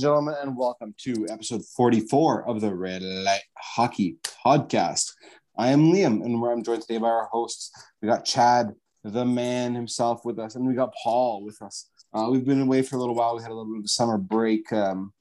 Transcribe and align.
And 0.00 0.04
gentlemen, 0.06 0.36
and 0.40 0.56
welcome 0.56 0.94
to 1.02 1.26
episode 1.28 1.62
44 1.76 2.48
of 2.48 2.62
the 2.62 2.74
Red 2.74 3.02
Light 3.02 3.42
Hockey 3.58 4.16
Podcast. 4.24 5.12
I 5.58 5.68
am 5.68 5.92
Liam, 5.92 6.24
and 6.24 6.42
I'm 6.42 6.64
joined 6.64 6.80
today 6.80 6.96
by 6.96 7.08
our 7.08 7.28
hosts. 7.30 7.70
We 8.00 8.08
got 8.08 8.24
Chad, 8.24 8.72
the 9.04 9.26
man 9.26 9.74
himself, 9.74 10.24
with 10.24 10.38
us, 10.38 10.54
and 10.54 10.66
we 10.66 10.72
got 10.72 10.94
Paul 11.04 11.44
with 11.44 11.60
us. 11.60 11.90
Uh, 12.14 12.28
we've 12.30 12.46
been 12.46 12.62
away 12.62 12.80
for 12.80 12.96
a 12.96 12.98
little 12.98 13.14
while. 13.14 13.36
We 13.36 13.42
had 13.42 13.50
a 13.50 13.54
little 13.54 13.70
bit 13.70 13.80
of 13.80 13.84
a 13.84 13.88
summer 13.88 14.16
break, 14.16 14.72
um, 14.72 15.12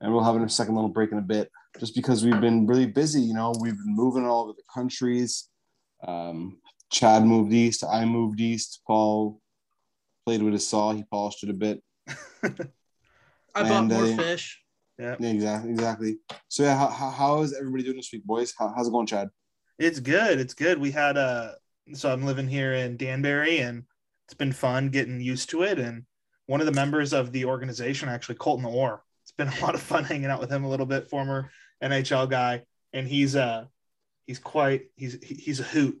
and 0.00 0.12
we'll 0.12 0.22
have 0.22 0.40
a 0.40 0.48
second 0.48 0.76
little 0.76 0.88
break 0.88 1.10
in 1.10 1.18
a 1.18 1.22
bit, 1.22 1.50
just 1.80 1.96
because 1.96 2.24
we've 2.24 2.40
been 2.40 2.64
really 2.64 2.86
busy. 2.86 3.22
You 3.22 3.34
know, 3.34 3.52
we've 3.60 3.76
been 3.76 3.96
moving 3.96 4.24
all 4.24 4.44
over 4.44 4.52
the 4.52 4.62
countries. 4.72 5.48
Um, 6.06 6.60
Chad 6.92 7.24
moved 7.24 7.52
east. 7.52 7.82
I 7.82 8.04
moved 8.04 8.40
east. 8.40 8.82
Paul 8.86 9.40
played 10.24 10.42
with 10.42 10.52
his 10.52 10.68
saw. 10.68 10.92
He 10.92 11.02
polished 11.10 11.42
it 11.42 11.50
a 11.50 11.54
bit. 11.54 11.82
I 13.54 13.68
bought 13.68 13.86
more 13.86 14.04
uh, 14.04 14.16
fish. 14.16 14.62
Yeah. 14.98 15.16
yeah. 15.18 15.30
exactly, 15.30 15.70
exactly. 15.70 16.16
So 16.48 16.62
yeah, 16.62 16.76
how, 16.76 17.10
how 17.10 17.42
is 17.42 17.54
everybody 17.54 17.84
doing 17.84 17.96
this 17.96 18.12
week, 18.12 18.24
boys? 18.24 18.54
How, 18.58 18.72
how's 18.74 18.88
it 18.88 18.92
going, 18.92 19.06
Chad? 19.06 19.28
It's 19.78 20.00
good. 20.00 20.38
It's 20.38 20.54
good. 20.54 20.78
We 20.78 20.90
had 20.90 21.16
a 21.16 21.20
uh, 21.20 21.52
so 21.94 22.12
I'm 22.12 22.24
living 22.24 22.48
here 22.48 22.74
in 22.74 22.96
Danbury, 22.96 23.58
and 23.58 23.84
it's 24.26 24.34
been 24.34 24.52
fun 24.52 24.90
getting 24.90 25.20
used 25.20 25.50
to 25.50 25.62
it. 25.62 25.78
And 25.78 26.04
one 26.46 26.60
of 26.60 26.66
the 26.66 26.72
members 26.72 27.12
of 27.12 27.32
the 27.32 27.44
organization, 27.46 28.08
actually 28.08 28.36
Colton 28.36 28.64
Orr, 28.64 29.02
it's 29.24 29.32
been 29.32 29.48
a 29.48 29.60
lot 29.60 29.74
of 29.74 29.80
fun 29.80 30.04
hanging 30.04 30.26
out 30.26 30.40
with 30.40 30.50
him 30.50 30.64
a 30.64 30.68
little 30.68 30.86
bit. 30.86 31.10
Former 31.10 31.50
NHL 31.82 32.30
guy, 32.30 32.62
and 32.92 33.08
he's 33.08 33.34
uh 33.36 33.64
he's 34.26 34.38
quite 34.38 34.82
he's 34.96 35.18
he's 35.22 35.60
a 35.60 35.64
hoot. 35.64 35.98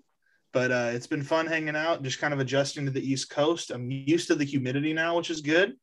But 0.52 0.70
uh, 0.70 0.90
it's 0.92 1.06
been 1.06 1.22
fun 1.22 1.46
hanging 1.46 1.76
out, 1.76 2.02
just 2.02 2.18
kind 2.18 2.34
of 2.34 2.40
adjusting 2.40 2.84
to 2.84 2.90
the 2.90 3.00
East 3.00 3.30
Coast. 3.30 3.70
I'm 3.70 3.90
used 3.90 4.28
to 4.28 4.34
the 4.34 4.44
humidity 4.44 4.92
now, 4.92 5.16
which 5.16 5.30
is 5.30 5.40
good 5.40 5.76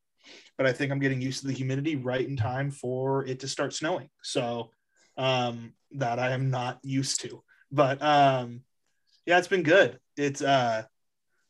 but 0.59 0.67
I 0.67 0.73
think 0.73 0.91
I'm 0.91 0.99
getting 0.99 1.21
used 1.21 1.39
to 1.39 1.47
the 1.47 1.53
humidity 1.53 1.95
right 1.95 2.27
in 2.27 2.35
time 2.35 2.69
for 2.69 3.25
it 3.25 3.39
to 3.39 3.47
start 3.47 3.73
snowing. 3.73 4.09
So 4.21 4.71
um, 5.15 5.71
that 5.91 6.19
I 6.19 6.31
am 6.31 6.49
not 6.49 6.79
used 6.83 7.21
to. 7.21 7.41
But 7.71 8.01
um, 8.01 8.63
yeah, 9.25 9.37
it's 9.37 9.47
been 9.47 9.63
good. 9.63 9.97
It's 10.17 10.41
uh, 10.41 10.83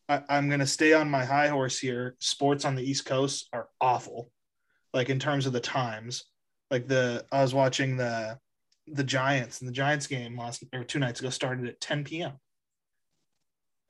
I, 0.08 0.22
I'm 0.30 0.48
gonna 0.48 0.68
stay 0.68 0.94
on 0.94 1.10
my 1.10 1.26
high 1.26 1.48
horse 1.48 1.80
here. 1.80 2.18
Sports 2.20 2.66
on 2.66 2.76
the 2.76 2.84
East 2.84 3.08
Coast 3.08 3.50
are 3.52 3.68
awful, 3.82 4.30
like 4.94 5.10
in 5.10 5.18
terms 5.18 5.48
of 5.48 5.54
the 5.54 5.60
times. 5.60 6.26
Like 6.70 6.88
the 6.88 7.26
I 7.32 7.42
was 7.42 7.56
watching 7.56 7.98
the 7.98 8.38
the 8.86 9.04
Giants 9.04 9.60
and 9.60 9.68
the 9.68 9.74
Giants 9.74 10.06
game 10.06 10.38
last 10.38 10.64
or 10.72 10.84
two 10.84 11.00
nights 11.00 11.20
ago 11.20 11.32
started 11.32 11.68
at 11.68 11.82
10 11.82 12.04
p.m. 12.04 12.34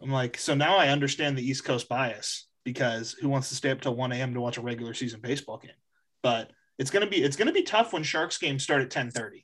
I'm 0.01 0.11
like, 0.11 0.37
so 0.37 0.55
now 0.55 0.77
I 0.77 0.87
understand 0.87 1.37
the 1.37 1.45
East 1.45 1.65
Coast 1.65 1.89
bias 1.89 2.48
because 2.69 3.13
who 3.13 3.29
wants 3.29 3.49
to 3.49 3.55
stay 3.55 3.71
up 3.71 3.81
till 3.81 3.95
1 3.95 4.11
a.m. 4.11 4.35
to 4.35 4.41
watch 4.41 4.57
a 4.57 4.61
regular 4.61 4.93
season 4.93 5.21
baseball 5.21 5.57
game? 5.57 5.71
But 6.21 6.51
it's 6.77 6.91
gonna 6.91 7.07
be 7.07 7.17
it's 7.17 7.35
gonna 7.35 7.51
be 7.51 7.63
tough 7.63 7.93
when 7.93 8.03
Sharks 8.03 8.37
games 8.37 8.61
start 8.61 8.83
at 8.83 8.91
10:30. 8.91 9.43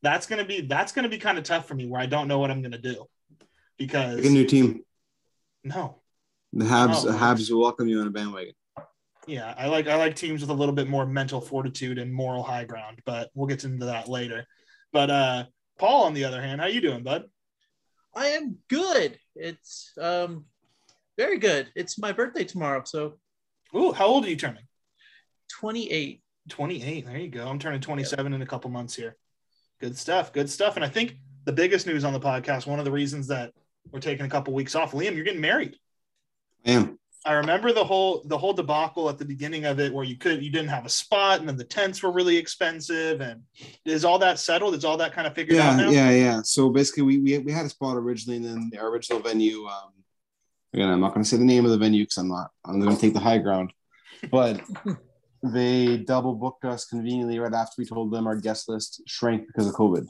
That's 0.00 0.26
gonna 0.26 0.46
be 0.46 0.62
that's 0.62 0.92
gonna 0.92 1.10
be 1.10 1.18
kind 1.18 1.36
of 1.36 1.44
tough 1.44 1.68
for 1.68 1.74
me 1.74 1.86
where 1.86 2.00
I 2.00 2.06
don't 2.06 2.26
know 2.26 2.38
what 2.38 2.50
I'm 2.50 2.62
gonna 2.62 2.78
do 2.78 3.04
because 3.76 4.16
Pick 4.16 4.30
a 4.30 4.30
new 4.30 4.46
team. 4.46 4.80
No. 5.62 6.00
The 6.54 6.64
Habs 6.64 7.04
no. 7.04 7.12
the 7.12 7.18
Habs 7.18 7.50
will 7.50 7.60
welcome 7.60 7.86
you 7.86 8.00
on 8.00 8.06
a 8.06 8.10
bandwagon. 8.10 8.54
Yeah, 9.26 9.52
I 9.58 9.66
like 9.66 9.86
I 9.86 9.96
like 9.96 10.16
teams 10.16 10.40
with 10.40 10.48
a 10.48 10.54
little 10.54 10.74
bit 10.74 10.88
more 10.88 11.04
mental 11.04 11.42
fortitude 11.42 11.98
and 11.98 12.10
moral 12.10 12.42
high 12.42 12.64
ground, 12.64 13.02
but 13.04 13.28
we'll 13.34 13.46
get 13.46 13.64
into 13.64 13.86
that 13.86 14.08
later. 14.08 14.46
But 14.90 15.10
uh 15.10 15.44
Paul, 15.78 16.04
on 16.04 16.14
the 16.14 16.24
other 16.24 16.40
hand, 16.40 16.62
how 16.62 16.68
you 16.68 16.80
doing, 16.80 17.02
bud? 17.02 17.24
I 18.14 18.28
am 18.28 18.56
good. 18.68 19.18
It's 19.36 19.92
um 20.00 20.46
very 21.16 21.38
good. 21.38 21.68
It's 21.74 21.98
my 21.98 22.12
birthday 22.12 22.44
tomorrow. 22.44 22.82
So, 22.84 23.14
oh, 23.72 23.92
how 23.92 24.06
old 24.06 24.24
are 24.24 24.30
you 24.30 24.36
turning? 24.36 24.64
28. 25.50 26.22
28. 26.48 27.06
There 27.06 27.16
you 27.18 27.28
go. 27.28 27.46
I'm 27.46 27.58
turning 27.58 27.80
27 27.80 28.24
yep. 28.24 28.34
in 28.34 28.42
a 28.42 28.46
couple 28.46 28.70
months 28.70 28.94
here. 28.94 29.16
Good 29.80 29.96
stuff. 29.96 30.32
Good 30.32 30.50
stuff. 30.50 30.76
And 30.76 30.84
I 30.84 30.88
think 30.88 31.16
the 31.44 31.52
biggest 31.52 31.86
news 31.86 32.04
on 32.04 32.12
the 32.12 32.20
podcast, 32.20 32.66
one 32.66 32.78
of 32.78 32.84
the 32.84 32.90
reasons 32.90 33.28
that 33.28 33.52
we're 33.90 34.00
taking 34.00 34.26
a 34.26 34.28
couple 34.28 34.54
weeks 34.54 34.74
off, 34.74 34.92
Liam, 34.92 35.14
you're 35.14 35.24
getting 35.24 35.40
married. 35.40 35.76
I 36.66 36.72
am. 36.72 36.98
I 37.26 37.32
remember 37.34 37.72
the 37.72 37.84
whole 37.84 38.22
the 38.26 38.36
whole 38.36 38.52
debacle 38.52 39.08
at 39.08 39.18
the 39.18 39.24
beginning 39.24 39.64
of 39.64 39.80
it 39.80 39.92
where 39.94 40.04
you 40.04 40.16
could 40.18 40.42
you 40.42 40.50
didn't 40.50 40.68
have 40.68 40.84
a 40.84 40.90
spot 40.90 41.40
and 41.40 41.48
then 41.48 41.56
the 41.56 41.64
tents 41.64 42.02
were 42.02 42.12
really 42.12 42.36
expensive 42.36 43.22
and 43.22 43.40
is 43.86 44.04
all 44.04 44.18
that 44.18 44.38
settled? 44.38 44.74
Is 44.74 44.84
all 44.84 44.98
that 44.98 45.14
kind 45.14 45.26
of 45.26 45.34
figured 45.34 45.56
yeah, 45.56 45.70
out 45.70 45.76
now? 45.78 45.90
Yeah, 45.90 46.10
yeah. 46.10 46.42
So 46.42 46.68
basically 46.68 47.04
we, 47.04 47.18
we 47.20 47.38
we 47.38 47.52
had 47.52 47.64
a 47.64 47.70
spot 47.70 47.96
originally 47.96 48.36
and 48.36 48.44
then 48.44 48.78
our 48.78 48.88
original 48.88 49.20
venue 49.20 49.64
um 49.64 49.93
again, 50.74 50.90
I'm 50.90 51.00
not 51.00 51.14
going 51.14 51.22
to 51.22 51.28
say 51.28 51.36
the 51.36 51.44
name 51.44 51.64
of 51.64 51.70
the 51.70 51.78
venue 51.78 52.02
because 52.02 52.18
I'm 52.18 52.28
not. 52.28 52.50
I'm 52.64 52.80
going 52.80 52.94
to 52.94 53.00
take 53.00 53.14
the 53.14 53.20
high 53.20 53.38
ground. 53.38 53.72
But 54.30 54.60
they 55.42 55.98
double 55.98 56.34
booked 56.34 56.64
us 56.64 56.84
conveniently 56.84 57.38
right 57.38 57.52
after 57.52 57.74
we 57.78 57.86
told 57.86 58.12
them 58.12 58.26
our 58.26 58.36
guest 58.36 58.68
list 58.68 59.02
shrank 59.06 59.46
because 59.46 59.68
of 59.68 59.74
COVID. 59.74 60.06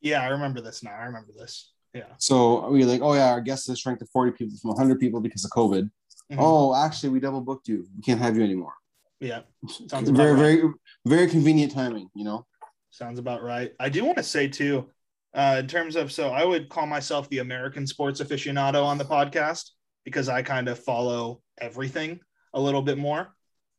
Yeah, 0.00 0.22
I 0.22 0.28
remember 0.28 0.60
this 0.60 0.82
now. 0.82 0.92
I 0.92 1.04
remember 1.04 1.32
this. 1.36 1.72
Yeah. 1.92 2.04
So 2.18 2.68
we 2.68 2.84
like, 2.84 3.00
oh 3.02 3.14
yeah, 3.14 3.30
our 3.30 3.40
guest 3.40 3.68
list 3.68 3.82
shrank 3.82 3.98
to 3.98 4.06
40 4.06 4.32
people 4.32 4.56
from 4.60 4.70
100 4.70 5.00
people 5.00 5.20
because 5.20 5.44
of 5.44 5.50
COVID. 5.50 5.90
Mm-hmm. 6.30 6.36
Oh, 6.38 6.74
actually, 6.74 7.08
we 7.10 7.20
double 7.20 7.40
booked 7.40 7.68
you. 7.68 7.86
We 7.96 8.02
can't 8.02 8.20
have 8.20 8.36
you 8.36 8.44
anymore. 8.44 8.74
Yeah. 9.18 9.40
Sounds 9.88 10.10
very, 10.10 10.32
right. 10.32 10.38
very, 10.38 10.72
very 11.06 11.26
convenient 11.26 11.72
timing. 11.72 12.08
You 12.14 12.24
know. 12.24 12.46
Sounds 12.90 13.18
about 13.18 13.42
right. 13.42 13.72
I 13.80 13.88
do 13.88 14.04
want 14.04 14.18
to 14.18 14.22
say 14.22 14.46
too, 14.46 14.88
uh, 15.34 15.56
in 15.58 15.66
terms 15.66 15.96
of 15.96 16.12
so 16.12 16.28
I 16.30 16.44
would 16.44 16.68
call 16.68 16.86
myself 16.86 17.28
the 17.28 17.38
American 17.38 17.86
sports 17.86 18.20
aficionado 18.20 18.84
on 18.84 18.98
the 18.98 19.04
podcast 19.04 19.70
because 20.06 20.28
I 20.28 20.40
kind 20.42 20.68
of 20.68 20.78
follow 20.78 21.42
everything 21.58 22.20
a 22.54 22.60
little 22.60 22.80
bit 22.80 22.96
more. 22.96 23.34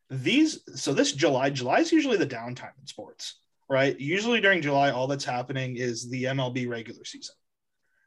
These 0.10 0.60
so 0.76 0.94
this 0.94 1.14
July, 1.14 1.50
July 1.50 1.80
is 1.80 1.92
usually 1.92 2.18
the 2.18 2.28
downtime 2.28 2.78
in 2.80 2.86
sports, 2.86 3.40
right? 3.70 4.00
Usually 4.00 4.42
during 4.42 4.62
July, 4.62 4.92
all 4.92 5.08
that's 5.08 5.26
happening 5.26 5.78
is 5.78 6.10
the 6.10 6.26
MLB 6.26 6.70
regular 6.70 7.04
season. 7.06 7.34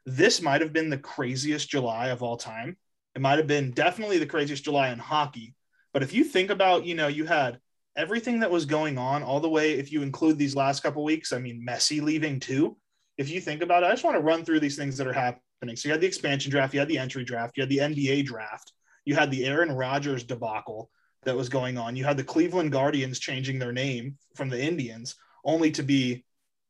This 0.05 0.41
might 0.41 0.61
have 0.61 0.71
been 0.71 0.89
the 0.89 0.97
craziest 0.97 1.67
July 1.69 2.07
of 2.07 2.23
all 2.23 2.37
time. 2.37 2.77
It 3.15 3.21
might 3.21 3.39
have 3.39 3.47
been 3.47 3.71
definitely 3.71 4.19
the 4.19 4.25
craziest 4.25 4.63
July 4.63 4.89
in 4.89 4.99
hockey. 4.99 5.55
But 5.93 6.03
if 6.03 6.13
you 6.13 6.23
think 6.23 6.49
about, 6.49 6.85
you 6.85 6.95
know, 6.95 7.07
you 7.07 7.25
had 7.25 7.59
everything 7.97 8.39
that 8.39 8.51
was 8.51 8.65
going 8.65 8.97
on 8.97 9.23
all 9.23 9.39
the 9.39 9.49
way, 9.49 9.73
if 9.73 9.91
you 9.91 10.01
include 10.03 10.37
these 10.37 10.55
last 10.55 10.81
couple 10.81 11.03
weeks, 11.03 11.33
I 11.33 11.39
mean, 11.39 11.65
Messi 11.67 12.01
leaving 12.01 12.39
too. 12.39 12.77
If 13.17 13.29
you 13.29 13.41
think 13.41 13.61
about 13.61 13.83
it, 13.83 13.87
I 13.87 13.91
just 13.91 14.03
want 14.03 14.15
to 14.15 14.21
run 14.21 14.45
through 14.45 14.61
these 14.61 14.77
things 14.77 14.97
that 14.97 15.07
are 15.07 15.13
happening 15.13 15.43
happening. 15.61 15.75
So 15.75 15.89
you 15.89 15.93
had 15.93 16.01
the 16.01 16.07
expansion 16.07 16.49
draft, 16.49 16.73
you 16.73 16.79
had 16.79 16.89
the 16.89 16.97
entry 16.97 17.23
draft, 17.23 17.55
you 17.55 17.61
had 17.61 17.69
the 17.69 17.77
NBA 17.77 18.25
draft, 18.25 18.73
you 19.05 19.13
had 19.13 19.29
the 19.29 19.45
Aaron 19.45 19.71
Rodgers 19.71 20.23
debacle 20.23 20.89
that 21.23 21.37
was 21.37 21.49
going 21.49 21.77
on. 21.77 21.95
You 21.95 22.03
had 22.03 22.17
the 22.17 22.23
Cleveland 22.23 22.71
Guardians 22.71 23.19
changing 23.19 23.59
their 23.59 23.71
name 23.71 24.17
from 24.35 24.49
the 24.49 24.59
Indians, 24.59 25.15
only 25.45 25.69
to 25.71 25.83
be 25.83 26.25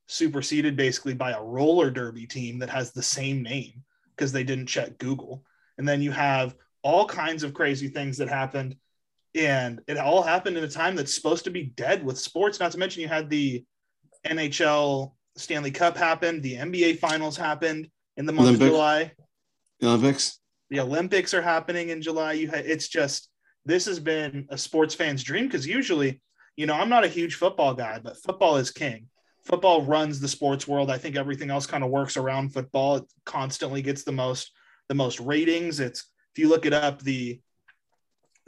superseded 0.07 0.75
basically 0.75 1.13
by 1.13 1.31
a 1.31 1.41
roller 1.41 1.89
derby 1.89 2.27
team 2.27 2.59
that 2.59 2.69
has 2.69 2.91
the 2.91 3.01
same 3.01 3.41
name 3.41 3.81
because 4.13 4.33
they 4.33 4.43
didn't 4.43 4.67
check 4.67 4.97
Google. 4.97 5.45
And 5.77 5.87
then 5.87 6.01
you 6.01 6.11
have 6.11 6.53
all 6.83 7.05
kinds 7.05 7.43
of 7.43 7.53
crazy 7.53 7.87
things 7.87 8.17
that 8.17 8.27
happened. 8.27 8.75
And 9.35 9.79
it 9.87 9.95
all 9.95 10.21
happened 10.21 10.57
in 10.57 10.65
a 10.65 10.69
time 10.69 10.97
that's 10.97 11.15
supposed 11.15 11.45
to 11.45 11.49
be 11.49 11.63
dead 11.63 12.03
with 12.03 12.19
sports. 12.19 12.59
Not 12.59 12.73
to 12.73 12.77
mention, 12.77 13.01
you 13.01 13.07
had 13.07 13.29
the 13.29 13.63
NHL 14.27 15.13
Stanley 15.37 15.71
Cup 15.71 15.95
happened, 15.95 16.43
the 16.43 16.55
NBA 16.55 16.99
finals 16.99 17.37
happened 17.37 17.87
in 18.21 18.27
the 18.27 18.31
month 18.31 18.49
Olympic, 18.49 18.67
of 18.67 18.73
July. 18.73 19.11
The 19.79 19.87
Olympics. 19.87 20.39
The 20.69 20.79
Olympics 20.79 21.33
are 21.33 21.41
happening 21.41 21.89
in 21.89 22.03
July. 22.03 22.33
You 22.33 22.49
ha- 22.49 22.57
it's 22.63 22.87
just 22.87 23.29
this 23.65 23.85
has 23.85 23.99
been 23.99 24.45
a 24.49 24.57
sports 24.57 24.93
fan's 24.93 25.23
dream 25.23 25.45
because 25.47 25.67
usually, 25.67 26.21
you 26.55 26.67
know, 26.67 26.75
I'm 26.75 26.87
not 26.87 27.03
a 27.03 27.09
huge 27.09 27.35
football 27.35 27.73
guy, 27.73 27.99
but 28.01 28.21
football 28.21 28.57
is 28.57 28.69
king. 28.69 29.07
Football 29.43 29.81
runs 29.81 30.19
the 30.19 30.27
sports 30.27 30.67
world. 30.67 30.91
I 30.91 30.99
think 30.99 31.15
everything 31.15 31.49
else 31.49 31.65
kind 31.65 31.83
of 31.83 31.89
works 31.89 32.15
around 32.15 32.53
football. 32.53 32.97
It 32.97 33.05
constantly 33.25 33.81
gets 33.81 34.03
the 34.03 34.11
most 34.11 34.51
the 34.87 34.93
most 34.93 35.19
ratings. 35.19 35.79
It's 35.79 36.05
if 36.35 36.41
you 36.41 36.47
look 36.47 36.67
it 36.67 36.73
up, 36.73 37.01
the 37.01 37.41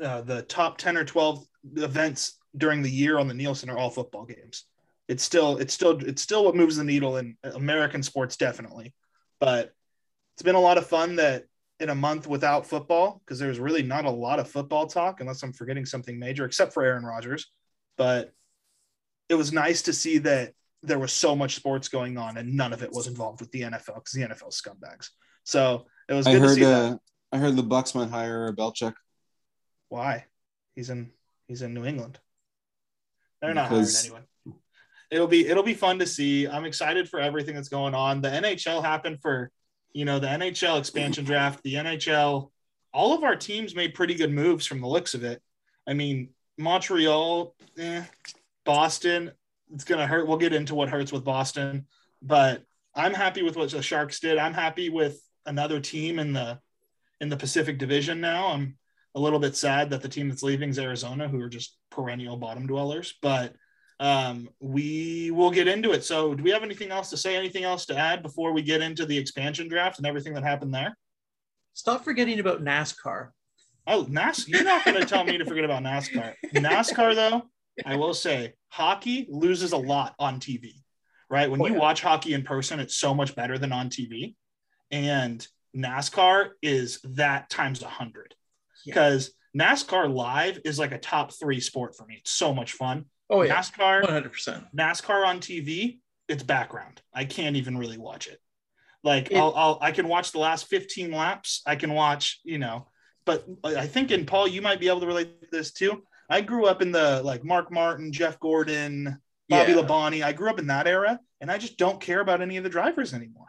uh, 0.02 0.22
the 0.22 0.44
top 0.44 0.78
10 0.78 0.98
or 0.98 1.04
12 1.04 1.46
events 1.78 2.38
during 2.56 2.84
the 2.84 2.92
year 2.92 3.18
on 3.18 3.28
the 3.28 3.34
Nielsen 3.34 3.72
are 3.72 3.78
all 3.78 3.90
football 3.90 4.26
games. 4.26 4.66
It's 5.08 5.24
still 5.24 5.58
it's 5.58 5.74
still 5.74 5.98
it's 6.06 6.22
still 6.22 6.46
what 6.46 6.56
moves 6.56 6.78
the 6.78 6.84
needle 6.84 7.18
in 7.18 7.36
American 7.44 8.04
sports 8.04 8.38
definitely. 8.38 8.94
But 9.44 9.74
it's 10.36 10.42
been 10.42 10.56
a 10.56 10.62
lot 10.62 10.78
of 10.78 10.88
fun 10.88 11.18
that 11.18 11.48
in 11.82 11.90
a 11.90 11.96
month 11.96 12.28
without 12.28 12.66
football, 12.66 13.22
because 13.26 13.40
there's 13.40 13.60
really 13.60 13.84
not 13.84 14.06
a 14.06 14.10
lot 14.10 14.40
of 14.40 14.50
football 14.50 14.88
talk, 14.88 15.20
unless 15.20 15.44
I'm 15.44 15.52
forgetting 15.52 15.86
something 15.86 16.18
major, 16.18 16.46
except 16.46 16.74
for 16.74 16.82
Aaron 16.82 17.04
Rodgers. 17.04 17.52
But 17.98 18.32
it 19.28 19.36
was 19.36 19.52
nice 19.52 19.82
to 19.82 19.92
see 19.92 20.20
that 20.20 20.54
there 20.82 20.98
was 20.98 21.12
so 21.12 21.36
much 21.36 21.56
sports 21.56 21.90
going 21.90 22.18
on 22.18 22.38
and 22.38 22.56
none 22.56 22.72
of 22.72 22.84
it 22.84 22.94
was 22.94 23.08
involved 23.08 23.42
with 23.42 23.52
the 23.52 23.64
NFL 23.64 23.96
because 23.96 24.14
the 24.14 24.22
NFL 24.22 24.54
scumbags. 24.54 25.10
So 25.44 25.88
it 26.08 26.14
was 26.14 26.26
good 26.26 26.38
I 26.38 26.40
heard, 26.40 26.48
to 26.48 26.56
see 26.56 26.64
uh, 26.64 26.70
that. 26.70 27.00
I 27.34 27.38
heard 27.38 27.58
the 27.58 27.64
Bucks 27.64 27.94
might 27.96 28.10
hire 28.10 28.54
Belichick. 28.54 28.94
Why? 29.90 30.24
He's 30.74 30.90
in 30.90 31.12
he's 31.50 31.62
in 31.62 31.74
New 31.74 31.84
England. 31.84 32.18
They're 33.42 33.54
not 33.54 33.70
because 33.70 33.94
hiring 33.94 34.06
anyone 34.06 34.28
it'll 35.14 35.28
be 35.28 35.48
it'll 35.48 35.64
be 35.64 35.76
fun 35.76 36.00
to 36.00 36.08
see. 36.08 36.48
I'm 36.48 36.66
excited 36.66 37.08
for 37.08 37.20
everything 37.20 37.56
that's 37.56 37.70
going 37.70 37.94
on. 37.94 38.22
The 38.22 38.30
NHL 38.30 38.84
happened 38.84 39.22
for, 39.22 39.52
you 39.94 40.06
know, 40.06 40.20
the 40.20 40.28
NHL 40.28 40.80
expansion 40.80 41.24
draft, 41.24 41.62
the 41.64 41.76
NHL. 41.76 42.50
All 42.94 43.14
of 43.14 43.24
our 43.24 43.36
teams 43.36 43.76
made 43.76 43.94
pretty 43.94 44.16
good 44.16 44.32
moves 44.32 44.66
from 44.66 44.82
the 44.82 44.88
looks 44.88 45.14
of 45.14 45.24
it. 45.24 45.42
I 45.88 45.94
mean, 45.94 46.30
Montreal, 46.58 47.56
eh, 47.78 48.04
Boston, 48.66 49.32
it's 49.72 49.84
gonna 49.84 50.08
hurt. 50.08 50.28
We'll 50.28 50.38
get 50.38 50.54
into 50.54 50.76
what 50.76 50.90
hurts 50.90 51.12
with 51.12 51.24
Boston, 51.24 51.86
but 52.22 52.64
I'm 52.96 53.14
happy 53.14 53.44
with 53.44 53.56
what 53.56 53.70
the 53.70 53.82
Sharks 53.82 54.20
did. 54.20 54.38
I'm 54.38 54.54
happy 54.54 54.90
with 54.90 55.22
another 55.46 55.80
team 55.80 56.18
in 56.18 56.34
the 56.34 56.60
in 57.22 57.30
the 57.30 57.38
Pacific 57.38 57.78
Division 57.78 58.20
now. 58.20 58.48
I'm 58.48 58.78
a 59.16 59.20
little 59.20 59.40
bit 59.40 59.56
sad 59.56 59.92
that 59.92 60.02
the 60.02 60.10
team 60.10 60.30
that's 60.30 60.44
leaving 60.44 60.70
is 60.70 60.80
Arizona, 60.80 61.28
who 61.28 61.40
are 61.40 61.50
just 61.50 61.78
perennial 61.92 62.38
bottom 62.38 62.66
dwellers. 62.66 63.14
But 63.22 63.54
um, 64.00 64.50
we 64.60 65.32
will 65.32 65.52
get 65.52 65.68
into 65.68 65.92
it. 65.92 66.04
So, 66.04 66.34
do 66.34 66.44
we 66.44 66.52
have 66.52 66.64
anything 66.64 66.92
else 66.92 67.10
to 67.12 67.18
say? 67.18 67.36
Anything 67.36 67.64
else 67.64 67.86
to 67.88 67.98
add 67.98 68.22
before 68.24 68.52
we 68.54 68.62
get 68.62 68.82
into 68.82 69.06
the 69.06 69.18
expansion 69.18 69.68
draft 69.68 69.98
and 69.98 70.08
everything 70.08 70.34
that 70.34 70.44
happened 70.44 70.74
there? 70.74 70.98
Stop 71.74 72.04
forgetting 72.04 72.40
about 72.40 72.64
NASCAR. 72.64 73.30
Oh, 73.88 74.06
NASCAR. 74.06 74.48
You're 74.50 74.64
not 74.64 74.86
going 74.86 75.00
to 75.00 75.06
tell 75.06 75.24
me 75.24 75.38
to 75.38 75.46
forget 75.46 75.66
about 75.66 75.84
NASCAR. 75.84 76.34
NASCAR, 76.54 77.16
though, 77.16 77.44
I 77.86 77.96
will 77.96 78.14
say, 78.14 78.54
hockey 78.70 79.28
loses 79.30 79.72
a 79.72 79.78
lot 79.78 80.16
on 80.20 80.40
TV. 80.40 80.74
Right? 81.30 81.50
When 81.50 81.62
Oh, 81.62 81.66
you 81.66 81.74
yeah. 81.74 81.80
watch 81.80 82.02
hockey 82.02 82.34
in 82.34 82.44
person, 82.44 82.80
it's 82.80 82.96
so 82.96 83.14
much 83.14 83.36
better 83.36 83.58
than 83.58 83.72
on 83.72 83.90
TV. 83.90 84.36
And 84.92 85.46
NASCAR 85.76 86.50
is 86.62 87.00
that 87.04 87.50
times 87.50 87.82
a 87.82 87.88
hundred 87.88 88.36
Yeah. 88.86 88.94
because 88.94 89.32
NASCAR 89.58 90.14
live 90.14 90.60
is 90.66 90.78
like 90.78 90.92
a 90.92 91.00
top 91.00 91.32
three 91.34 91.60
sport 91.60 91.96
for 91.96 92.06
me. 92.06 92.18
It's 92.20 92.32
so 92.32 92.54
much 92.54 92.74
fun. 92.74 93.06
Oh 93.34 93.42
yeah, 93.42 93.56
NASCAR, 93.60 94.04
one 94.04 94.12
hundred 94.12 94.32
percent. 94.32 94.64
NASCAR 94.78 95.26
on 95.26 95.40
TV, 95.40 96.00
it's 96.30 96.44
background. 96.44 97.02
I 97.14 97.26
can't 97.26 97.56
even 97.56 97.78
really 97.78 97.98
watch 97.98 98.28
it. 98.28 98.40
Like 99.04 99.32
It- 99.32 99.38
I'll, 99.38 99.54
I'll 99.56 99.78
I 99.82 99.92
can 99.92 100.08
watch 100.08 100.32
the 100.32 100.40
last 100.40 100.68
15 100.68 101.12
laps. 101.12 101.62
I 101.66 101.76
can 101.76 101.94
watch, 101.94 102.40
you 102.44 102.60
know, 102.60 102.88
but 103.26 103.46
I 103.64 103.88
think 103.88 104.12
in 104.12 104.26
Paul, 104.26 104.48
you 104.48 104.62
might 104.62 104.80
be 104.80 104.88
able 104.88 105.02
to 105.02 105.08
relate 105.08 105.42
to 105.42 105.48
this 105.52 105.72
too. 105.74 106.04
I 106.30 106.42
grew 106.42 106.66
up 106.68 106.82
in 106.82 106.92
the 106.92 107.22
like 107.24 107.44
Mark 107.44 107.72
Martin, 107.72 108.14
Jeff 108.14 108.40
Gordon, 108.40 109.20
Bobby 109.50 109.72
Yeah. 109.74 109.78
Labonte. 109.80 110.24
I 110.24 110.32
grew 110.32 110.50
up 110.50 110.60
in 110.60 110.68
that 110.68 110.88
era, 110.88 111.20
and 111.42 111.52
I 111.52 111.58
just 111.58 111.78
don't 111.78 112.00
care 112.00 112.22
about 112.22 112.42
any 112.42 112.58
of 112.58 112.64
the 112.64 112.70
drivers 112.70 113.14
anymore. 113.14 113.48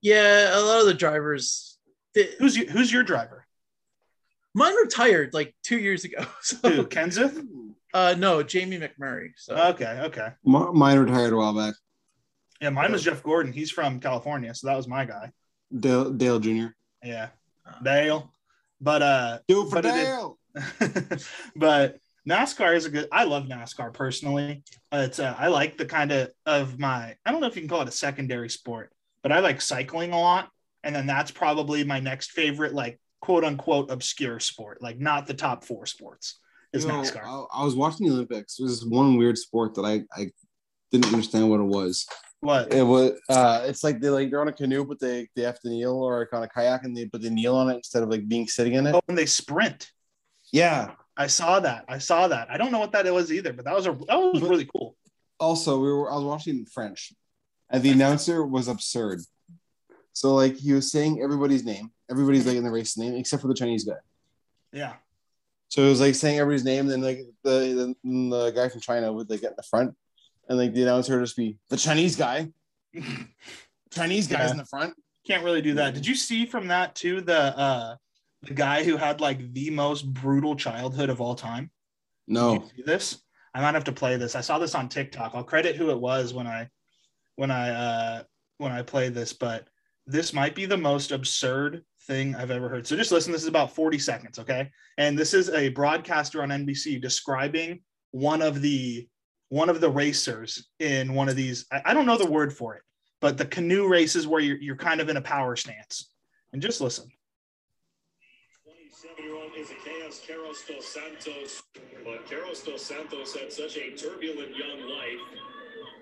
Yeah, 0.00 0.58
a 0.58 0.60
lot 0.60 0.80
of 0.80 0.86
the 0.86 0.94
drivers. 0.94 1.78
the- 2.14 2.30
Who's 2.38 2.56
your, 2.56 2.66
who's 2.70 2.92
your 2.92 3.02
driver? 3.02 3.44
mine 4.54 4.74
retired 4.76 5.34
like 5.34 5.54
two 5.62 5.78
years 5.78 6.04
ago. 6.04 6.18
Who? 6.22 6.26
So 6.42 6.84
Kenseth? 6.84 7.46
Uh, 7.94 8.14
no, 8.18 8.42
Jamie 8.42 8.78
McMurray. 8.78 9.30
So 9.36 9.56
Okay, 9.70 10.00
okay. 10.04 10.28
M- 10.46 10.76
Mine 10.76 10.98
retired 10.98 11.32
a 11.32 11.36
while 11.36 11.54
back. 11.54 11.74
Yeah, 12.60 12.70
mine 12.70 12.92
was 12.92 13.04
Jeff 13.04 13.22
Gordon. 13.22 13.52
He's 13.52 13.70
from 13.70 14.00
California, 14.00 14.54
so 14.54 14.66
that 14.66 14.76
was 14.76 14.88
my 14.88 15.04
guy. 15.04 15.30
Dale, 15.76 16.10
Dale 16.10 16.40
Jr. 16.40 16.66
Yeah, 17.04 17.28
Dale. 17.84 18.32
But 18.80 19.02
uh, 19.02 19.38
Do 19.48 19.62
it 19.62 19.70
for 19.70 19.82
But 19.82 19.84
it 19.86 19.94
is- 19.94 20.04
Dale. 20.04 20.38
but 21.56 21.98
NASCAR 22.28 22.74
is 22.76 22.84
a 22.84 22.90
good. 22.90 23.08
I 23.12 23.24
love 23.24 23.44
NASCAR 23.44 23.92
personally. 23.92 24.62
Uh, 24.92 25.04
it's 25.06 25.18
uh, 25.18 25.34
I 25.38 25.48
like 25.48 25.78
the 25.78 25.86
kind 25.86 26.10
of 26.12 26.30
of 26.46 26.78
my. 26.78 27.14
I 27.24 27.30
don't 27.32 27.40
know 27.40 27.46
if 27.46 27.54
you 27.56 27.62
can 27.62 27.68
call 27.68 27.82
it 27.82 27.88
a 27.88 27.92
secondary 27.92 28.50
sport, 28.50 28.92
but 29.22 29.30
I 29.32 29.38
like 29.40 29.60
cycling 29.60 30.12
a 30.12 30.20
lot, 30.20 30.50
and 30.82 30.94
then 30.94 31.06
that's 31.06 31.30
probably 31.30 31.84
my 31.84 32.00
next 32.00 32.32
favorite, 32.32 32.74
like 32.74 33.00
quote 33.20 33.44
unquote 33.44 33.90
obscure 33.90 34.40
sport, 34.40 34.82
like 34.82 34.98
not 34.98 35.26
the 35.26 35.34
top 35.34 35.64
four 35.64 35.86
sports. 35.86 36.38
Is 36.72 36.84
You 36.84 36.90
know, 36.90 37.00
NASCAR? 37.00 37.24
I, 37.24 37.60
I 37.60 37.64
was 37.64 37.74
watching 37.74 38.06
the 38.06 38.12
Olympics. 38.12 38.56
There's 38.56 38.80
this 38.80 38.88
one 38.88 39.16
weird 39.16 39.38
sport 39.38 39.74
that 39.74 39.82
I, 39.82 40.02
I 40.14 40.30
didn't 40.92 41.12
understand 41.12 41.48
what 41.48 41.60
it 41.60 41.64
was. 41.64 42.06
What? 42.40 42.72
It 42.72 42.84
was 42.84 43.18
uh 43.28 43.64
it's 43.66 43.82
like 43.82 44.00
they 44.00 44.10
like 44.10 44.30
they're 44.30 44.40
on 44.40 44.48
a 44.48 44.52
canoe, 44.52 44.84
but 44.84 45.00
they 45.00 45.28
they 45.34 45.42
have 45.42 45.58
to 45.60 45.68
kneel 45.68 45.94
or 45.94 46.20
like 46.20 46.32
on 46.32 46.44
a 46.44 46.48
kayak 46.48 46.84
and 46.84 46.96
they 46.96 47.06
but 47.06 47.20
they 47.20 47.30
kneel 47.30 47.56
on 47.56 47.68
it 47.68 47.76
instead 47.76 48.02
of 48.02 48.10
like 48.10 48.28
being 48.28 48.46
sitting 48.46 48.74
in 48.74 48.86
it. 48.86 48.94
Oh, 48.94 49.00
and 49.08 49.18
they 49.18 49.26
sprint. 49.26 49.90
Yeah. 50.52 50.92
I 51.16 51.26
saw 51.26 51.58
that. 51.60 51.84
I 51.88 51.98
saw 51.98 52.28
that. 52.28 52.48
I 52.48 52.56
don't 52.56 52.70
know 52.70 52.78
what 52.78 52.92
that 52.92 53.12
was 53.12 53.32
either, 53.32 53.52
but 53.52 53.64
that 53.64 53.74
was 53.74 53.86
a 53.86 53.92
that 54.06 54.16
was 54.16 54.40
really 54.40 54.68
cool. 54.72 54.96
Also, 55.40 55.80
we 55.80 55.90
were 55.90 56.10
I 56.10 56.14
was 56.14 56.24
watching 56.24 56.58
in 56.58 56.66
French, 56.66 57.12
and 57.70 57.82
the 57.82 57.90
announcer 57.90 58.46
was 58.46 58.68
absurd. 58.68 59.20
So 60.12 60.34
like 60.34 60.56
he 60.56 60.72
was 60.72 60.92
saying 60.92 61.20
everybody's 61.22 61.64
name, 61.64 61.90
everybody's 62.08 62.46
like 62.46 62.56
in 62.56 62.62
the 62.62 62.70
race 62.70 62.96
name 62.96 63.14
except 63.14 63.42
for 63.42 63.48
the 63.48 63.54
Chinese 63.54 63.84
guy. 63.84 63.94
Yeah. 64.72 64.94
So 65.68 65.82
it 65.82 65.88
was 65.88 66.00
like 66.00 66.14
saying 66.14 66.38
everybody's 66.38 66.64
name, 66.64 66.80
and 66.80 66.90
then 66.90 67.02
like 67.02 67.20
the 67.44 67.94
the, 68.02 68.30
the 68.30 68.50
guy 68.54 68.68
from 68.68 68.80
China 68.80 69.12
would 69.12 69.28
like 69.28 69.40
get 69.42 69.50
in 69.50 69.56
the 69.56 69.62
front, 69.62 69.94
and 70.48 70.58
like 70.58 70.72
the 70.74 70.82
announcer 70.82 71.16
would 71.18 71.24
just 71.24 71.36
be 71.36 71.58
the 71.68 71.76
Chinese 71.76 72.16
guy. 72.16 72.48
Chinese 73.92 74.26
guys 74.26 74.46
Yeah. 74.46 74.50
in 74.52 74.56
the 74.56 74.64
front. 74.64 74.94
Can't 75.26 75.44
really 75.44 75.62
do 75.62 75.74
that. 75.74 75.94
Did 75.94 76.06
you 76.06 76.14
see 76.14 76.46
from 76.46 76.68
that 76.68 76.94
too 76.94 77.20
the 77.20 77.56
uh 77.58 77.96
the 78.42 78.54
guy 78.54 78.84
who 78.84 78.96
had 78.96 79.20
like 79.20 79.52
the 79.52 79.70
most 79.70 80.02
brutal 80.12 80.56
childhood 80.56 81.10
of 81.10 81.20
all 81.20 81.34
time? 81.34 81.70
No. 82.26 82.54
you 82.54 82.62
see 82.76 82.82
this? 82.82 83.22
I 83.54 83.60
might 83.60 83.74
have 83.74 83.84
to 83.84 83.92
play 83.92 84.16
this. 84.16 84.36
I 84.36 84.40
saw 84.42 84.58
this 84.58 84.74
on 84.74 84.88
TikTok. 84.88 85.32
I'll 85.34 85.42
credit 85.44 85.76
who 85.76 85.90
it 85.90 86.00
was 86.00 86.32
when 86.32 86.46
I 86.46 86.68
when 87.36 87.50
I 87.50 87.70
uh 87.70 88.22
when 88.58 88.72
I 88.72 88.82
play 88.82 89.08
this, 89.10 89.32
but 89.32 89.68
this 90.06 90.32
might 90.32 90.54
be 90.54 90.64
the 90.66 90.76
most 90.76 91.12
absurd 91.12 91.84
thing 92.08 92.34
I've 92.34 92.50
ever 92.50 92.68
heard. 92.68 92.86
So 92.86 92.96
just 92.96 93.12
listen, 93.12 93.32
this 93.32 93.42
is 93.42 93.48
about 93.48 93.74
40 93.74 93.98
seconds, 93.98 94.38
okay? 94.38 94.70
And 94.96 95.16
this 95.16 95.34
is 95.34 95.50
a 95.50 95.68
broadcaster 95.68 96.42
on 96.42 96.48
NBC 96.48 97.00
describing 97.00 97.80
one 98.10 98.42
of 98.42 98.60
the 98.60 99.06
one 99.50 99.70
of 99.70 99.80
the 99.80 99.88
racers 99.88 100.68
in 100.78 101.14
one 101.14 101.28
of 101.28 101.36
these 101.36 101.66
I, 101.70 101.82
I 101.86 101.94
don't 101.94 102.06
know 102.06 102.18
the 102.18 102.30
word 102.30 102.52
for 102.52 102.74
it, 102.74 102.82
but 103.20 103.38
the 103.38 103.46
canoe 103.46 103.86
races 103.86 104.26
where 104.26 104.40
you're 104.40 104.56
you're 104.56 104.76
kind 104.76 105.00
of 105.00 105.08
in 105.08 105.18
a 105.18 105.22
power 105.22 105.54
stance. 105.54 106.10
And 106.52 106.62
just 106.62 106.80
listen. 106.80 107.06
27-year-old 108.66 109.52
Isaquias 109.52 110.20
Queiroz 110.26 110.66
dos 110.66 110.86
Santos. 110.86 111.62
But 112.04 112.26
Queiroz 112.26 112.64
dos 112.64 112.82
Santos 112.82 113.36
had 113.36 113.52
such 113.52 113.76
a 113.76 113.94
turbulent 113.94 114.56
young 114.56 114.88
life. 114.88 115.20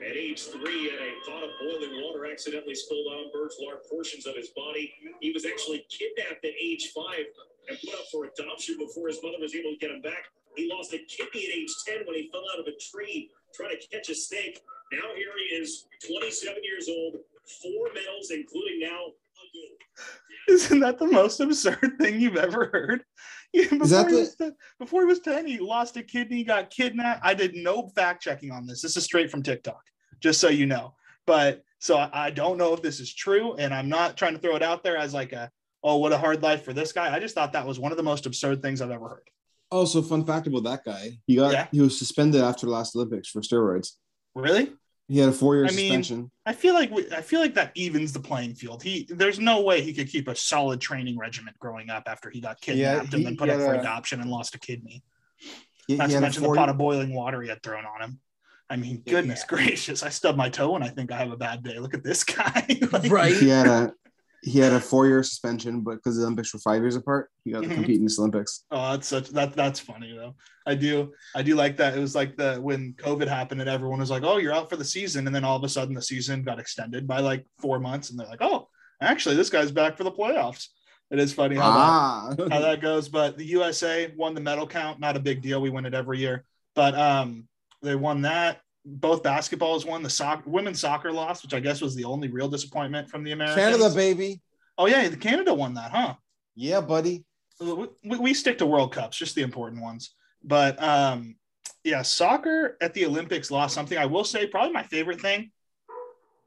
At 0.04 0.16
age 0.16 0.44
three, 0.48 0.90
in 0.90 0.94
a 0.94 1.30
pot 1.30 1.42
of 1.42 1.50
boiling 1.60 2.02
water, 2.02 2.26
accidentally 2.30 2.74
spilled 2.74 3.06
on 3.06 3.32
birds 3.32 3.56
large 3.60 3.80
portions 3.90 4.26
of 4.26 4.36
his 4.36 4.50
body. 4.50 4.92
He 5.20 5.32
was 5.32 5.46
actually 5.46 5.86
kidnapped 5.88 6.44
at 6.44 6.52
age 6.60 6.92
five 6.94 7.24
and 7.68 7.78
put 7.80 7.94
up 7.94 8.06
for 8.12 8.26
adoption 8.26 8.76
before 8.78 9.08
his 9.08 9.18
mother 9.22 9.38
was 9.40 9.54
able 9.54 9.72
to 9.72 9.78
get 9.78 9.90
him 9.90 10.02
back. 10.02 10.28
He 10.54 10.70
lost 10.70 10.92
a 10.92 10.98
kidney 10.98 11.48
at 11.48 11.56
age 11.56 11.74
10 11.86 12.06
when 12.06 12.14
he 12.16 12.30
fell 12.30 12.44
out 12.52 12.60
of 12.60 12.66
a 12.66 12.76
tree 12.76 13.30
trying 13.54 13.76
to 13.80 13.88
catch 13.88 14.08
a 14.10 14.14
snake. 14.14 14.60
Now 14.92 15.14
here 15.16 15.32
he 15.36 15.56
is, 15.56 15.86
27 16.06 16.62
years 16.62 16.88
old, 16.88 17.16
four 17.62 17.88
medals, 17.94 18.30
including 18.30 18.80
now. 18.80 19.12
Isn't 20.48 20.80
that 20.80 20.98
the 20.98 21.06
most 21.06 21.40
absurd 21.40 21.96
thing 21.98 22.20
you've 22.20 22.36
ever 22.36 22.66
heard? 22.66 23.04
Yeah, 23.56 23.68
before, 23.78 24.08
he 24.08 24.14
was 24.14 24.34
10, 24.34 24.54
before 24.78 25.00
he 25.00 25.06
was 25.06 25.20
10, 25.20 25.46
he 25.46 25.58
lost 25.58 25.96
a 25.96 26.02
kidney, 26.02 26.44
got 26.44 26.68
kidnapped. 26.68 27.24
I 27.24 27.32
did 27.32 27.54
no 27.54 27.88
fact 27.88 28.22
checking 28.22 28.50
on 28.50 28.66
this. 28.66 28.82
This 28.82 28.98
is 28.98 29.04
straight 29.04 29.30
from 29.30 29.42
TikTok, 29.42 29.80
just 30.20 30.40
so 30.40 30.48
you 30.48 30.66
know. 30.66 30.94
But 31.26 31.64
so 31.78 31.96
I, 31.96 32.26
I 32.26 32.30
don't 32.30 32.58
know 32.58 32.74
if 32.74 32.82
this 32.82 33.00
is 33.00 33.14
true, 33.14 33.54
and 33.54 33.72
I'm 33.72 33.88
not 33.88 34.18
trying 34.18 34.34
to 34.34 34.38
throw 34.38 34.56
it 34.56 34.62
out 34.62 34.84
there 34.84 34.98
as 34.98 35.14
like 35.14 35.32
a, 35.32 35.50
oh, 35.82 35.96
what 35.96 36.12
a 36.12 36.18
hard 36.18 36.42
life 36.42 36.64
for 36.64 36.74
this 36.74 36.92
guy. 36.92 37.14
I 37.14 37.18
just 37.18 37.34
thought 37.34 37.54
that 37.54 37.66
was 37.66 37.78
one 37.78 37.92
of 37.92 37.96
the 37.96 38.04
most 38.04 38.26
absurd 38.26 38.60
things 38.60 38.82
I've 38.82 38.90
ever 38.90 39.08
heard. 39.08 39.30
Also, 39.70 40.02
fun 40.02 40.24
fact 40.26 40.46
about 40.46 40.64
that 40.64 40.84
guy: 40.84 41.18
he 41.26 41.36
got 41.36 41.52
Yeah. 41.52 41.66
he 41.72 41.80
was 41.80 41.98
suspended 41.98 42.42
after 42.42 42.66
the 42.66 42.72
last 42.72 42.94
Olympics 42.94 43.28
for 43.28 43.40
steroids. 43.40 43.92
Really? 44.34 44.72
He 45.08 45.18
had 45.18 45.28
a 45.28 45.32
four 45.32 45.54
year 45.54 45.66
I 45.66 45.70
mean. 45.70 46.30
I 46.46 46.52
feel 46.52 46.74
like 46.74 46.90
we, 46.90 47.08
I 47.12 47.20
feel 47.22 47.40
like 47.40 47.54
that 47.54 47.70
evens 47.76 48.12
the 48.12 48.18
playing 48.20 48.54
field. 48.54 48.82
He 48.82 49.06
there's 49.08 49.38
no 49.38 49.62
way 49.62 49.80
he 49.80 49.92
could 49.92 50.08
keep 50.08 50.26
a 50.26 50.34
solid 50.34 50.80
training 50.80 51.16
regimen 51.16 51.54
growing 51.60 51.90
up 51.90 52.04
after 52.06 52.28
he 52.28 52.40
got 52.40 52.60
kidnapped 52.60 53.08
he- 53.10 53.16
and 53.18 53.26
then 53.26 53.36
put 53.36 53.48
up 53.48 53.60
for 53.60 53.74
a- 53.74 53.78
adoption 53.80 54.20
and 54.20 54.30
lost 54.30 54.54
a 54.54 54.58
kidney. 54.58 55.04
He, 55.86 55.94
Not 55.96 56.08
he 56.08 56.10
to 56.10 56.14
had 56.14 56.18
a 56.18 56.20
mention 56.22 56.42
the 56.42 56.54
pot 56.54 56.68
of 56.68 56.76
boiling 56.78 57.14
water 57.14 57.40
he 57.40 57.48
had 57.48 57.62
thrown 57.62 57.84
on 57.86 58.02
him. 58.02 58.18
I 58.68 58.74
mean, 58.74 59.02
Yeah. 59.06 59.12
goodness 59.12 59.44
gracious! 59.48 60.02
I 60.02 60.08
stubbed 60.08 60.36
my 60.36 60.48
toe 60.48 60.74
and 60.74 60.82
I 60.82 60.88
think 60.88 61.12
I 61.12 61.18
have 61.18 61.30
a 61.30 61.36
bad 61.36 61.62
day. 61.62 61.78
Look 61.78 61.94
at 61.94 62.02
this 62.02 62.24
guy. 62.24 62.66
Like, 62.92 63.10
right. 63.10 63.36
he 63.36 63.48
had 63.48 63.66
a 63.68 63.92
he 64.46 64.60
had 64.60 64.72
a 64.72 64.80
four 64.80 65.06
year 65.08 65.22
suspension, 65.24 65.80
but 65.80 65.96
because 65.96 66.16
the 66.16 66.22
Olympics 66.22 66.54
were 66.54 66.60
five 66.60 66.80
years 66.80 66.94
apart, 66.94 67.30
he 67.44 67.50
got 67.50 67.62
to 67.64 67.68
Mhm. 67.68 67.74
compete 67.74 67.96
in 67.96 68.04
this 68.04 68.18
Olympics. 68.18 68.64
Oh, 68.70 68.92
that's 68.92 69.08
such 69.08 69.28
that 69.30 69.54
that's 69.54 69.80
funny 69.80 70.14
though. 70.16 70.36
I 70.66 70.74
do 70.76 71.12
I 71.34 71.42
do 71.42 71.56
like 71.56 71.76
that. 71.78 71.96
It 71.96 72.00
was 72.00 72.14
like 72.14 72.36
the 72.36 72.56
when 72.60 72.94
COVID 72.94 73.26
happened 73.26 73.60
and 73.60 73.68
everyone 73.68 73.98
was 73.98 74.10
like, 74.10 74.22
"Oh, 74.22 74.36
you're 74.38 74.54
out 74.54 74.70
for 74.70 74.76
the 74.76 74.84
season," 74.84 75.26
and 75.26 75.34
then 75.34 75.44
all 75.44 75.56
of 75.56 75.64
a 75.64 75.68
sudden 75.68 75.94
the 75.94 76.02
season 76.02 76.44
got 76.44 76.60
extended 76.60 77.06
by 77.08 77.18
like 77.20 77.44
four 77.58 77.80
months, 77.80 78.10
and 78.10 78.18
they're 78.18 78.28
like, 78.28 78.42
"Oh, 78.42 78.68
actually, 79.00 79.34
this 79.34 79.50
guy's 79.50 79.72
back 79.72 79.96
for 79.96 80.04
the 80.04 80.12
playoffs." 80.12 80.68
It 81.10 81.18
is 81.18 81.32
funny 81.32 81.56
how 81.56 81.72
that 81.72 81.90
Ah, 81.90 82.34
how 82.50 82.60
that 82.60 82.80
goes. 82.80 83.08
But 83.08 83.36
the 83.38 83.44
USA 83.46 84.12
won 84.16 84.34
the 84.34 84.40
medal 84.40 84.66
count. 84.66 85.00
Not 85.00 85.16
a 85.16 85.20
big 85.20 85.42
deal. 85.42 85.60
We 85.60 85.70
win 85.70 85.86
it 85.86 85.94
every 85.94 86.18
year. 86.18 86.44
But 86.74 86.94
um, 86.94 87.48
they 87.82 87.94
won 87.96 88.22
that. 88.22 88.60
Both 88.88 89.24
basketballs 89.24 89.84
won. 89.84 90.02
The 90.04 90.10
soccer 90.10 90.48
women's 90.48 90.80
soccer 90.80 91.10
lost, 91.10 91.42
which 91.42 91.54
I 91.54 91.60
guess 91.60 91.80
was 91.80 91.96
the 91.96 92.04
only 92.04 92.28
real 92.28 92.48
disappointment 92.48 93.10
from 93.10 93.24
the 93.24 93.32
Americans. 93.32 93.60
Canada, 93.60 93.94
baby. 93.94 94.40
Oh 94.78 94.86
yeah, 94.86 95.08
the 95.08 95.16
Canada 95.16 95.52
won 95.52 95.74
that, 95.74 95.90
huh? 95.90 96.14
Yeah, 96.54 96.80
buddy. 96.80 97.24
We, 97.60 97.88
we- 98.04 98.18
we 98.18 98.34
stick 98.34 98.58
to 98.58 98.66
World 98.66 98.92
Cups, 98.92 99.16
just 99.16 99.34
the 99.34 99.42
important 99.42 99.82
ones. 99.82 100.14
But 100.44 100.80
um, 100.82 101.34
yeah, 101.82 102.02
soccer 102.02 102.76
at 102.80 102.94
the 102.94 103.06
Olympics 103.06 103.50
lost 103.50 103.74
something. 103.74 103.98
I 103.98 104.06
will 104.06 104.24
say, 104.24 104.46
probably 104.46 104.72
my 104.72 104.84
favorite 104.84 105.20
thing. 105.20 105.50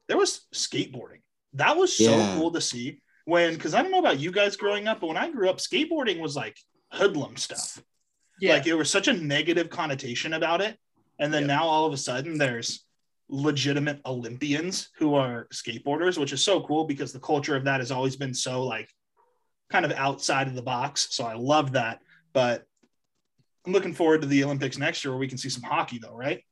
There 0.08 0.18
was 0.18 0.48
skateboarding. 0.54 1.22
That 1.54 1.76
was 1.78 1.96
so 1.96 2.16
Yeah. 2.16 2.36
cool 2.38 2.52
to 2.52 2.62
see. 2.62 3.02
When, 3.26 3.54
because 3.54 3.74
I 3.74 3.82
don't 3.82 3.92
know 3.92 4.00
about 4.00 4.20
you 4.20 4.32
guys 4.32 4.56
growing 4.56 4.88
up, 4.88 5.02
but 5.02 5.08
when 5.08 5.18
I 5.18 5.30
grew 5.30 5.50
up, 5.50 5.58
skateboarding 5.58 6.20
was 6.20 6.36
like 6.36 6.58
hoodlum 6.92 7.38
stuff. 7.38 7.82
Yeah. 8.40 8.54
Like 8.54 8.66
it 8.68 8.74
was 8.74 8.90
such 8.90 9.08
a 9.08 9.14
negative 9.14 9.70
connotation 9.70 10.34
about 10.34 10.62
it. 10.62 10.78
And 11.20 11.34
then 11.34 11.46
now 11.48 11.64
all 11.66 11.86
of 11.86 11.94
a 11.94 11.98
sudden 11.98 12.38
there's 12.38 12.86
legitimate 13.28 14.00
Olympians 14.06 14.90
who 14.98 15.16
are 15.16 15.48
skateboarders, 15.54 16.18
which 16.18 16.34
is 16.34 16.44
so 16.44 16.62
cool 16.62 16.86
because 16.86 17.14
the 17.14 17.20
culture 17.20 17.56
of 17.56 17.66
that 17.66 17.80
has 17.80 17.92
always 17.92 18.16
been 18.16 18.34
so 18.34 18.64
like 18.64 18.90
kind 19.70 19.86
of 19.86 19.92
outside 19.92 20.48
of 20.48 20.56
the 20.56 20.62
box. 20.62 21.10
So 21.12 21.26
I 21.26 21.36
love 21.36 21.74
that. 21.74 22.00
But 22.34 22.66
I'm 23.66 23.74
looking 23.74 23.94
forward 23.94 24.22
to 24.22 24.28
the 24.28 24.44
Olympics 24.44 24.78
next 24.78 25.04
year 25.04 25.12
where 25.12 25.20
we 25.20 25.28
can 25.28 25.38
see 25.38 25.50
some 25.50 25.64
hockey 25.64 26.00
though, 26.00 26.16
right? 26.16 26.44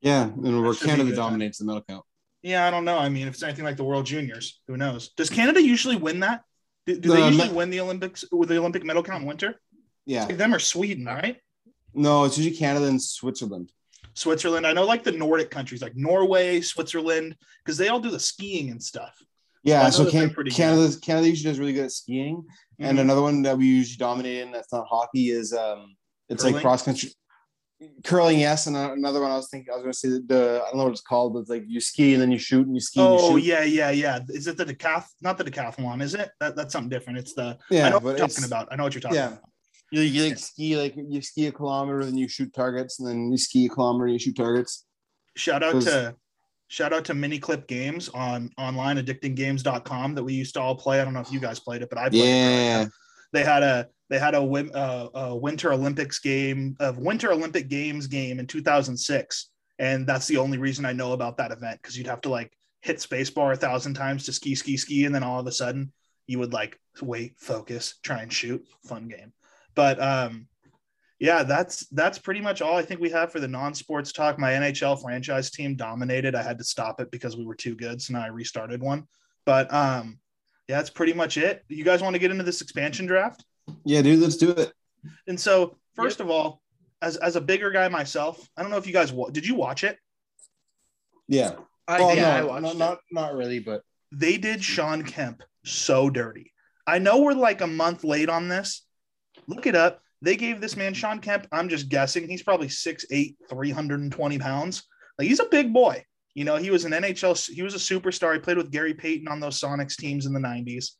Yeah, 0.00 0.24
and 0.24 0.62
where 0.62 0.74
Canada 0.74 1.14
dominates 1.14 1.58
the 1.58 1.64
medal 1.64 1.82
count. 1.82 2.04
Yeah, 2.42 2.66
I 2.66 2.70
don't 2.70 2.84
know. 2.84 2.98
I 2.98 3.08
mean, 3.08 3.26
if 3.26 3.34
it's 3.34 3.42
anything 3.42 3.64
like 3.64 3.76
the 3.76 3.84
World 3.84 4.06
Juniors, 4.06 4.60
who 4.68 4.76
knows? 4.76 5.08
Does 5.16 5.28
Canada 5.28 5.60
usually 5.60 5.96
win 5.96 6.20
that? 6.20 6.44
Do, 6.86 6.98
do 6.98 7.10
they 7.10 7.26
usually 7.26 7.48
win 7.48 7.68
the 7.70 7.80
Olympics 7.80 8.24
with 8.30 8.48
the 8.48 8.58
Olympic 8.58 8.84
medal 8.84 9.02
count 9.02 9.22
in 9.22 9.28
winter? 9.28 9.60
Yeah, 10.06 10.24
Like 10.24 10.36
them 10.36 10.54
or 10.54 10.58
Sweden, 10.60 11.04
right? 11.04 11.36
no, 11.94 12.24
it's 12.24 12.38
usually 12.38 12.56
Canada 12.56 12.86
and 12.86 13.02
Switzerland. 13.02 13.72
Switzerland. 14.18 14.66
I 14.66 14.72
know 14.72 14.84
like 14.84 15.04
the 15.04 15.12
Nordic 15.12 15.50
countries 15.50 15.80
like 15.82 15.96
Norway, 15.96 16.60
Switzerland, 16.60 17.36
because 17.64 17.78
they 17.78 17.88
all 17.88 18.00
do 18.00 18.10
the 18.10 18.20
skiing 18.20 18.70
and 18.70 18.82
stuff. 18.82 19.14
Yeah, 19.64 19.90
so 19.90 20.04
they're 20.04 20.12
Can- 20.12 20.30
pretty 20.30 20.50
good. 20.50 20.56
Canada 20.56 20.96
Canada 21.00 21.28
usually 21.28 21.50
does 21.50 21.58
really 21.58 21.72
good 21.72 21.86
at 21.86 21.92
skiing, 21.92 22.44
and 22.78 22.98
Mhm. 22.98 23.02
another 23.02 23.22
one 23.22 23.42
that 23.42 23.58
we 23.58 23.66
usually 23.66 23.96
dominate 23.98 24.42
in 24.42 24.52
that's 24.52 24.72
not 24.72 24.86
hockey 24.88 25.30
is 25.30 25.52
um, 25.52 25.96
it's 26.28 26.44
like 26.44 26.56
cross 26.60 26.82
country 26.84 27.10
curling. 28.04 28.38
Yes, 28.40 28.66
and 28.66 28.76
another 28.76 29.20
one 29.20 29.30
I 29.30 29.36
was 29.36 29.48
thinking 29.50 29.70
I 29.72 29.76
was 29.76 29.82
going 29.82 29.92
to 29.92 29.98
say 29.98 30.08
the 30.26 30.62
I 30.64 30.68
don't 30.68 30.78
know 30.78 30.84
what 30.84 30.92
it's 30.92 31.00
called, 31.00 31.34
but 31.34 31.40
it's 31.40 31.50
like 31.50 31.64
you 31.66 31.80
ski 31.80 32.14
and 32.14 32.22
then 32.22 32.30
you 32.32 32.38
shoot 32.38 32.66
and 32.66 32.74
you 32.74 32.80
ski. 32.80 33.00
and 33.00 33.08
Oh 33.08 33.36
you 33.36 33.42
shoot. 33.42 33.48
yeah, 33.48 33.62
yeah, 33.62 33.90
yeah. 33.90 34.18
Is 34.28 34.46
it 34.46 34.56
the 34.56 34.64
decath? 34.64 35.12
Not 35.20 35.38
the 35.38 35.44
decathlon, 35.44 36.02
is 36.02 36.14
it? 36.14 36.30
That, 36.40 36.56
that's 36.56 36.72
something 36.72 36.88
different. 36.88 37.18
It's 37.18 37.34
the. 37.34 37.58
yeah, 37.70 37.86
I 37.86 37.90
know 37.90 37.98
what 37.98 38.16
you're 38.18 38.26
talking 38.28 38.44
about. 38.44 38.68
I 38.70 38.76
know 38.76 38.84
what 38.84 38.94
you're 38.94 39.00
talking 39.00 39.16
yeah. 39.16 39.28
about. 39.28 39.42
You, 39.90 40.02
you 40.02 40.28
like 40.28 40.38
ski 40.38 40.76
like 40.76 40.94
you 40.96 41.22
ski 41.22 41.46
a 41.46 41.52
kilometer 41.52 42.00
and 42.00 42.18
you 42.18 42.28
shoot 42.28 42.52
targets, 42.52 43.00
and 43.00 43.08
then 43.08 43.30
you 43.30 43.38
ski 43.38 43.66
a 43.66 43.68
kilometer 43.68 44.04
and 44.04 44.12
you 44.14 44.18
shoot 44.18 44.36
targets. 44.36 44.84
Shout 45.36 45.62
out 45.62 45.80
to 45.82 46.14
shout 46.68 46.92
out 46.92 47.04
to 47.06 47.14
mini 47.14 47.38
clip 47.38 47.66
games 47.66 48.08
on 48.10 48.50
online 48.58 48.98
addictinggames.com 48.98 50.14
that 50.14 50.24
we 50.24 50.34
used 50.34 50.54
to 50.54 50.60
all 50.60 50.76
play. 50.76 51.00
I 51.00 51.04
don't 51.04 51.14
know 51.14 51.20
if 51.20 51.32
you 51.32 51.40
guys 51.40 51.58
played 51.58 51.82
it, 51.82 51.88
but 51.88 51.98
I 51.98 52.10
played 52.10 52.22
it. 52.22 52.26
Yeah, 52.26 52.86
They 53.32 53.44
had 53.44 53.62
a 53.62 53.88
they 54.10 54.18
had 54.18 54.34
a, 54.34 54.40
uh, 54.40 55.08
a 55.14 55.36
Winter 55.36 55.72
Olympics 55.72 56.18
game 56.18 56.76
of 56.80 56.98
Winter 56.98 57.30
Olympic 57.30 57.68
Games 57.68 58.06
game 58.06 58.38
in 58.38 58.46
2006, 58.46 59.50
and 59.78 60.06
that's 60.06 60.26
the 60.26 60.38
only 60.38 60.56
reason 60.56 60.86
I 60.86 60.92
know 60.92 61.12
about 61.12 61.36
that 61.38 61.52
event 61.52 61.80
because 61.82 61.96
you'd 61.96 62.06
have 62.06 62.22
to 62.22 62.30
like 62.30 62.52
hit 62.80 62.98
spacebar 62.98 63.52
a 63.52 63.56
thousand 63.56 63.94
times 63.94 64.24
to 64.24 64.32
ski, 64.32 64.54
ski, 64.54 64.76
ski, 64.76 65.04
and 65.04 65.14
then 65.14 65.22
all 65.22 65.40
of 65.40 65.46
a 65.46 65.52
sudden 65.52 65.92
you 66.26 66.38
would 66.38 66.52
like 66.52 66.78
wait, 67.02 67.34
focus, 67.38 67.94
try 68.02 68.22
and 68.22 68.32
shoot. 68.32 68.64
Fun 68.84 69.08
game, 69.08 69.32
but 69.78 70.02
um, 70.02 70.48
yeah, 71.20 71.44
that's 71.44 71.86
that's 71.90 72.18
pretty 72.18 72.40
much 72.40 72.60
all 72.60 72.76
I 72.76 72.82
think 72.82 73.00
we 73.00 73.10
have 73.10 73.30
for 73.30 73.38
the 73.38 73.46
non-sports 73.46 74.10
talk. 74.10 74.36
My 74.36 74.50
NHL 74.50 75.00
franchise 75.00 75.52
team 75.52 75.76
dominated. 75.76 76.34
I 76.34 76.42
had 76.42 76.58
to 76.58 76.64
stop 76.64 77.00
it 77.00 77.12
because 77.12 77.36
we 77.36 77.46
were 77.46 77.54
too 77.54 77.76
good, 77.76 78.02
so 78.02 78.14
now 78.14 78.24
I 78.24 78.26
restarted 78.26 78.82
one. 78.82 79.04
But 79.46 79.72
um, 79.72 80.18
yeah, 80.66 80.78
that's 80.78 80.90
pretty 80.90 81.12
much 81.12 81.36
it. 81.36 81.62
You 81.68 81.84
guys 81.84 82.02
want 82.02 82.14
to 82.14 82.18
get 82.18 82.32
into 82.32 82.42
this 82.42 82.60
expansion 82.60 83.06
draft? 83.06 83.44
yeah, 83.84 84.02
dude, 84.02 84.18
let's 84.18 84.36
do 84.36 84.50
it. 84.50 84.72
And 85.28 85.38
so, 85.38 85.76
first 85.94 86.18
of 86.18 86.28
all, 86.28 86.60
as 87.00 87.16
as 87.18 87.36
a 87.36 87.40
bigger 87.40 87.70
guy 87.70 87.86
myself, 87.86 88.48
I 88.56 88.62
don't 88.62 88.72
know 88.72 88.78
if 88.78 88.86
you 88.88 88.92
guys 88.92 89.12
wa- 89.12 89.30
did 89.30 89.46
you 89.46 89.54
watch 89.54 89.84
it? 89.84 89.96
Yeah, 91.28 91.52
I, 91.86 92.00
well, 92.00 92.16
yeah, 92.16 92.34
I 92.34 92.40
no, 92.40 92.46
watched 92.48 92.62
not, 92.62 92.74
it. 92.74 92.78
not 92.78 92.98
not 93.12 93.34
really, 93.34 93.60
but 93.60 93.82
They 94.10 94.38
did 94.38 94.64
Sean 94.64 95.04
Kemp 95.04 95.44
so 95.64 96.10
dirty. 96.10 96.52
I 96.84 96.98
know 96.98 97.20
we're 97.20 97.34
like 97.34 97.60
a 97.60 97.68
month 97.68 98.02
late 98.02 98.28
on 98.28 98.48
this. 98.48 98.82
Look 99.48 99.66
it 99.66 99.74
up. 99.74 100.00
They 100.22 100.36
gave 100.36 100.60
this 100.60 100.76
man 100.76 100.94
Sean 100.94 101.20
Kemp. 101.20 101.46
I'm 101.52 101.68
just 101.68 101.88
guessing 101.88 102.28
he's 102.28 102.42
probably 102.42 102.68
6'8", 102.68 103.36
320 103.48 104.38
pounds. 104.38 104.84
Like 105.18 105.28
he's 105.28 105.40
a 105.40 105.46
big 105.46 105.72
boy. 105.72 106.04
You 106.34 106.44
know, 106.44 106.56
he 106.56 106.70
was 106.70 106.84
an 106.84 106.92
NHL. 106.92 107.52
He 107.52 107.62
was 107.62 107.74
a 107.74 107.78
superstar. 107.78 108.34
He 108.34 108.38
played 108.38 108.58
with 108.58 108.70
Gary 108.70 108.94
Payton 108.94 109.26
on 109.26 109.40
those 109.40 109.60
Sonics 109.60 109.96
teams 109.96 110.26
in 110.26 110.32
the 110.32 110.38
'90s, 110.38 110.90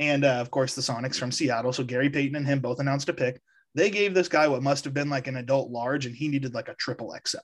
and 0.00 0.24
uh, 0.24 0.40
of 0.40 0.50
course 0.50 0.74
the 0.74 0.82
Sonics 0.82 1.16
from 1.16 1.30
Seattle. 1.30 1.72
So 1.72 1.84
Gary 1.84 2.10
Payton 2.10 2.34
and 2.34 2.46
him 2.46 2.58
both 2.58 2.80
announced 2.80 3.08
a 3.08 3.12
pick. 3.12 3.40
They 3.76 3.90
gave 3.90 4.12
this 4.12 4.28
guy 4.28 4.48
what 4.48 4.62
must 4.62 4.84
have 4.84 4.94
been 4.94 5.10
like 5.10 5.28
an 5.28 5.36
adult 5.36 5.70
large, 5.70 6.06
and 6.06 6.16
he 6.16 6.26
needed 6.26 6.54
like 6.54 6.68
a 6.68 6.74
triple 6.74 7.14
XL. 7.24 7.38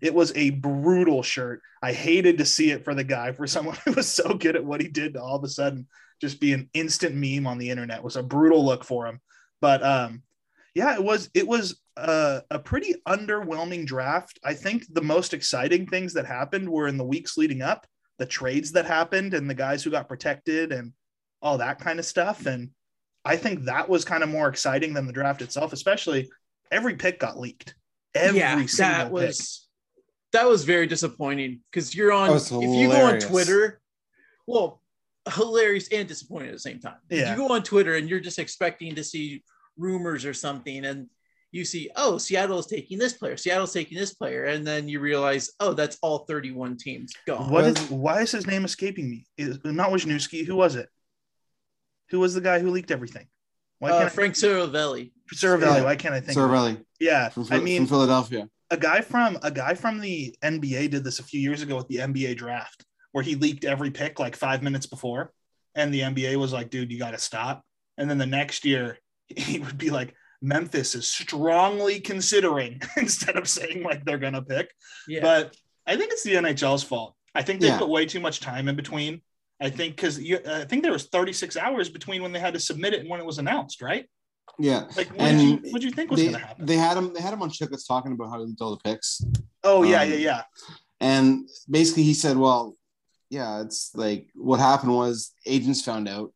It 0.00 0.14
was 0.14 0.32
a 0.36 0.50
brutal 0.50 1.22
shirt. 1.22 1.60
I 1.82 1.92
hated 1.92 2.38
to 2.38 2.46
see 2.46 2.70
it 2.70 2.84
for 2.84 2.94
the 2.94 3.04
guy, 3.04 3.32
for 3.32 3.46
someone 3.46 3.76
who 3.84 3.92
was 3.92 4.10
so 4.10 4.34
good 4.34 4.56
at 4.56 4.64
what 4.64 4.80
he 4.80 4.88
did 4.88 5.14
to 5.14 5.22
all 5.22 5.36
of 5.36 5.44
a 5.44 5.48
sudden 5.48 5.86
just 6.20 6.40
be 6.40 6.54
an 6.54 6.70
instant 6.72 7.14
meme 7.14 7.46
on 7.46 7.58
the 7.58 7.68
internet. 7.68 8.02
Was 8.02 8.16
a 8.16 8.22
brutal 8.22 8.64
look 8.64 8.84
for 8.84 9.06
him. 9.06 9.20
But 9.60 9.82
um, 9.82 10.22
yeah, 10.74 10.94
it 10.94 11.02
was 11.02 11.30
it 11.34 11.46
was 11.46 11.80
a, 11.96 12.42
a 12.50 12.58
pretty 12.58 12.94
underwhelming 13.08 13.86
draft. 13.86 14.38
I 14.44 14.54
think 14.54 14.84
the 14.92 15.02
most 15.02 15.34
exciting 15.34 15.86
things 15.86 16.12
that 16.14 16.26
happened 16.26 16.68
were 16.68 16.88
in 16.88 16.98
the 16.98 17.04
weeks 17.04 17.36
leading 17.36 17.62
up, 17.62 17.86
the 18.18 18.26
trades 18.26 18.72
that 18.72 18.86
happened 18.86 19.34
and 19.34 19.48
the 19.48 19.54
guys 19.54 19.82
who 19.82 19.90
got 19.90 20.08
protected 20.08 20.72
and 20.72 20.92
all 21.40 21.58
that 21.58 21.80
kind 21.80 21.98
of 21.98 22.04
stuff. 22.04 22.46
And 22.46 22.70
I 23.24 23.36
think 23.36 23.64
that 23.64 23.88
was 23.88 24.04
kind 24.04 24.22
of 24.22 24.28
more 24.28 24.48
exciting 24.48 24.94
than 24.94 25.06
the 25.06 25.12
draft 25.12 25.42
itself, 25.42 25.72
especially 25.72 26.28
every 26.70 26.96
pick 26.96 27.18
got 27.18 27.38
leaked. 27.38 27.74
Every 28.14 28.38
yeah, 28.38 28.66
single 28.66 28.94
that 28.94 29.04
pick. 29.04 29.12
was 29.12 29.66
that 30.32 30.46
was 30.46 30.64
very 30.64 30.86
disappointing 30.86 31.60
because 31.70 31.94
you're 31.94 32.12
on 32.12 32.30
if 32.30 32.50
you 32.50 32.88
go 32.88 33.06
on. 33.06 33.18
Twitter, 33.18 33.80
well, 34.46 34.82
hilarious 35.34 35.88
and 35.92 36.06
disappointing 36.06 36.48
at 36.48 36.54
the 36.54 36.58
same 36.60 36.78
time. 36.78 36.96
Yeah. 37.10 37.30
You 37.32 37.36
go 37.36 37.54
on 37.54 37.62
Twitter 37.62 37.94
and 37.96 38.08
you're 38.08 38.20
just 38.20 38.38
expecting 38.38 38.94
to 38.94 39.04
see 39.04 39.42
rumors 39.76 40.24
or 40.24 40.32
something, 40.34 40.84
and 40.84 41.08
you 41.52 41.64
see, 41.64 41.90
oh, 41.96 42.18
Seattle 42.18 42.58
is 42.58 42.66
taking 42.66 42.98
this 42.98 43.12
player, 43.14 43.36
Seattle's 43.36 43.72
taking 43.72 43.96
this 43.98 44.14
player, 44.14 44.44
and 44.44 44.66
then 44.66 44.88
you 44.88 45.00
realize, 45.00 45.50
oh, 45.60 45.72
that's 45.74 45.98
all 46.02 46.20
31 46.26 46.76
teams 46.76 47.12
gone. 47.26 47.50
What 47.50 47.64
Well- 47.64 47.66
is 47.76 47.90
why 47.90 48.22
is 48.22 48.30
his 48.32 48.46
name 48.46 48.64
escaping 48.64 49.10
me? 49.10 49.26
Is 49.36 49.58
not 49.64 49.90
Wisniewski. 49.90 50.44
Who 50.46 50.56
was 50.56 50.76
it? 50.76 50.88
Who 52.10 52.20
was 52.20 52.34
the 52.34 52.40
guy 52.40 52.58
who 52.60 52.70
leaked 52.70 52.90
everything? 52.90 53.26
Why 53.78 53.90
Uh, 53.90 54.00
can't 54.00 54.12
Frank 54.12 54.34
Seravalli. 54.34 55.12
I, 55.30 55.34
Seravalli, 55.34 55.60
Yeah. 55.76 55.84
Why 55.84 55.96
can't 55.96 56.14
I 56.14 56.20
think? 56.20 56.38
of? 56.38 56.44
Seravalli 56.44 56.82
Yeah, 57.00 57.28
from, 57.28 57.46
I 57.50 57.58
mean, 57.58 57.82
from 57.82 57.88
Philadelphia. 57.88 58.48
a 58.70 58.76
guy 58.78 59.00
from 59.02 59.38
a 59.42 59.50
guy 59.50 59.74
from 59.74 59.98
the 60.00 60.34
NBA 60.42 60.88
did 60.88 61.04
this 61.04 61.18
a 61.18 61.22
few 61.22 61.40
years 61.40 61.60
ago 61.62 61.76
with 61.76 61.88
the 61.88 61.96
NBA 62.00 62.34
draft, 62.36 62.85
where 63.16 63.24
he 63.24 63.34
leaked 63.34 63.64
every 63.64 63.90
pick 63.90 64.18
like 64.20 64.36
five 64.36 64.62
minutes 64.62 64.84
before, 64.84 65.32
and 65.74 65.92
the 65.92 66.00
NBA 66.02 66.36
was 66.36 66.52
like, 66.52 66.68
"Dude, 66.68 66.92
you 66.92 66.98
got 66.98 67.12
to 67.12 67.18
stop." 67.18 67.64
And 67.96 68.10
then 68.10 68.18
the 68.18 68.26
next 68.26 68.62
year, 68.66 68.98
he 69.34 69.58
would 69.58 69.78
be 69.78 69.88
like, 69.88 70.14
"Memphis 70.42 70.94
is 70.94 71.08
strongly 71.08 71.98
considering," 71.98 72.78
instead 72.98 73.38
of 73.38 73.48
saying 73.48 73.82
like 73.82 74.04
they're 74.04 74.18
gonna 74.18 74.42
pick. 74.42 74.70
Yeah. 75.08 75.20
But 75.22 75.56
I 75.86 75.96
think 75.96 76.12
it's 76.12 76.24
the 76.24 76.34
NHL's 76.34 76.82
fault. 76.82 77.14
I 77.34 77.40
think 77.40 77.62
they 77.62 77.68
Yeah. 77.68 77.78
put 77.78 77.88
way 77.88 78.04
too 78.04 78.20
much 78.20 78.40
time 78.40 78.68
in 78.68 78.76
between. 78.76 79.22
I 79.62 79.70
think 79.70 79.96
because 79.96 80.18
I 80.46 80.66
think 80.66 80.82
there 80.82 80.92
was 80.92 81.04
36 81.06 81.56
hours 81.56 81.88
between 81.88 82.20
when 82.22 82.32
they 82.32 82.38
had 82.40 82.52
to 82.52 82.60
submit 82.60 82.92
it 82.92 83.00
and 83.00 83.08
when 83.08 83.20
it 83.20 83.24
was 83.24 83.38
announced, 83.38 83.80
right? 83.80 84.04
Yeah, 84.58 84.80
Like, 84.94 85.08
what 85.08 85.20
And 85.22 85.38
did 85.38 85.64
you 85.64 85.72
what 85.72 85.80
did 85.80 85.84
you 85.88 85.90
think 85.96 86.10
was 86.10 86.20
going 86.20 86.34
to 86.34 86.38
happen? 86.38 86.66
they 86.66 86.76
had 86.76 86.98
him. 86.98 87.14
They 87.14 87.22
had 87.22 87.32
him 87.32 87.40
on 87.40 87.48
Chiclets 87.48 87.88
talking 87.88 88.12
about 88.12 88.28
how 88.28 88.38
he 88.40 88.44
leaked 88.44 88.60
all 88.60 88.72
the 88.76 88.82
picks, 88.90 89.22
oh 89.64 89.84
yeah, 89.84 90.02
um, 90.02 90.10
yeah, 90.10 90.16
yeah. 90.16 90.42
and 91.00 91.48
basically 91.70 92.02
he 92.02 92.12
said, 92.12 92.36
"Well, 92.36 92.76
yeah, 93.30 93.60
it's 93.62 93.90
like 93.94 94.28
what 94.34 94.60
happened 94.60 94.92
was 94.94 95.32
agents 95.46 95.82
found 95.82 96.08
out. 96.08 96.32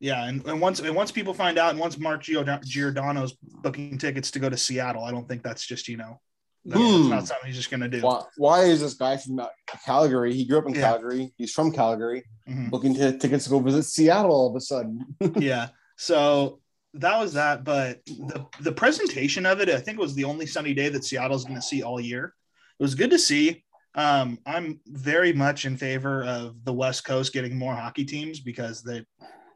Yeah, 0.00 0.24
and, 0.26 0.44
and 0.46 0.60
once 0.60 0.80
and 0.80 0.94
once 0.94 1.10
people 1.12 1.32
find 1.34 1.58
out, 1.58 1.70
and 1.70 1.78
once 1.78 1.98
Mark 1.98 2.22
Giordano's 2.22 3.36
booking 3.40 3.96
tickets 3.98 4.30
to 4.32 4.38
go 4.38 4.50
to 4.50 4.56
Seattle, 4.56 5.04
I 5.04 5.10
don't 5.10 5.28
think 5.28 5.42
that's 5.42 5.66
just 5.66 5.88
you 5.88 5.96
know 5.96 6.20
that's, 6.64 6.80
that's 6.80 6.96
Hmm. 7.04 7.08
not 7.10 7.26
something 7.28 7.46
he's 7.46 7.56
just 7.56 7.70
gonna 7.70 7.88
do. 7.88 8.00
Why, 8.00 8.22
why 8.36 8.60
is 8.64 8.80
this 8.80 8.94
guy 8.94 9.16
from 9.16 9.40
Calgary? 9.84 10.34
He 10.34 10.44
grew 10.46 10.58
up 10.58 10.66
in 10.66 10.74
Yeah. 10.74 10.80
Calgary. 10.82 11.32
He's 11.38 11.52
from 11.52 11.72
Calgary, 11.72 12.24
Mhm. 12.48 12.70
looking 12.72 12.94
to 12.94 13.16
tickets 13.16 13.44
to 13.44 13.50
go 13.50 13.60
visit 13.60 13.84
Seattle 13.84 14.32
all 14.32 14.50
of 14.50 14.56
a 14.56 14.60
sudden. 14.60 15.04
yeah, 15.36 15.68
so 15.96 16.60
that 16.94 17.18
was 17.18 17.32
that. 17.34 17.64
But 17.64 18.04
the 18.06 18.46
the 18.60 18.72
presentation 18.72 19.46
of 19.46 19.60
it, 19.60 19.68
I 19.70 19.78
think, 19.80 19.98
it 19.98 20.02
was 20.02 20.14
the 20.14 20.24
only 20.24 20.46
sunny 20.46 20.74
day 20.74 20.88
that 20.90 21.04
Seattle's 21.04 21.44
going 21.44 21.56
to 21.56 21.62
see 21.62 21.82
all 21.82 22.00
year. 22.00 22.34
It 22.78 22.82
was 22.82 22.94
good 22.94 23.10
to 23.10 23.18
see. 23.18 23.64
Um, 23.94 24.38
I'm 24.44 24.80
very 24.86 25.32
much 25.32 25.66
in 25.66 25.76
favor 25.76 26.24
of 26.24 26.64
the 26.64 26.72
West 26.72 27.04
Coast 27.04 27.32
getting 27.32 27.56
more 27.56 27.74
hockey 27.74 28.04
teams 28.04 28.40
because 28.40 28.82
they 28.82 29.04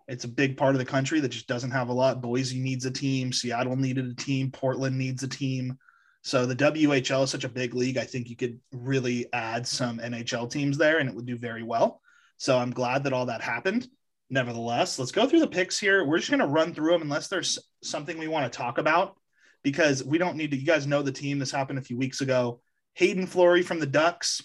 it's 0.07 0.25
a 0.25 0.29
big 0.29 0.57
part 0.57 0.75
of 0.75 0.79
the 0.79 0.87
country 0.87 1.21
that 1.21 1.29
just 1.29 1.49
doesn't 1.49 1.71
have 1.71 1.91
a 1.91 1.93
lot. 1.93 2.23
Boise 2.23 2.59
needs 2.59 2.87
a 2.87 2.91
team, 2.91 3.31
Seattle 3.31 3.77
needed 3.77 4.07
a 4.07 4.15
team, 4.15 4.51
Portland 4.51 4.97
needs 4.97 5.23
a 5.23 5.29
team. 5.29 5.77
So 6.23 6.47
the 6.47 6.57
WHL 6.57 7.25
is 7.25 7.31
such 7.31 7.45
a 7.45 7.49
big 7.49 7.75
league. 7.75 7.99
I 7.99 8.05
think 8.05 8.29
you 8.29 8.37
could 8.37 8.59
really 8.73 9.27
add 9.33 9.67
some 9.67 9.99
NHL 9.99 10.51
teams 10.51 10.79
there 10.79 10.99
and 10.99 11.09
it 11.09 11.15
would 11.15 11.27
do 11.27 11.37
very 11.37 11.63
well. 11.63 12.01
So 12.39 12.57
I'm 12.57 12.71
glad 12.71 13.05
that 13.05 13.13
all 13.13 13.27
that 13.27 13.43
happened. 13.43 13.87
Nevertheless, 14.31 14.99
let's 14.99 15.13
go 15.13 15.27
through 15.27 15.41
the 15.41 15.47
picks 15.47 15.79
here. 15.79 16.05
We're 16.05 16.19
just 16.19 16.31
going 16.31 16.41
to 16.41 16.47
run 16.47 16.75
through 16.75 16.93
them 16.93 17.03
unless 17.03 17.29
there's 17.29 17.59
something 17.83 18.19
we 18.19 18.29
want 18.29 18.51
to 18.51 18.57
talk 18.57 18.79
about 18.79 19.17
because 19.63 20.05
we 20.05 20.19
don't 20.19 20.37
need 20.37 20.51
to. 20.51 20.57
You 20.57 20.67
guys 20.67 20.87
know 20.87 21.03
the 21.03 21.13
team. 21.13 21.39
This 21.39 21.51
happened 21.51 21.79
a 21.79 21.83
few 21.83 21.97
weeks 21.97 22.21
ago. 22.21 22.61
Haydn 22.99 23.27
Fleury 23.27 23.63
from 23.63 23.79
the 23.81 23.87
Ducks. 23.87 24.43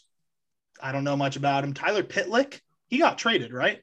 I 0.82 0.92
don't 0.92 1.04
know 1.04 1.16
much 1.18 1.36
about 1.36 1.64
him. 1.64 1.74
Tyler 1.74 2.04
Pitlick. 2.04 2.60
He 2.88 2.98
got 3.00 3.18
traded, 3.18 3.52
right? 3.54 3.82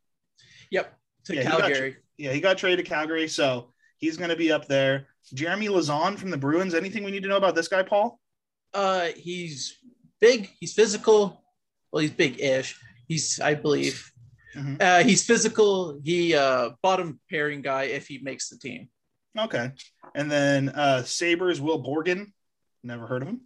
Yep. 0.71 0.95
To 1.27 1.35
Yeah, 1.35 1.43
he 1.43 1.49
got 1.49 1.61
Calgary. 1.61 1.97
Yeah, 2.19 2.33
he 2.33 2.41
got 2.41 2.59
traded 2.59 2.85
to 2.85 2.89
Calgary, 2.89 3.27
so 3.29 3.73
he's 3.99 4.17
going 4.17 4.31
to 4.31 4.37
be 4.37 4.53
up 4.53 4.69
there. 4.69 5.09
Jeremy 5.35 5.69
Lauzon 5.69 6.17
from 6.19 6.31
the 6.31 6.37
Bruins. 6.37 6.75
Anything 6.75 7.03
we 7.05 7.11
need 7.11 7.23
to 7.23 7.29
know 7.29 7.37
about 7.37 7.55
this 7.55 7.69
guy, 7.69 7.83
Paul? 7.83 8.21
Uh, 8.73 9.09
he's 9.17 9.79
big. 10.21 10.51
He's 10.61 10.75
physical. 10.75 11.43
Well, 11.93 12.03
he's 12.03 12.13
big-ish. 12.13 12.79
He's, 13.09 13.41
I 13.41 13.55
believe, 13.55 14.11
Mhm. 14.55 14.81
uh, 14.81 15.03
he's 15.03 15.25
physical. 15.25 16.01
He 16.05 16.35
uh, 16.35 16.71
bottom 16.83 17.19
pairing 17.29 17.63
guy 17.63 17.85
if 17.85 18.07
he 18.07 18.19
makes 18.19 18.49
the 18.49 18.59
team. 18.59 18.89
Okay. 19.39 19.73
And 20.15 20.31
then 20.31 20.71
uh 20.71 21.03
Sabres 21.05 21.61
Will 21.61 21.83
Borgen. 21.83 22.33
Never 22.83 23.07
heard 23.07 23.23
of 23.23 23.29
him. 23.29 23.43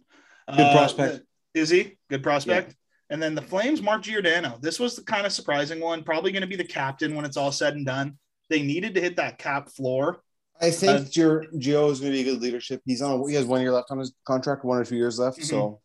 Good 0.49 0.59
Uh, 0.59 0.71
prospect. 0.73 1.25
Is 1.53 1.69
he? 1.69 1.97
Good 2.09 2.23
prospect. 2.23 2.75
And 3.09 3.21
then 3.21 3.35
the 3.35 3.41
Flames, 3.41 3.81
Mark 3.81 4.03
Giordano. 4.03 4.57
This 4.61 4.79
was 4.79 4.95
the 4.95 5.03
kind 5.03 5.25
of 5.25 5.31
surprising 5.31 5.79
one. 5.79 6.03
Probably 6.03 6.31
going 6.31 6.41
to 6.41 6.47
be 6.47 6.55
the 6.55 6.63
captain 6.63 7.15
when 7.15 7.25
it's 7.25 7.37
all 7.37 7.51
said 7.51 7.75
and 7.75 7.85
done. 7.85 8.17
They 8.49 8.61
needed 8.61 8.95
to 8.95 9.01
hit 9.01 9.15
that 9.17 9.37
cap 9.37 9.69
floor. 9.69 10.21
I 10.61 10.71
think 10.71 10.91
Uh, 10.91 11.03
Gio 11.03 11.43
Gio 11.55 11.91
is 11.91 11.99
going 11.99 12.11
to 12.13 12.17
be 12.17 12.21
a 12.21 12.23
good 12.33 12.41
leadership. 12.41 12.81
He's 12.85 13.01
on. 13.01 13.27
He 13.27 13.35
has 13.35 13.45
one 13.45 13.61
year 13.61 13.71
left 13.71 13.91
on 13.91 13.99
his 13.99 14.13
contract, 14.25 14.63
one 14.63 14.77
or 14.77 14.85
two 14.85 14.95
years 14.95 15.19
left. 15.19 15.43
So 15.43 15.81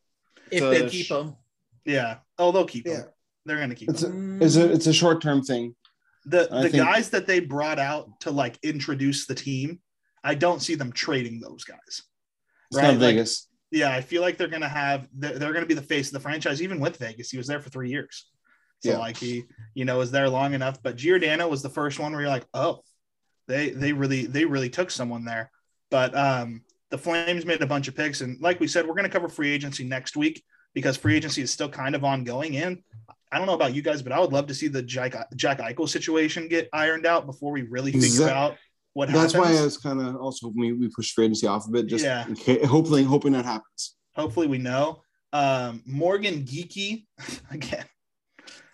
If 0.50 0.60
So 0.60 0.70
they 0.70 0.78
there's- 0.78 0.92
keep 0.92 1.06
him. 1.08 1.36
Yeah. 1.84 2.18
Oh, 2.38 2.52
they'll 2.52 2.66
keep 2.66 2.86
him. 2.86 3.04
They're 3.46 3.56
going 3.56 3.70
to 3.70 3.74
keep 3.74 3.88
it's 3.88 4.02
him. 4.02 4.40
a 4.40 4.44
it's 4.44 4.56
a 4.56 4.72
it's 4.72 4.86
a 4.86 4.92
short 4.92 5.20
term 5.22 5.42
thing. 5.42 5.74
The 6.26 6.48
the 6.50 6.68
think- 6.70 6.74
guys 6.84 7.10
that 7.10 7.26
they 7.26 7.40
brought 7.40 7.78
out 7.78 8.20
to 8.20 8.30
like 8.30 8.58
introduce 8.62 9.26
the 9.26 9.34
team, 9.34 9.80
I 10.24 10.34
don't 10.34 10.60
see 10.60 10.74
them 10.74 10.92
trading 10.92 11.40
those 11.40 11.64
guys. 11.64 11.78
It's 11.88 12.02
Right, 12.72 12.82
not 12.82 12.90
like- 12.92 13.00
Vegas. 13.00 13.48
Yeah, 13.70 13.90
I 13.92 14.00
feel 14.00 14.20
like 14.22 14.36
they're 14.36 14.48
gonna 14.48 14.68
have 14.68 15.08
they're, 15.14 15.38
they're 15.38 15.52
gonna 15.52 15.66
be 15.66 15.74
the 15.74 15.82
face 15.82 16.08
of 16.08 16.12
the 16.14 16.20
franchise, 16.20 16.60
even 16.62 16.80
with 16.80 16.96
Vegas. 16.96 17.30
He 17.30 17.38
was 17.38 17.46
there 17.46 17.60
for 17.60 17.70
three 17.70 17.90
years, 17.90 18.26
so 18.80 18.90
Yeah. 18.90 18.98
like 18.98 19.16
he 19.16 19.44
you 19.74 19.84
know 19.84 19.98
was 19.98 20.10
there 20.10 20.28
long 20.28 20.54
enough. 20.54 20.82
But 20.82 20.96
Giordano 20.96 21.48
was 21.48 21.62
the 21.62 21.68
first 21.70 21.98
one 21.98 22.12
where 22.12 22.22
you're 22.22 22.30
like, 22.30 22.46
oh, 22.54 22.82
they 23.46 23.70
they 23.70 23.92
really 23.92 24.26
they 24.26 24.44
really 24.44 24.70
took 24.70 24.90
someone 24.90 25.24
there. 25.24 25.50
But 25.90 26.16
um, 26.16 26.62
the 26.90 26.98
Flames 26.98 27.44
made 27.46 27.62
a 27.62 27.66
bunch 27.66 27.86
of 27.88 27.94
picks, 27.94 28.20
and 28.22 28.40
like 28.40 28.58
we 28.60 28.66
said, 28.66 28.86
we're 28.86 28.94
gonna 28.94 29.08
cover 29.08 29.28
free 29.28 29.50
agency 29.50 29.84
next 29.84 30.16
week 30.16 30.42
because 30.74 30.96
free 30.96 31.16
agency 31.16 31.42
is 31.42 31.50
still 31.52 31.68
kind 31.68 31.94
of 31.94 32.02
ongoing. 32.04 32.56
And 32.56 32.78
I 33.32 33.38
don't 33.38 33.46
know 33.46 33.54
about 33.54 33.74
you 33.74 33.82
guys, 33.82 34.02
but 34.02 34.10
I 34.12 34.18
would 34.18 34.32
love 34.32 34.48
to 34.48 34.54
see 34.54 34.66
the 34.66 34.82
Jack 34.82 35.14
Jack 35.36 35.58
Eichel 35.60 35.88
situation 35.88 36.48
get 36.48 36.68
ironed 36.72 37.06
out 37.06 37.26
before 37.26 37.52
we 37.52 37.62
really 37.62 37.92
figure 37.92 38.06
Exact- 38.06 38.36
out 38.36 38.56
what 38.94 39.08
That's 39.10 39.32
happens. 39.32 39.54
why 39.54 39.60
I 39.60 39.64
was 39.64 39.76
kind 39.78 40.00
of 40.00 40.16
also 40.16 40.46
hoping 40.48 40.60
we, 40.60 40.72
we 40.72 40.88
push 40.88 41.12
free 41.12 41.26
agency 41.26 41.46
off 41.46 41.66
a 41.68 41.70
bit. 41.70 41.86
Just 41.86 42.04
Yeah. 42.04 42.26
case, 42.36 42.66
hopefully 42.66 43.04
hoping 43.04 43.32
that 43.32 43.44
happens. 43.44 43.96
hopefully 44.16 44.46
we 44.46 44.58
know. 44.58 45.02
Um, 45.32 45.82
Morgan 45.86 46.42
Geekie 46.44 47.06
again. 47.50 47.84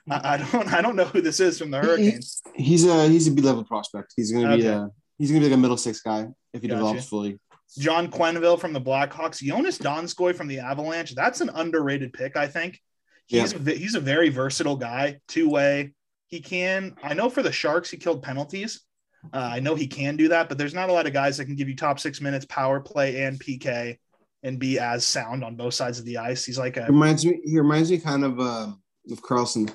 I, 0.08 0.34
I 0.34 0.36
don't 0.38 0.72
I 0.72 0.80
don't 0.82 0.96
know 0.96 1.04
who 1.04 1.20
this 1.20 1.40
is 1.40 1.58
from 1.58 1.70
the 1.70 1.78
Hurricanes. 1.80 2.40
He's 2.54 2.86
a 2.86 3.08
he's 3.08 3.26
a 3.26 3.30
B 3.32 3.42
level 3.42 3.64
prospect. 3.64 4.12
He's 4.16 4.30
going 4.32 4.48
to 4.48 4.56
be 4.56 4.66
a 4.66 4.88
he's 5.18 5.30
to 5.30 5.38
be 5.38 5.40
like 5.44 5.52
a 5.52 5.56
middle 5.56 5.76
six 5.76 6.00
guy 6.00 6.28
if 6.54 6.62
he 6.62 6.68
Gotcha. 6.68 6.78
develops 6.78 7.06
fully. 7.08 7.38
John 7.76 8.08
Quenneville 8.10 8.58
from 8.60 8.72
the 8.72 8.80
Blackhawks, 8.80 9.42
Joonas 9.42 9.78
Donskoi 9.82 10.34
from 10.34 10.46
the 10.46 10.60
Avalanche. 10.60 11.14
That's 11.16 11.40
an 11.40 11.50
underrated 11.52 12.12
pick, 12.12 12.36
I 12.36 12.46
think. 12.46 12.80
He's 13.26 13.52
a, 13.52 13.58
he's 13.72 13.96
a 13.96 14.00
very 14.00 14.28
versatile 14.28 14.76
guy, 14.76 15.18
two 15.26 15.50
way. 15.50 15.92
He 16.28 16.38
can. 16.40 16.94
I 17.02 17.12
know 17.14 17.28
for 17.28 17.42
the 17.42 17.50
Sharks, 17.50 17.90
he 17.90 17.96
killed 17.96 18.22
penalties. 18.22 18.82
Uh, 19.32 19.50
I 19.54 19.60
know 19.60 19.74
he 19.74 19.86
can 19.86 20.16
do 20.16 20.28
that, 20.28 20.48
but 20.48 20.58
there's 20.58 20.74
not 20.74 20.88
a 20.88 20.92
lot 20.92 21.06
of 21.06 21.12
guys 21.12 21.36
that 21.38 21.44
can 21.46 21.56
give 21.56 21.68
you 21.68 21.76
top 21.76 21.98
six 22.00 22.20
minutes, 22.20 22.44
power 22.46 22.80
play, 22.80 23.22
and 23.24 23.38
PK, 23.38 23.98
and 24.42 24.58
be 24.58 24.78
as 24.78 25.04
sound 25.04 25.42
on 25.44 25.56
both 25.56 25.74
sides 25.74 25.98
of 25.98 26.04
the 26.04 26.18
ice. 26.18 26.44
He's 26.44 26.58
like 26.58 26.74
He 26.76 26.80
a 26.80 26.86
reminds 26.86 27.24
me 27.26 27.40
he 27.44 27.58
reminds 27.58 27.90
me 27.90 27.98
kind 27.98 28.24
of 28.24 28.38
uh, 28.40 28.68
of 29.10 29.22
Karlsson 29.22 29.68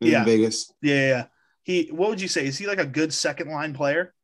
in 0.00 0.08
Yeah. 0.08 0.24
Vegas. 0.24 0.72
yeah, 0.82 0.94
yeah, 0.94 1.08
yeah. 1.08 1.24
He. 1.62 1.88
What 1.92 2.08
would 2.10 2.20
you 2.20 2.28
say? 2.28 2.46
Is 2.46 2.56
he 2.58 2.66
like 2.66 2.78
a 2.80 2.86
good 2.86 3.12
second 3.12 3.50
line 3.50 3.74
player? 3.74 4.14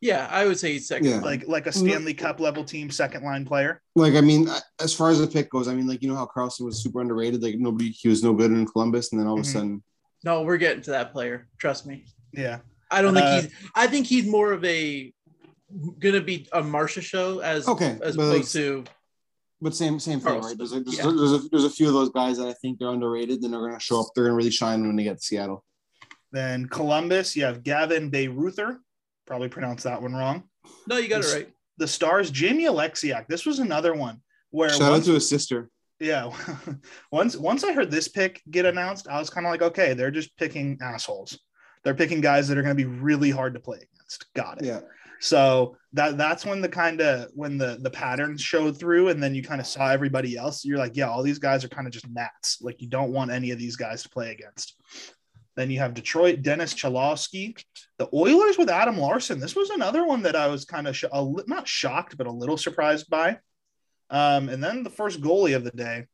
Yeah, 0.00 0.28
I 0.30 0.44
would 0.44 0.58
say 0.58 0.72
he's 0.74 0.86
second. 0.88 1.06
Yeah. 1.08 1.20
like 1.20 1.46
like 1.48 1.66
a 1.66 1.72
Stanley 1.72 2.12
Cup 2.12 2.38
level 2.40 2.62
team 2.64 2.90
second 2.90 3.24
line 3.24 3.44
player. 3.46 3.80
Like 3.94 4.14
I 4.14 4.20
mean, 4.20 4.48
as 4.80 4.92
far 4.92 5.10
as 5.10 5.18
the 5.20 5.26
pick 5.26 5.48
goes, 5.50 5.66
I 5.68 5.74
mean, 5.74 5.86
like 5.86 6.02
you 6.02 6.08
know 6.08 6.16
how 6.16 6.26
Karlsson 6.26 6.62
was 6.66 6.82
super 6.82 7.00
underrated. 7.00 7.42
Like 7.42 7.54
nobody, 7.58 7.90
he 7.90 8.08
was 8.08 8.22
no 8.22 8.34
good 8.34 8.50
in 8.50 8.66
Columbus, 8.66 9.12
and 9.12 9.20
then 9.20 9.26
all 9.28 9.34
of 9.34 9.40
a 9.40 9.42
Mhm. 9.48 9.52
sudden, 9.52 9.82
No, 10.24 10.42
we're 10.42 10.58
getting 10.58 10.82
to 10.82 10.90
that 10.90 11.12
player. 11.12 11.48
Trust 11.58 11.86
me. 11.86 12.04
Yeah, 12.32 12.58
I 12.90 13.02
don't 13.02 13.14
think 13.14 13.26
Uh, 13.26 13.40
he's. 13.42 13.50
I 13.74 13.86
think 13.86 14.06
he's 14.06 14.26
more 14.26 14.52
of 14.52 14.64
a 14.64 15.12
gonna 15.98 16.20
be 16.20 16.48
a 16.52 16.62
Marchessault 16.62 17.42
as 17.42 17.66
Okay, 17.68 17.98
as 18.02 18.16
but 18.16 18.24
like- 18.26 18.36
opposed 18.38 18.52
to 18.54 18.84
but 19.60 19.74
same 19.74 19.98
same 19.98 20.20
thing, 20.20 20.34
Karlsson, 20.34 20.42
right? 20.42 20.58
There's 20.58 20.72
a, 20.72 20.80
there's, 20.80 20.98
yeah. 20.98 21.04
there's, 21.04 21.32
a, 21.32 21.38
there's 21.50 21.64
a 21.64 21.70
few 21.70 21.86
of 21.88 21.94
those 21.94 22.10
guys 22.10 22.36
that 22.36 22.48
I 22.48 22.52
think 22.54 22.78
they're 22.78 22.90
underrated. 22.90 23.40
Then 23.40 23.50
they're 23.52 23.60
going 23.60 23.72
to 23.72 23.80
show 23.80 24.00
up. 24.00 24.08
They're 24.14 24.24
going 24.24 24.32
to 24.32 24.36
really 24.36 24.50
shine 24.50 24.86
when 24.86 24.94
they 24.96 25.04
get 25.04 25.16
to 25.16 25.22
Seattle. 25.22 25.64
then 26.32 26.66
Columbus, 26.68 27.34
you 27.34 27.44
have 27.44 27.62
Gavin 27.62 28.10
Bayreuther, 28.10 28.76
probably 29.26 29.48
pronounced 29.48 29.84
that 29.84 30.02
one 30.02 30.12
wrong. 30.12 30.42
no, 30.86 30.98
you 30.98 31.08
got 31.08 31.24
it 31.24 31.32
right. 31.34 31.48
The 31.78 31.88
Stars, 31.88 32.30
Jamie 32.30 32.64
Oleksiak. 32.66 33.26
This 33.26 33.46
was 33.46 33.58
another 33.58 33.94
one 33.94 34.20
where 34.50 34.68
Shout 34.68 34.92
out 34.92 35.04
to 35.04 35.12
his 35.14 35.28
sister. 35.28 35.70
yeah, 35.98 36.30
once 37.12 37.34
once 37.36 37.64
I 37.64 37.72
heard 37.72 37.90
this 37.90 38.08
pick 38.08 38.42
get 38.50 38.66
announced, 38.66 39.08
I 39.08 39.18
was 39.18 39.30
kind 39.30 39.46
of 39.46 39.50
like, 39.50 39.62
okay, 39.62 39.94
they're 39.94 40.10
just 40.10 40.36
picking 40.36 40.78
assholes. 40.82 41.38
They're 41.84 41.94
picking 41.94 42.20
guys 42.20 42.48
that 42.48 42.58
are 42.58 42.62
going 42.62 42.76
to 42.76 42.82
be 42.82 42.88
really 42.90 43.30
hard 43.30 43.54
to 43.54 43.60
play 43.60 43.76
against. 43.76 44.32
Got 44.34 44.62
it. 44.62 44.66
Yeah, 44.66 44.80
So 45.20 45.76
that 45.92 46.16
that's 46.16 46.44
when 46.44 46.60
the 46.60 46.68
kind 46.68 47.00
of 47.00 47.30
when 47.34 47.58
the 47.58 47.78
the 47.80 47.90
patterns 47.90 48.40
showed 48.40 48.78
through, 48.78 49.08
and 49.08 49.22
then 49.22 49.34
you 49.34 49.42
kind 49.42 49.60
of 49.60 49.66
saw 49.66 49.90
everybody 49.90 50.36
else. 50.36 50.64
You're 50.64 50.78
like, 50.78 50.96
yeah, 50.96 51.08
all 51.08 51.22
these 51.22 51.38
guys 51.38 51.64
are 51.64 51.68
kind 51.68 51.86
of 51.86 51.92
just 51.92 52.08
gnats. 52.08 52.60
Like 52.62 52.80
you 52.80 52.88
don't 52.88 53.12
want 53.12 53.30
any 53.30 53.50
of 53.50 53.58
these 53.58 53.76
guys 53.76 54.02
to 54.02 54.08
play 54.08 54.32
against. 54.32 54.76
Then 55.56 55.70
you 55.70 55.78
have 55.78 55.94
Detroit, 55.94 56.42
Dennis 56.42 56.74
Cholowski, 56.74 57.62
the 57.98 58.08
Oilers 58.12 58.58
with 58.58 58.68
Adam 58.68 58.98
Larsson. 58.98 59.38
This 59.38 59.54
was 59.54 59.70
another 59.70 60.04
one 60.04 60.22
that 60.22 60.34
I 60.34 60.48
was 60.48 60.64
kind 60.64 60.88
of 60.88 60.96
sh- 60.96 61.04
li- 61.12 61.44
not 61.46 61.68
shocked, 61.68 62.16
but 62.16 62.26
a 62.26 62.32
little 62.32 62.56
surprised 62.56 63.08
by. 63.08 63.38
Um, 64.10 64.48
and 64.48 64.62
then 64.62 64.82
the 64.82 64.90
first 64.90 65.20
goalie 65.20 65.54
of 65.54 65.62
the 65.62 65.70
day, 65.70 66.06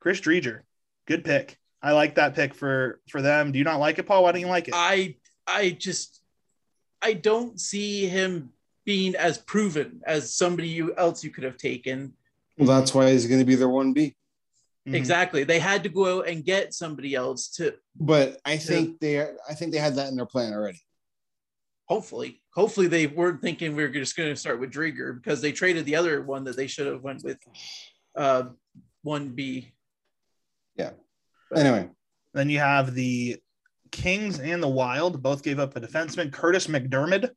Chris 0.00 0.20
Driedger, 0.20 0.60
good 1.06 1.22
pick. 1.22 1.58
I 1.82 1.92
like 1.92 2.16
that 2.16 2.34
pick 2.34 2.54
for 2.54 3.00
for 3.08 3.22
them. 3.22 3.52
Do 3.52 3.58
you 3.58 3.64
not 3.64 3.78
like 3.80 3.98
it, 3.98 4.04
Paul? 4.04 4.24
Why 4.24 4.32
don't 4.32 4.40
you 4.40 4.46
like 4.48 4.68
it? 4.68 4.74
I 4.76 5.16
I 5.46 5.70
just 5.70 6.20
I 7.00 7.12
don't 7.12 7.60
see 7.60 8.06
him 8.06 8.50
being 8.84 9.14
as 9.14 9.38
proven 9.38 10.00
as 10.06 10.34
somebody 10.34 10.68
you 10.68 10.94
else 10.96 11.22
you 11.22 11.30
could 11.30 11.44
have 11.44 11.56
taken. 11.56 12.14
well, 12.58 12.66
that's 12.66 12.94
why 12.94 13.10
he's 13.12 13.26
going 13.26 13.38
to 13.40 13.44
be 13.46 13.54
their 13.54 13.68
one 13.68 13.92
B. 13.92 14.16
Mhm. 14.88 14.94
Exactly. 14.94 15.44
They 15.44 15.58
had 15.58 15.82
to 15.82 15.88
go 15.90 16.18
out 16.20 16.28
and 16.28 16.42
get 16.44 16.72
somebody 16.74 17.14
else 17.14 17.48
to 17.56 17.74
But 18.00 18.40
I 18.44 18.56
think 18.56 18.98
they, 19.00 19.20
I 19.20 19.54
think 19.54 19.72
they 19.72 19.78
had 19.78 19.96
that 19.96 20.08
in 20.08 20.16
their 20.16 20.24
plan 20.26 20.52
already. 20.54 20.80
hopefully. 21.84 22.40
Hopefully 22.54 22.86
they 22.88 23.06
weren't 23.06 23.40
thinking 23.42 23.76
we 23.76 23.82
were 23.82 23.88
just 23.90 24.16
going 24.16 24.30
to 24.30 24.36
start 24.36 24.58
with 24.58 24.72
Driedger 24.72 25.14
because 25.14 25.40
they 25.40 25.52
traded 25.52 25.84
the 25.84 25.94
other 25.96 26.22
one 26.22 26.44
that 26.44 26.56
they 26.56 26.66
should 26.66 26.86
have 26.86 27.02
went 27.02 27.22
with 27.22 27.38
uh 28.16 28.44
one 29.02 29.28
B. 29.28 29.72
Anyway, 31.54 31.88
Then 32.34 32.50
you 32.50 32.58
have 32.58 32.94
the 32.94 33.36
Kings 33.90 34.38
and 34.38 34.62
the 34.62 34.68
Wild 34.68 35.22
both 35.22 35.42
gave 35.42 35.58
up 35.58 35.76
a 35.76 35.80
defenseman, 35.80 36.30
Kurtis 36.30 36.68
MacDermid 36.68 37.30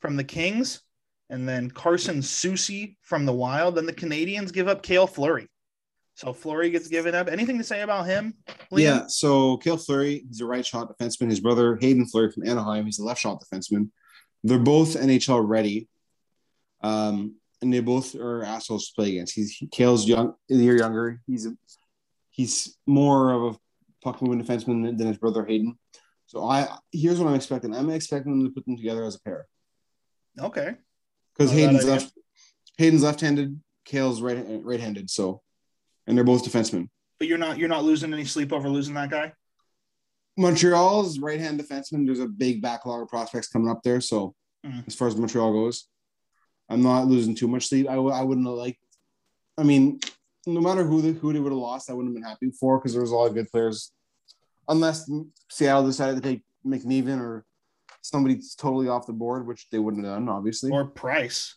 from 0.00 0.16
the 0.16 0.24
Kings, 0.24 0.82
and 1.30 1.48
then 1.48 1.70
Carson 1.70 2.18
Soucy 2.18 2.96
from 3.02 3.26
the 3.26 3.32
Wild. 3.32 3.76
Then 3.76 3.86
the 3.86 3.92
Canadiens 3.92 4.52
give 4.52 4.68
up 4.68 4.82
Cale 4.82 5.06
Fleury. 5.06 5.48
So 6.14 6.32
Fleury 6.32 6.70
gets 6.70 6.88
given 6.88 7.14
up. 7.14 7.28
Anything 7.28 7.58
to 7.58 7.64
say 7.64 7.82
about 7.82 8.06
him? 8.06 8.34
Liam? 8.70 8.80
yeah. 8.80 9.02
So 9.08 9.56
Cale 9.56 9.78
Fleury, 9.78 10.24
he's 10.28 10.40
a 10.40 10.46
right 10.46 10.64
shot 10.64 10.92
defenseman. 10.92 11.30
His 11.30 11.40
brother 11.40 11.78
Haydn 11.80 12.06
Fleury 12.06 12.30
from 12.30 12.46
Anaheim, 12.46 12.84
he's 12.84 12.98
a 12.98 13.04
left 13.04 13.20
shot 13.20 13.42
defenseman. 13.42 13.90
They're 14.44 14.58
both 14.58 14.96
NHL 14.96 15.46
ready, 15.46 15.88
um, 16.82 17.36
and 17.62 17.72
they 17.72 17.80
both 17.80 18.14
are 18.14 18.42
assholes 18.42 18.88
to 18.88 18.94
play 18.94 19.10
against. 19.10 19.34
He's 19.34 19.52
he, 19.52 19.68
Cale's 19.68 20.06
young, 20.06 20.34
a 20.50 20.54
year 20.54 20.76
younger. 20.76 21.20
He's 21.26 21.46
a, 21.46 21.56
he's 22.32 22.76
more 22.86 23.32
of 23.32 23.54
a 23.54 23.58
puck 24.02 24.20
moving 24.20 24.42
defenseman 24.44 24.98
than, 24.98 25.06
his 25.06 25.18
brother 25.18 25.44
Haydn. 25.44 25.78
So 26.26 26.42
I 26.44 26.66
here's 26.90 27.18
what 27.20 27.28
I'm 27.28 27.34
expecting. 27.36 27.74
I'm 27.74 27.90
expecting 27.90 28.32
them 28.32 28.48
to 28.48 28.52
put 28.52 28.64
them 28.66 28.76
together 28.76 29.04
as 29.04 29.14
a 29.14 29.20
pair 29.20 29.46
Okay. 30.40 30.74
because 31.34 31.52
Not 31.52 31.58
a 31.58 31.60
bad 31.66 31.70
Haydn's 31.74 31.84
left, 31.86 32.12
Haydn's 32.78 33.02
left-handed, 33.04 33.60
Cale's 33.84 34.20
right 34.22 34.44
right-handed. 34.64 35.08
So, 35.10 35.42
and 36.06 36.16
they're 36.16 36.24
both 36.24 36.44
defensemen. 36.44 36.88
But 37.18 37.28
you're 37.28 37.38
not 37.38 37.58
you're 37.58 37.68
not 37.68 37.84
losing 37.84 38.12
any 38.12 38.24
sleep 38.24 38.52
over 38.52 38.68
losing 38.68 38.94
that 38.94 39.10
guy. 39.10 39.32
Montreal's 40.38 41.18
right 41.18 41.38
hand 41.38 41.60
defenseman, 41.60 42.06
there's 42.06 42.18
a 42.20 42.26
big 42.26 42.62
backlog 42.62 43.02
of 43.02 43.08
prospects 43.08 43.48
coming 43.48 43.68
up 43.68 43.82
there. 43.82 44.00
So, 44.00 44.34
Mhm. 44.64 44.86
as 44.86 44.94
far 44.94 45.08
as 45.08 45.16
Montreal 45.16 45.52
goes, 45.52 45.86
I'm 46.70 46.82
not 46.82 47.06
losing 47.06 47.34
too 47.34 47.48
much 47.48 47.68
sleep. 47.68 47.86
I 47.88 47.96
w- 47.96 48.14
I 48.14 48.22
wouldn't 48.22 48.46
like. 48.46 48.78
I 49.58 49.62
mean, 49.64 50.00
no 50.46 50.60
matter 50.60 50.84
who, 50.84 51.00
the, 51.02 51.12
who 51.12 51.32
they 51.32 51.38
would 51.40 51.52
have 51.52 51.58
lost, 51.58 51.90
I 51.90 51.92
wouldn't 51.92 52.14
have 52.14 52.22
been 52.22 52.28
happy 52.28 52.50
for 52.58 52.78
because 52.78 52.92
there 52.92 53.02
was 53.02 53.10
a 53.10 53.14
lot 53.16 53.26
of 53.26 53.34
good 53.34 53.50
players. 53.50 53.92
Unless 54.68 55.10
Seattle 55.50 55.86
decided 55.86 56.16
to 56.22 56.28
take 56.28 56.42
McNiven 56.66 57.20
or 57.20 57.44
somebody 58.02 58.40
totally 58.58 58.88
off 58.88 59.06
the 59.06 59.12
board, 59.12 59.46
which 59.46 59.68
they 59.70 59.78
wouldn't 59.78 60.04
have 60.04 60.14
done, 60.14 60.28
obviously. 60.28 60.70
Or 60.70 60.84
Price. 60.86 61.56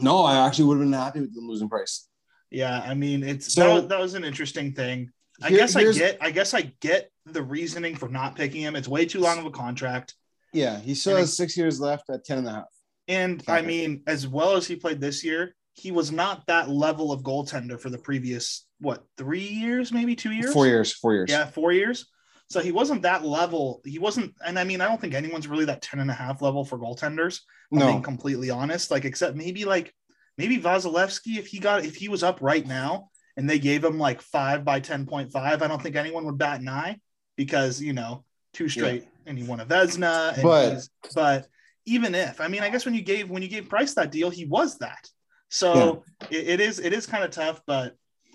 no, 0.00 0.24
I 0.24 0.46
actually 0.46 0.66
would 0.66 0.78
have 0.78 0.84
been 0.86 0.92
happy 0.92 1.20
with 1.20 1.34
them 1.34 1.48
losing 1.48 1.68
price. 1.68 2.08
Yeah, 2.50 2.80
I 2.80 2.94
mean 2.94 3.22
it's 3.22 3.52
So- 3.54 3.62
that, 3.66 3.74
was, 3.74 3.86
that 3.88 3.98
was 4.00 4.14
an 4.14 4.24
interesting 4.24 4.72
thing. 4.72 5.10
I 5.42 5.48
Here- 5.48 5.58
guess 5.58 5.76
I 5.76 5.92
get 5.92 6.18
I 6.20 6.30
guess 6.30 6.54
I 6.54 6.72
get 6.80 7.10
the 7.26 7.42
reasoning 7.42 7.96
for 7.96 8.08
not 8.08 8.36
picking 8.36 8.62
him. 8.62 8.76
It's 8.76 8.88
way 8.88 9.04
too 9.04 9.20
long 9.20 9.38
of 9.38 9.44
a 9.46 9.50
contract. 9.50 10.14
Yeah, 10.52 10.78
he 10.80 10.94
still 10.94 11.14
And 11.16 11.20
has 11.20 11.36
six 11.36 11.56
years 11.56 11.80
left 11.80 12.08
at 12.08 12.24
10 12.24 12.38
and 12.38 12.46
a 12.48 12.52
half. 12.52 12.64
And 13.08 13.42
I 13.48 13.60
mean, 13.62 14.02
as 14.06 14.26
well 14.26 14.56
as 14.56 14.66
he 14.66 14.76
played 14.76 15.00
this 15.00 15.22
year, 15.24 15.54
he 15.76 15.92
was 15.92 16.10
not 16.10 16.46
that 16.46 16.68
level 16.70 17.12
of 17.12 17.22
goaltender 17.22 17.78
for 17.78 17.90
the 17.90 17.98
previous 17.98 18.66
what 18.80 19.04
three 19.18 19.46
years, 19.46 19.92
maybe 19.92 20.16
two 20.16 20.32
years, 20.32 20.52
Four 20.52 20.66
years. 20.66 20.92
Four 20.92 21.14
years. 21.14 21.30
yeah, 21.30 21.46
four 21.46 21.70
years. 21.72 22.06
So 22.48 22.60
he 22.60 22.72
wasn't 22.72 23.02
that 23.02 23.24
level. 23.24 23.82
He 23.84 23.98
wasn't, 23.98 24.34
and 24.44 24.58
I 24.58 24.64
mean, 24.64 24.80
I 24.80 24.86
don't 24.86 25.00
think 25.00 25.14
anyone's 25.14 25.48
really 25.48 25.64
that 25.66 25.82
10 25.82 26.00
and 26.00 26.10
a 26.10 26.14
half 26.14 26.40
level 26.42 26.64
for 26.64 26.78
goaltenders. 26.78 27.40
I'm 27.72 27.78
being 27.88 28.02
completely 28.02 28.50
honest. 28.50 28.90
Like, 28.90 29.04
except 29.04 29.36
maybe 29.36 29.64
like 29.64 29.92
maybe 30.38 30.58
Vasilevskiy, 30.58 31.38
if 31.38 31.46
he 31.48 31.58
got 31.58 31.84
if 31.84 31.96
he 31.96 32.08
was 32.08 32.22
up 32.22 32.40
right 32.40 32.66
now 32.66 33.10
and 33.36 33.50
they 33.50 33.58
gave 33.58 33.84
him 33.84 33.98
like 33.98 34.22
five 34.22 34.64
by 34.64 34.80
10.5, 34.80 35.34
I 35.34 35.56
don't 35.66 35.82
think 35.82 35.96
anyone 35.96 36.24
would 36.24 36.38
bat 36.38 36.60
an 36.60 36.68
eye 36.68 37.00
because 37.36 37.82
you 37.82 37.92
know, 37.92 38.24
two 38.54 38.68
straight 38.68 39.04
and 39.26 39.36
he 39.36 39.44
won 39.44 39.60
a 39.60 39.66
Vezina. 39.66 40.32
And 40.34 40.42
But- 40.42 40.88
but 41.14 41.48
even 41.84 42.14
if 42.14 42.40
I 42.40 42.48
mean, 42.48 42.62
I 42.62 42.70
guess 42.70 42.84
when 42.86 42.94
you 42.94 43.02
gave 43.02 43.28
when 43.28 43.42
you 43.42 43.48
gave 43.48 43.68
Price 43.68 43.94
that 43.94 44.10
deal, 44.12 44.30
he 44.30 44.44
was 44.46 44.78
that. 44.78 45.10
So 45.48 46.04
it, 46.30 46.48
it 46.48 46.60
is 46.60 46.78
it 46.78 46.92
is 46.92 47.06
kind 47.06 47.24
of 47.24 47.30
tough, 47.30 47.60
but 47.66 47.94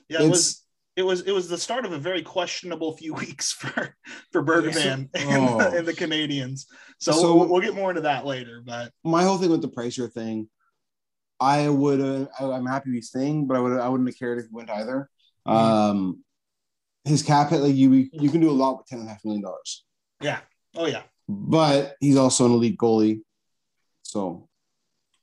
yeah, 0.09 0.21
it 0.23 0.29
was 0.29 0.63
it 0.95 1.03
was 1.03 1.21
it 1.21 1.31
was 1.31 1.47
the 1.49 1.57
start 1.57 1.85
of 1.85 1.91
a 1.93 1.97
very 1.97 2.21
questionable 2.21 2.95
few 2.95 3.13
weeks 3.23 3.51
for 3.51 3.95
for 4.31 4.43
Bergevin 4.43 5.09
and, 5.13 5.49
Oh. 5.49 5.57
the, 5.57 5.77
and 5.77 5.87
the 5.87 5.93
Canadiens. 5.93 6.65
So, 6.99 7.11
So- 7.11 7.35
we'll, 7.35 7.47
we'll 7.47 7.61
get 7.61 7.75
more 7.75 7.89
into 7.91 8.01
that 8.01 8.25
later. 8.25 8.61
But 8.65 8.91
my 9.03 9.23
whole 9.23 9.37
thing 9.37 9.49
with 9.51 9.61
the 9.61 9.69
Pricer 9.69 10.11
thing. 10.11 10.49
I 11.43 11.69
would. 11.69 11.99
Uh, 11.99 12.51
I'm 12.51 12.67
happy 12.67 12.91
he's 12.93 13.07
staying, 13.07 13.47
but 13.47 13.57
I 13.57 13.59
would. 13.61 13.79
I 13.79 13.89
wouldn't 13.89 14.07
have 14.07 14.19
cared 14.19 14.37
if 14.37 14.45
he 14.45 14.51
went 14.53 14.69
either. 14.69 15.09
Mm-hmm. 15.47 15.57
Um, 15.57 16.23
his 17.03 17.23
cap 17.23 17.49
hit, 17.49 17.61
like 17.61 17.73
you, 17.73 18.07
you 18.13 18.29
can 18.29 18.41
do 18.41 18.51
a 18.51 18.53
lot 18.53 18.77
with 18.77 18.85
ten 18.85 18.99
and 18.99 19.07
a 19.07 19.11
half 19.11 19.25
million 19.25 19.41
dollars. 19.41 19.83
yeah, 20.21 20.41
oh 20.75 20.85
yeah, 20.85 21.01
But 21.27 21.95
he's 21.99 22.15
also 22.15 22.45
an 22.45 22.51
elite 22.51 22.77
goalie, 22.77 23.21
so 24.03 24.47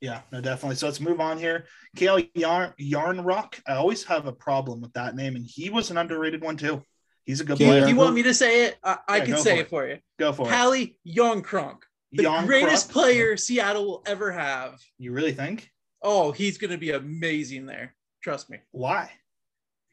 yeah, 0.01 0.21
no, 0.33 0.41
definitely. 0.41 0.77
So 0.77 0.87
let's 0.87 1.01
move 1.01 1.21
on 1.21 1.39
here. 1.39 1.67
Kale 1.97 2.21
Yarn 2.35 2.73
Järnkrok. 2.81 3.61
I 3.67 3.75
always 3.75 4.05
have 4.05 4.27
a 4.27 4.33
problem 4.33 4.81
with 4.81 4.93
that 4.93 5.17
name, 5.17 5.37
and 5.37 5.45
he 5.47 5.71
was 5.71 5.91
an 5.91 5.99
underrated 5.99 6.43
one 6.43 6.57
too. 6.57 6.83
He's 7.25 7.41
a 7.41 7.45
good 7.45 7.59
Kale 7.59 7.69
player. 7.69 7.83
If 7.83 7.89
you 7.89 7.97
want 7.97 8.15
me 8.15 8.23
to 8.23 8.33
say 8.35 8.65
it, 8.67 8.79
I, 8.83 8.99
I 9.09 9.17
Yeah, 9.19 9.25
can 9.25 9.37
say 9.39 9.51
for 9.51 9.59
it. 9.59 9.61
it. 9.61 9.69
for 9.69 9.89
you. 9.89 9.99
Go 10.19 10.33
for 10.33 10.49
it. 10.49 10.53
Hallie 10.55 10.99
Youngkrunk, 11.07 11.79
the 12.13 12.25
Järnkrok? 12.25 12.47
greatest 12.47 12.91
player 12.91 13.37
Seattle 13.37 13.85
will 13.87 14.03
ever 14.07 14.33
have. 14.33 14.79
You 14.99 15.13
really 15.13 15.33
think? 15.33 15.69
Oh, 16.01 16.31
he's 16.33 16.59
going 16.59 16.71
to 16.71 16.79
be 16.79 16.93
amazing 16.93 17.67
there. 17.67 17.95
Trust 18.23 18.49
me. 18.51 18.59
Why? 18.71 19.11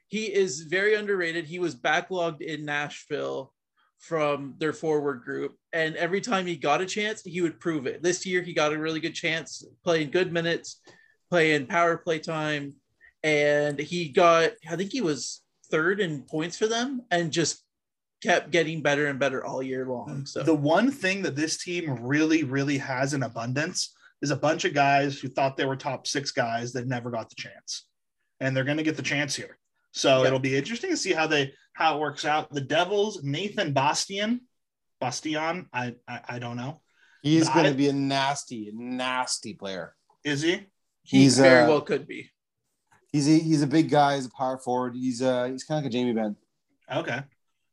He 0.08 0.26
is 0.32 0.62
very 0.62 0.94
underrated. 0.94 1.46
He 1.46 1.58
was 1.58 1.76
backlogged 1.76 2.42
in 2.42 2.64
Nashville 2.64 3.52
from 4.00 4.56
their 4.58 4.74
forward 4.74 5.24
group. 5.24 5.56
And 5.74 5.96
every 5.96 6.22
time 6.22 6.46
he 6.46 6.56
got 6.56 6.82
a 6.82 6.86
chance, 6.86 7.22
he 7.24 7.42
would 7.42 7.60
prove 7.60 7.88
it. 7.88 8.04
This 8.04 8.26
year, 8.26 8.42
he 8.42 8.54
got 8.54 8.74
a 8.74 8.78
really 8.78 9.00
good 9.00 9.16
chance 9.16 9.64
playing 9.84 10.12
good 10.12 10.32
minutes, 10.32 10.82
playing 11.30 11.68
power 11.68 11.98
play 11.98 12.20
time. 12.20 12.74
And 13.24 13.80
he 13.80 14.10
got, 14.10 14.52
I 14.70 14.76
think 14.76 14.92
he 14.92 15.02
was 15.02 15.42
third 15.72 16.00
in 16.00 16.22
points 16.22 16.58
for 16.58 16.68
them 16.68 17.02
and 17.10 17.32
just 17.32 17.64
kept 18.22 18.52
getting 18.52 18.82
better 18.82 19.08
and 19.08 19.20
better 19.20 19.44
all 19.46 19.64
year 19.64 19.88
long. 19.88 20.08
Mm-hmm. 20.10 20.26
So, 20.26 20.44
The 20.44 20.54
one 20.54 20.92
thing 20.92 21.22
that 21.24 21.36
this 21.36 21.58
team 21.58 21.98
really, 22.02 22.44
really 22.44 22.78
has 22.78 23.14
in 23.14 23.24
abundance 23.24 23.94
is 24.22 24.32
a 24.32 24.36
bunch 24.36 24.66
of 24.66 24.74
guys 24.74 25.20
who 25.20 25.28
thought 25.28 25.58
they 25.58 25.66
were 25.66 25.76
top 25.76 26.08
six 26.08 26.32
guys 26.32 26.74
that 26.74 26.88
never 26.88 27.12
got 27.12 27.30
the 27.30 27.36
chance, 27.36 27.86
and 28.40 28.56
they're 28.56 28.64
going 28.64 28.78
to 28.78 28.84
get 28.84 28.98
the 28.98 29.04
chance 29.04 29.36
here. 29.36 29.58
So 29.96 30.22
Yeah. 30.22 30.28
it'll 30.28 30.40
be 30.40 30.58
interesting 30.58 30.90
to 30.92 30.98
see 30.98 31.14
how 31.14 31.26
they 31.28 31.54
how 31.74 31.96
it 31.96 32.00
works 32.00 32.26
out. 32.26 32.52
The 32.54 32.62
Devils, 32.62 33.24
Nathan 33.24 33.74
Bastian, 33.74 34.42
Bastian, 35.00 35.68
I 35.74 35.96
I, 36.08 36.20
I 36.30 36.40
don't 36.40 36.58
know, 36.58 36.82
he's 37.22 37.50
going 37.50 37.66
to 37.66 37.74
be 37.74 37.88
a 37.90 37.94
nasty, 37.94 38.72
nasty 38.74 39.54
player. 39.54 39.96
is 40.24 40.42
he? 40.42 40.68
he 41.04 41.20
He's 41.20 41.38
very 41.40 41.64
uh, 41.64 41.68
well 41.70 41.82
could 41.82 42.08
be. 42.08 42.30
He's 43.12 43.28
a, 43.30 43.40
he's 43.40 43.62
a 43.62 43.68
big 43.68 43.90
guy. 43.90 44.16
He's 44.16 44.26
a 44.26 44.32
power 44.32 44.58
forward. 44.58 44.96
He's 44.96 45.22
uh 45.22 45.46
he's 45.46 45.64
kind 45.64 45.78
of 45.80 45.84
like 45.86 45.92
a 45.92 45.94
Jamie 45.94 46.14
Benn. 46.14 46.36
Okay. 46.92 47.22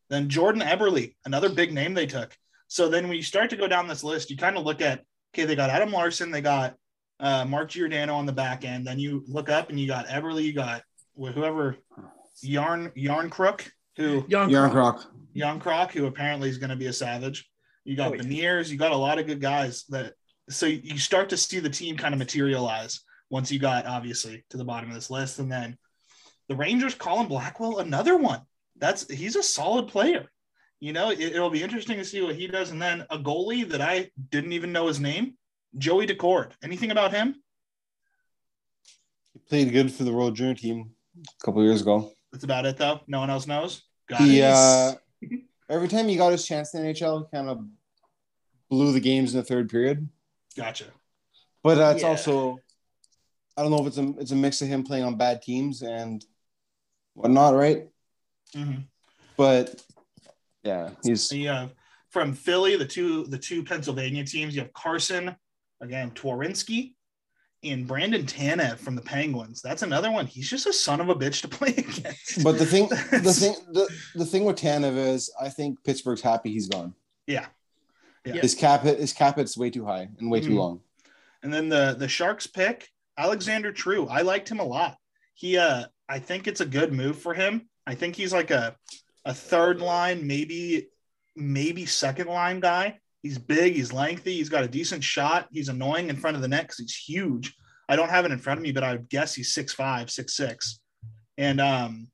Then 0.08 0.28
Jordan 0.28 0.62
Eberle, 0.62 1.14
another 1.24 1.48
big 1.48 1.72
name 1.72 1.94
they 1.94 2.06
took. 2.06 2.37
So 2.68 2.88
then 2.88 3.08
when 3.08 3.16
you 3.16 3.22
start 3.22 3.50
to 3.50 3.56
go 3.56 3.66
down 3.66 3.88
this 3.88 4.04
list, 4.04 4.30
you 4.30 4.37
kind 4.37 4.56
of 4.56 4.64
look 4.64 4.80
at 4.80 5.04
okay, 5.35 5.44
they 5.44 5.56
got 5.56 5.70
Adam 5.70 5.90
Larsson, 5.90 6.30
they 6.30 6.40
got 6.42 6.76
uh, 7.18 7.44
Mark 7.44 7.70
Giordano 7.70 8.14
on 8.14 8.26
the 8.26 8.32
back 8.32 8.64
end. 8.64 8.87
Then 8.87 8.98
you 9.00 9.24
look 9.26 9.48
up 9.48 9.70
and 9.70 9.80
you 9.80 9.87
got 9.88 10.06
Eberle, 10.06 10.42
you 10.42 10.52
got 10.52 10.80
wh- 10.80 10.91
whoever 11.16 11.77
Yarn 12.40 12.92
Yarn 12.94 13.31
Crook, 13.31 13.70
who 13.96 14.25
Young 14.29 14.51
Yarn 14.51 14.70
Crook 14.70 15.12
Yarn 15.35 15.61
Croc, 15.61 15.92
who 15.92 16.07
apparently 16.07 16.48
is 16.48 16.59
going 16.59 16.70
to 16.70 16.77
be 16.77 16.87
a 16.87 16.92
savage. 16.92 17.48
You 17.85 17.96
got 17.96 18.12
Oh, 18.12 18.14
yeah. 18.14 18.61
You 18.61 18.77
got 18.77 18.92
a 18.92 18.96
lot 18.96 19.18
of 19.18 19.27
good 19.27 19.40
guys 19.40 19.85
that 19.88 20.14
so 20.48 20.66
you 20.66 20.98
start 20.98 21.31
to 21.31 21.37
see 21.37 21.59
the 21.59 21.70
team 21.70 21.96
kind 21.96 22.14
of 22.14 22.18
materialize 22.18 23.01
once 23.31 23.51
you 23.51 23.59
got 23.59 23.87
obviously 23.87 24.44
to 24.51 24.57
the 24.57 24.64
bottom 24.64 24.90
of 24.90 24.94
this 24.94 25.11
list. 25.11 25.38
And 25.38 25.51
then 25.51 25.79
the 26.48 26.57
Rangers, 26.57 26.94
Colin 26.94 27.29
Blackwell, 27.29 27.79
another 27.79 28.16
one. 28.16 28.40
That's 28.77 29.11
he's 29.11 29.37
a 29.37 29.42
solid 29.42 29.88
player. 29.88 30.27
You 30.81 30.92
know, 30.92 31.11
it, 31.11 31.38
will 31.38 31.51
be 31.51 31.62
interesting 31.62 31.98
to 31.98 32.05
see 32.05 32.20
what 32.22 32.35
he 32.35 32.48
does. 32.48 32.70
And 32.70 32.83
then 32.83 33.07
a 33.09 33.18
goalie 33.18 33.68
that 33.68 33.81
I 33.81 34.11
didn't 34.31 34.53
even 34.53 34.72
know 34.72 34.88
his 34.88 34.98
name, 34.98 35.35
Joey 35.79 36.09
Daccord. 36.09 36.53
Anything 36.62 36.90
about 36.90 37.12
him? 37.12 37.37
He 39.33 39.38
played 39.48 39.72
good 39.72 39.92
for 39.92 40.03
the 40.03 40.12
World 40.12 40.35
Junior 40.35 40.55
team 40.55 40.90
a 41.18 41.44
couple 41.44 41.62
years 41.62 41.83
ago. 41.83 42.12
That's 42.33 42.44
about 42.44 42.66
it, 42.66 42.77
though. 42.77 43.01
No 43.07 43.20
one 43.20 43.31
else 43.31 43.46
knows. 43.46 43.83
Got 44.09 44.22
He 44.22 44.42
uh, 44.42 44.94
every 45.68 45.88
time 45.88 46.09
he 46.09 46.16
got 46.16 46.33
his 46.33 46.46
chance 46.46 46.75
in 46.75 46.83
the 46.83 46.92
NHL, 46.92 47.27
he 47.31 47.37
kind 47.37 47.48
of 47.48 47.64
blew 48.70 48.92
the 48.92 49.01
games 49.01 49.35
in 49.35 49.40
the 49.40 49.44
third 49.44 49.68
period. 49.68 50.09
Gotcha. 50.57 50.87
But 51.62 51.79
uh, 51.79 51.92
it's 51.94 52.03
Yeah. 52.03 52.09
also 52.09 52.59
I 53.57 53.62
don't 53.62 53.70
know 53.70 53.81
if 53.81 53.87
it's 53.88 53.98
a 53.98 54.14
it's 54.18 54.31
a 54.31 54.37
mix 54.37 54.62
of 54.62 54.68
him 54.68 54.83
playing 54.83 55.05
on 55.05 55.16
bad 55.16 55.42
teams 55.42 55.83
and 55.83 56.25
whatnot, 57.14 57.55
right? 57.55 57.88
Mhm. 58.55 58.85
But 59.37 59.83
yeah, 60.62 60.90
he's 61.05 61.31
have 61.31 61.75
from 62.11 62.33
Philly, 62.35 62.77
the 62.77 62.87
two 62.87 63.25
the 63.25 63.38
two 63.38 63.62
Pennsylvania 63.62 64.25
teams. 64.25 64.55
You 64.55 64.62
have 64.62 64.72
Carson 64.72 65.37
again, 65.81 66.12
Twarynski, 66.12 66.94
and 67.64 67.87
Brandon 67.87 68.25
Tanev 68.25 68.79
from 68.79 68.96
the 68.96 69.03
Penguins. 69.03 69.62
That's 69.62 69.83
another 69.83 70.11
one. 70.11 70.27
He's 70.27 70.48
just 70.51 70.66
a 70.66 70.72
son 70.72 71.01
of 71.01 71.09
a 71.09 71.14
bitch 71.14 71.42
to 71.42 71.48
play 71.48 71.68
against. 71.77 72.42
but 72.42 72.59
the 72.59 72.66
thing 72.66 72.88
the 72.88 73.33
thing 73.33 73.55
the, 73.72 73.88
the 74.14 74.27
thing 74.27 74.44
with 74.44 74.57
Tanev 74.57 74.96
is 74.96 75.31
I 75.40 75.48
think 75.48 75.83
Pittsburgh's 75.85 76.22
happy 76.22 76.51
he's 76.53 76.68
gone. 76.68 76.94
yeah. 77.27 77.46
Yeah. 78.25 78.35
His 78.40 78.55
cap 78.55 78.83
hit 78.83 79.01
his 79.01 79.12
cap 79.12 79.37
hit's 79.37 79.59
way 79.59 79.68
too 79.70 79.85
high 79.85 80.09
and 80.20 80.31
way 80.31 80.40
too 80.40 80.51
Mhm. 80.51 80.57
long. 80.59 80.81
And 81.42 81.53
then 81.53 81.68
the 81.68 81.96
the 81.98 82.07
Sharks 82.09 82.46
pick 82.46 82.88
Alexander 83.18 83.72
True. 83.72 84.07
I 84.07 84.22
liked 84.22 84.48
him 84.48 84.61
a 84.61 84.64
lot. 84.64 84.96
He 85.35 85.59
uh 85.59 85.87
I 86.09 86.18
think 86.20 86.46
it's 86.46 86.61
a 86.61 86.66
good 86.66 86.92
move 86.92 87.18
for 87.18 87.35
him. 87.35 87.68
I 87.87 87.94
think 87.96 88.14
he's 88.14 88.33
like 88.33 88.51
a 88.53 88.77
a 89.25 89.35
third 89.35 89.81
line, 89.81 90.25
maybe 90.27 90.88
maybe 91.35 91.85
second 91.87 92.29
line 92.29 92.61
guy. 92.61 93.01
He's 93.22 93.38
big, 93.38 93.74
he's 93.74 93.92
lengthy, 93.92 94.35
he's 94.35 94.48
got 94.48 94.64
a 94.64 94.68
decent 94.68 95.04
shot. 95.04 95.48
He's 95.52 95.68
annoying 95.68 96.08
in 96.08 96.16
front 96.16 96.37
of 96.37 96.42
the 96.42 96.48
net 96.48 96.62
because 96.64 96.78
he's 96.78 96.96
huge. 96.96 97.54
I 97.88 97.96
don't 97.96 98.11
have 98.11 98.24
it 98.24 98.32
in 98.32 98.38
front 98.38 98.58
of 98.58 98.62
me, 98.62 98.72
but 98.72 98.85
I 98.85 98.96
guess 98.96 99.35
he's 99.35 99.52
six 99.52 99.72
five, 99.72 100.11
six 100.11 100.35
six. 100.35 100.80
And 101.38 101.61
um 101.61 102.08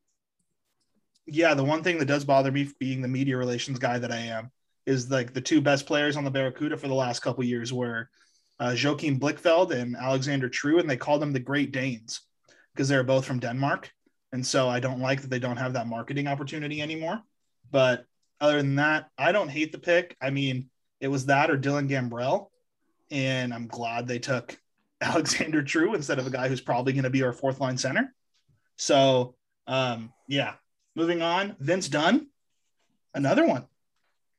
yeah, 1.27 1.55
the 1.55 1.65
one 1.65 1.83
thing 1.83 1.99
that 1.99 2.07
does 2.07 2.25
bother 2.25 2.51
me 2.51 2.71
being 2.79 3.03
the 3.03 3.09
media 3.09 3.37
relations 3.37 3.79
guy 3.79 3.99
that 3.99 4.13
I 4.13 4.17
am 4.17 4.51
is 4.87 5.11
like 5.11 5.35
the 5.35 5.41
two 5.41 5.61
best 5.61 5.87
players 5.87 6.17
on 6.17 6.25
the 6.25 6.31
Barracuda 6.31 6.77
for 6.77 6.89
the 6.89 6.95
last 6.95 7.21
couple 7.21 7.45
years 7.45 7.73
were 7.73 8.09
uh, 8.59 8.75
Joachim 8.77 9.21
Blichfeld 9.21 9.71
and 9.71 9.95
Alexander 9.95 10.49
True, 10.49 10.79
and 10.79 10.89
they 10.89 10.97
called 10.97 11.21
them 11.21 11.33
the 11.33 11.39
Great 11.39 11.73
Danes 11.73 12.23
because 12.73 12.89
they're 12.89 13.05
both 13.05 13.25
from 13.25 13.39
Denmark. 13.39 13.91
And 14.33 14.45
so 14.47 14.69
I 14.69 14.81
don't 14.81 15.01
like 15.01 15.21
that 15.23 15.31
they 15.31 15.39
don't 15.39 15.57
have 15.59 15.75
that 15.75 15.87
marketing 15.87 16.27
opportunity 16.27 16.81
anymore. 16.81 17.21
But 17.71 18.05
other 18.41 18.57
than 18.57 18.77
that, 18.77 19.11
I 19.19 19.33
don't 19.33 19.49
hate 19.51 19.73
the 19.73 19.79
pick. 19.79 20.17
I 20.21 20.31
mean, 20.31 20.71
it 21.01 21.09
was 21.09 21.27
that 21.27 21.51
or 21.51 21.59
Dylan 21.59 21.89
Gambrell. 21.89 22.49
And 23.11 23.55
I'm 23.55 23.67
glad 23.67 24.07
they 24.07 24.19
took 24.19 24.59
Alexander 25.01 25.63
True 25.63 25.95
instead 25.95 26.19
of 26.19 26.27
a 26.27 26.31
guy 26.31 26.49
who's 26.49 26.61
probably 26.61 26.93
going 26.93 27.05
to 27.05 27.11
be 27.11 27.23
our 27.23 27.33
fourth 27.33 27.61
line 27.61 27.79
center. 27.79 28.15
So, 28.77 29.35
um, 29.67 30.13
yeah, 30.27 30.55
moving 30.95 31.23
on. 31.23 31.57
Vince 31.59 31.89
Dunn, 31.89 32.29
another 33.15 33.47
one 33.47 33.67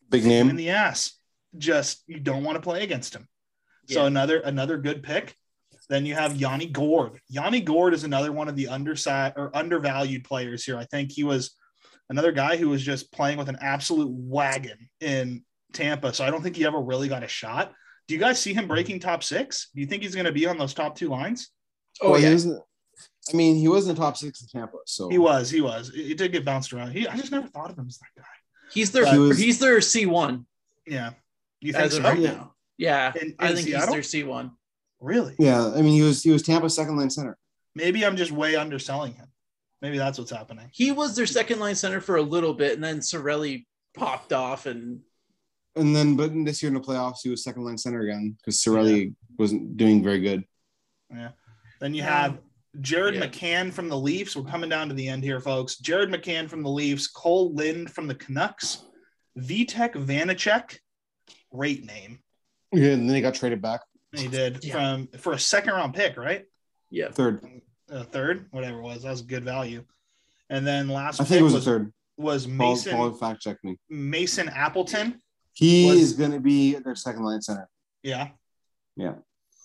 Big 0.09 0.25
name 0.25 0.49
in 0.49 0.55
the 0.55 0.69
ass. 0.69 1.13
Just 1.57 2.03
you 2.07 2.19
don't 2.19 2.43
want 2.43 2.55
to 2.55 2.61
play 2.61 2.83
against 2.83 3.15
him. 3.15 3.27
So 3.87 4.05
another 4.05 4.39
another 4.39 4.77
good 4.77 5.01
pick. 5.01 5.35
Then 5.87 6.05
you 6.05 6.13
have 6.13 6.35
Yanni 6.35 6.67
Gourde. 6.67 7.19
Yanni 7.27 7.61
Gourde 7.61 7.95
is 7.95 8.03
another 8.03 8.31
one 8.31 8.47
of 8.47 8.55
the 8.55 8.67
underside 8.67 9.33
or 9.35 9.55
undervalued 9.55 10.23
players 10.23 10.63
here. 10.63 10.77
I 10.77 10.85
think 10.85 11.11
he 11.11 11.23
was 11.23 11.55
another 12.09 12.31
guy 12.31 12.57
who 12.57 12.69
was 12.69 12.83
just 12.83 13.11
playing 13.11 13.39
with 13.39 13.49
an 13.49 13.57
absolute 13.59 14.11
wagon 14.11 14.89
in 15.01 15.43
Tampa. 15.73 16.13
So 16.13 16.25
I 16.25 16.31
don't 16.31 16.41
think 16.41 16.55
he 16.55 16.65
ever 16.65 16.79
really 16.81 17.07
got 17.07 17.23
a 17.23 17.27
shot. 17.27 17.73
Do 18.07 18.13
you 18.15 18.19
guys 18.19 18.39
see 18.39 18.53
him 18.53 18.67
breaking 18.67 18.99
top 18.99 19.23
six? 19.23 19.69
Do 19.73 19.81
you 19.81 19.87
think 19.87 20.01
he's 20.03 20.15
going 20.15 20.25
to 20.25 20.31
be 20.31 20.45
on 20.47 20.57
those 20.57 20.73
top 20.73 20.95
two 20.95 21.09
lines? 21.09 21.49
Oh, 22.01 22.07
oh 22.07 22.11
Well, 22.11 22.19
he 22.19 22.25
yeah. 22.25 22.33
was- 22.33 22.47
I 23.31 23.35
mean, 23.35 23.57
he 23.57 23.67
was 23.67 23.87
in 23.87 23.93
the 23.93 24.01
top 24.01 24.17
six 24.17 24.41
in 24.41 24.47
Tampa, 24.47 24.77
so 24.85 25.09
He 25.09 25.19
was. 25.19 25.51
He 25.51 25.61
was. 25.61 25.89
He 25.93 26.15
did 26.15 26.31
get 26.31 26.43
bounced 26.43 26.73
around. 26.73 26.91
He, 26.91 27.07
I 27.07 27.15
just 27.15 27.31
never 27.31 27.47
thought 27.47 27.69
of 27.69 27.77
him 27.77 27.85
as 27.87 27.99
that 27.99 28.21
guy. 28.21 28.27
He's 28.73 28.91
their 28.91 29.05
He 29.05 29.17
was- 29.19 29.37
he's 29.37 29.59
their 29.59 29.77
C1 29.77 30.45
Yeah. 30.87 31.11
You 31.61 31.73
think 31.73 31.85
as 31.85 31.93
so? 31.95 32.01
right 32.01 32.17
now. 32.17 32.55
Yeah, 32.77 33.13
In- 33.21 33.35
I 33.37 33.53
think 33.53 33.67
Seattle? 33.67 33.95
he's 33.95 34.11
their 34.11 34.23
C1. 34.25 34.51
Really? 35.01 35.35
Yeah, 35.37 35.67
I 35.67 35.81
mean, 35.81 35.93
he 35.93 36.01
was 36.01 36.23
he 36.23 36.31
was 36.31 36.41
Tampa's 36.43 36.75
second 36.75 36.97
line 36.97 37.09
center. 37.09 37.37
Maybe 37.75 38.05
I'm 38.05 38.17
just 38.17 38.31
way 38.31 38.55
underselling 38.55 39.13
him. 39.13 39.27
Maybe 39.81 39.97
that's 39.97 40.17
what's 40.17 40.31
happening. 40.31 40.69
He 40.73 40.91
was 40.91 41.15
their 41.15 41.25
second 41.25 41.59
line 41.59 41.75
center 41.75 42.01
for 42.01 42.15
a 42.17 42.21
little 42.21 42.53
bit, 42.53 42.73
and 42.73 42.83
then 42.83 42.99
Cirelli 42.99 43.65
popped 43.95 44.33
off, 44.33 44.65
and 44.65 45.01
And 45.79 45.95
then, 45.95 46.15
but 46.15 46.31
this 46.45 46.61
year 46.61 46.67
in 46.67 46.73
the 46.73 46.79
playoffs, 46.81 47.17
he 47.23 47.29
was 47.29 47.43
second 47.43 47.63
line 47.63 47.77
center 47.77 48.01
again 48.01 48.35
because 48.37 48.57
Cirelli 48.61 49.13
wasn't 49.37 49.77
doing 49.77 50.03
very 50.03 50.19
good. 50.19 50.43
Yeah. 51.09 51.29
Then 51.79 51.93
you 51.93 52.03
um, 52.03 52.07
have 52.09 52.37
Jared 52.81 53.15
Yeah. 53.15 53.27
McCann 53.27 53.71
from 53.71 53.89
the 53.89 53.97
Leafs. 53.97 54.35
We're 54.35 54.43
coming 54.49 54.69
down 54.69 54.89
to 54.89 54.93
the 54.93 55.07
end 55.07 55.23
here, 55.23 55.39
folks. 55.39 55.77
Jared 55.77 56.09
McCann 56.09 56.49
from 56.49 56.61
the 56.63 56.69
Leafs, 56.69 57.11
Kole 57.11 57.55
Lind 57.55 57.89
from 57.91 58.07
the 58.07 58.15
Canucks, 58.15 58.83
Vitek 59.37 59.93
Vanecek, 59.93 60.77
great 61.51 61.85
name. 61.85 62.19
Yeah, 62.71 62.89
and 62.89 63.07
then 63.09 63.15
he 63.15 63.21
got 63.21 63.33
traded 63.35 63.61
back 63.61 63.81
He 64.13 64.27
did 64.27 64.63
Yeah. 64.63 64.73
from 64.73 65.07
for 65.19 65.33
a 65.33 65.39
second 65.39 65.73
round 65.73 65.93
pick, 65.93 66.17
right? 66.17 66.45
yeah, 66.91 67.09
third. 67.11 67.43
A 67.89 68.03
third, 68.03 68.45
whatever 68.51 68.79
it 68.79 68.83
was. 68.83 69.03
That 69.03 69.11
was 69.11 69.21
good 69.23 69.43
value. 69.43 69.83
And 70.49 70.65
then 70.67 70.87
last 70.89 71.19
I 71.19 71.23
think 71.23 71.39
it 71.41 71.43
was 71.43 71.53
was, 71.53 71.65
the 71.65 71.71
third. 71.71 71.93
was 72.17 72.45
Paul, 72.45 72.55
Mason 72.55 72.95
Paul 72.95 73.11
fact 73.13 73.41
check 73.41 73.57
me. 73.63 73.77
Mason 73.89 74.49
Appleton. 74.49 75.19
He 75.53 75.87
Was- 75.87 75.99
is 75.99 76.13
going 76.13 76.31
to 76.31 76.39
be 76.39 76.75
their 76.75 76.95
second 76.95 77.23
line 77.23 77.41
center. 77.41 77.69
Yeah. 78.03 78.29
Yeah. 78.95 79.15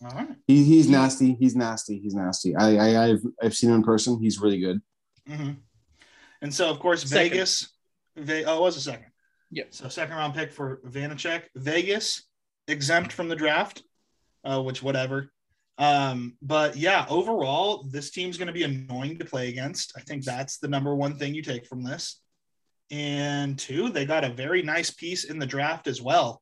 All 0.05 0.11
right. 0.11 0.29
He, 0.47 0.65
he's 0.65 0.89
nasty. 0.89 1.35
He's 1.35 1.55
nasty. 1.57 1.99
He's 1.99 2.15
nasty. 2.15 2.55
I, 2.57 2.77
I 2.77 3.05
I've 3.11 3.23
I've 3.43 3.55
seen 3.55 3.71
him 3.71 3.77
in 3.77 3.83
person. 3.83 4.21
He's 4.21 4.39
really 4.41 4.59
good. 4.61 4.81
hmm 5.27 5.53
And 6.43 6.53
so, 6.53 6.69
of 6.71 6.79
course, 6.81 7.03
Second. 7.05 7.31
Vegas. 7.31 7.71
Ve- 8.17 8.45
oh, 8.45 8.59
it 8.59 8.61
was 8.61 8.77
a 8.77 8.81
second. 8.81 9.07
Yep. 9.51 9.69
So, 9.75 9.89
second 9.89 10.17
round 10.17 10.35
pick 10.35 10.53
for 10.53 10.81
Vanecek. 10.87 11.45
Vegas 11.57 12.25
exempt 12.69 13.13
from 13.13 13.29
the 13.29 13.37
draft, 13.37 13.83
uh, 14.45 14.61
which 14.63 14.83
whatever. 14.83 15.33
Um, 15.79 16.37
but 16.43 16.77
yeah, 16.77 17.07
overall, 17.09 17.85
this 17.91 18.11
team's 18.11 18.37
going 18.37 18.47
to 18.49 18.53
be 18.53 18.63
annoying 18.65 19.19
to 19.19 19.25
play 19.25 19.49
against. 19.49 19.93
I 19.97 20.01
think 20.01 20.25
that's 20.25 20.59
the 20.59 20.69
number 20.69 20.95
one 20.95 21.17
thing 21.19 21.35
you 21.35 21.43
take 21.43 21.67
from 21.67 21.83
this. 21.83 22.21
And 22.95 23.59
two, 23.59 23.89
they 23.89 24.05
got 24.07 24.23
a 24.23 24.29
very 24.29 24.63
nice 24.63 24.91
piece 24.93 25.25
in 25.25 25.41
the 25.41 25.47
draft 25.47 25.89
as 25.89 26.01
well 26.01 26.41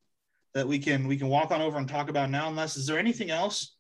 that 0.53 0.69
we 0.69 0.79
can 0.79 1.09
we 1.09 1.17
can 1.17 1.29
walk 1.29 1.51
on 1.51 1.63
over 1.63 1.79
and 1.79 1.89
talk 1.89 2.11
about 2.11 2.29
now. 2.29 2.49
Unless 2.49 2.77
is 2.77 2.87
there 2.87 2.99
anything 2.99 3.31
else? 3.31 3.75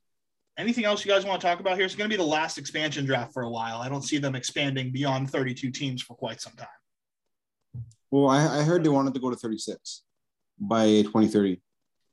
Anything 0.56 0.86
else 0.86 1.04
you 1.04 1.10
guys 1.10 1.26
want 1.26 1.38
to 1.40 1.46
talk 1.46 1.60
about 1.60 1.76
here? 1.76 1.84
It's 1.84 1.94
going 1.94 2.08
to 2.08 2.16
be 2.16 2.22
the 2.22 2.26
last 2.28 2.56
expansion 2.56 3.04
draft 3.04 3.34
for 3.34 3.42
a 3.42 3.50
while. 3.50 3.76
I 3.78 3.90
don't 3.90 4.02
see 4.02 4.16
them 4.16 4.34
expanding 4.34 4.90
beyond 4.90 5.30
32 5.30 5.70
teams 5.70 6.00
for 6.02 6.14
quite 6.14 6.40
some 6.40 6.54
time. 6.54 7.82
Well, 8.10 8.28
I, 8.28 8.60
I 8.60 8.62
heard 8.62 8.82
they 8.84 8.88
wanted 8.88 9.12
to 9.14 9.20
go 9.20 9.28
to 9.28 9.36
36 9.36 10.02
by 10.58 10.86
2030. 11.02 11.60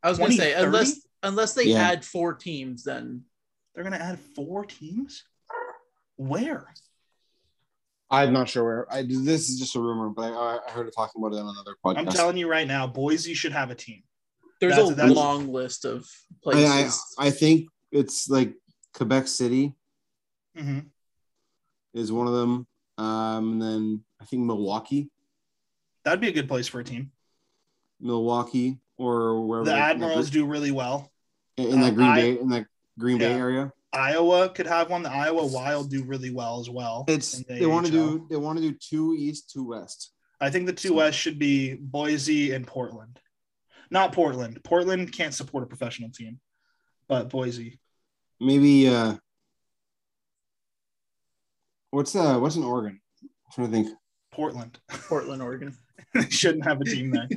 I 0.03 0.09
was 0.09 0.17
gonna 0.19 0.33
say 0.33 0.53
unless 0.53 1.05
unless 1.23 1.53
they 1.53 1.65
Yeah. 1.67 1.89
add 1.89 2.03
four 2.03 2.33
teams, 2.33 2.83
then 2.83 3.23
They're 3.75 3.83
going 3.83 3.97
to 3.97 4.01
add 4.01 4.19
four 4.19 4.65
teams. 4.65 5.23
Where? 6.17 6.73
I'm 8.11 8.33
not 8.33 8.49
sure 8.49 8.63
where. 8.63 8.91
I 8.93 9.03
this 9.03 9.49
is 9.49 9.59
just 9.59 9.75
a 9.75 9.79
rumor, 9.79 10.09
but 10.09 10.33
I, 10.33 10.57
I 10.67 10.71
heard 10.71 10.87
it 10.87 10.93
talking 10.95 11.21
about 11.23 11.35
it 11.35 11.39
on 11.41 11.47
another 11.49 11.75
podcast. 11.85 11.97
I'm 11.97 12.05
telling 12.07 12.37
you 12.37 12.49
right 12.49 12.67
now, 12.67 12.87
Boise 12.87 13.33
should 13.33 13.51
have 13.51 13.69
a 13.71 13.75
team. 13.75 14.01
there's 14.59 14.71
That's- 14.75 14.91
a 14.91 14.95
that's- 14.95 15.15
long 15.15 15.47
list 15.53 15.85
of 15.85 16.07
I, 16.31 16.35
places. 16.43 17.15
I, 17.19 17.27
I 17.27 17.29
think 17.31 17.67
it's 17.91 18.29
like 18.29 18.53
Quebec 18.93 19.27
City 19.27 19.73
hmm 20.55 20.79
is 21.93 22.11
one 22.11 22.27
of 22.27 22.33
them. 22.33 22.67
Um, 22.97 23.53
and 23.53 23.61
then 23.61 24.03
I 24.21 24.25
think 24.25 24.43
Milwaukee, 24.43 25.09
That'd 26.03 26.19
be 26.21 26.27
a 26.29 26.31
good 26.31 26.47
place 26.47 26.67
for 26.67 26.79
a 26.79 26.83
team. 26.83 27.11
Milwaukee, 27.99 28.79
or 28.97 29.45
wherever 29.45 29.65
The 29.65 29.75
Admirals 29.75 30.29
do 30.29 30.45
really 30.45 30.71
well. 30.71 31.11
Gr- 31.57 31.63
in 31.67 31.81
that 31.81 31.93
uh, 31.93 31.95
Green 31.95 32.07
I- 32.09 32.15
Bay 32.21 32.39
in 32.39 32.49
that 32.49 32.65
Green 32.97 33.17
Bay 33.17 33.33
area. 33.33 33.71
Iowa 33.91 34.49
could 34.49 34.67
have 34.67 34.89
one. 34.89 35.03
The 35.03 35.11
Iowa 35.11 35.45
Wild 35.45 35.89
do 35.89 36.03
really 36.03 36.29
well 36.29 36.59
as 36.59 36.69
well. 36.69 37.05
It's 37.07 37.31
the 37.31 37.59
they 37.59 37.65
want 37.65 37.87
to 37.87 37.91
do 37.91 38.27
they 38.29 38.35
want 38.35 38.59
to 38.59 38.71
do 38.71 38.77
two 38.79 39.15
east, 39.17 39.49
two 39.49 39.67
west. 39.67 40.11
I 40.41 40.49
think 40.49 40.67
the 40.67 40.73
two 40.73 40.93
West 40.93 41.17
should 41.17 41.37
be 41.37 41.75
Boise 41.75 42.53
and 42.53 42.65
Portland. 42.65 43.19
Not 43.91 44.13
Portland. 44.13 44.59
Portland 44.63 45.11
can't 45.11 45.33
support 45.33 45.63
a 45.63 45.67
professional 45.67 46.09
team, 46.11 46.39
but 47.07 47.29
Boise. 47.29 47.79
Maybe 48.39 48.87
uh, 48.87 49.15
what's 51.91 52.15
uh 52.15 52.37
what's 52.39 52.55
in 52.55 52.63
Oregon? 52.63 53.01
I'm 53.23 53.29
trying 53.53 53.67
to 53.67 53.73
think. 53.73 53.97
Portland. 54.31 54.79
Portland, 54.87 55.41
Oregon. 55.41 55.75
they 56.13 56.29
shouldn't 56.29 56.63
have 56.63 56.79
a 56.79 56.85
team 56.85 57.11
there. 57.11 57.27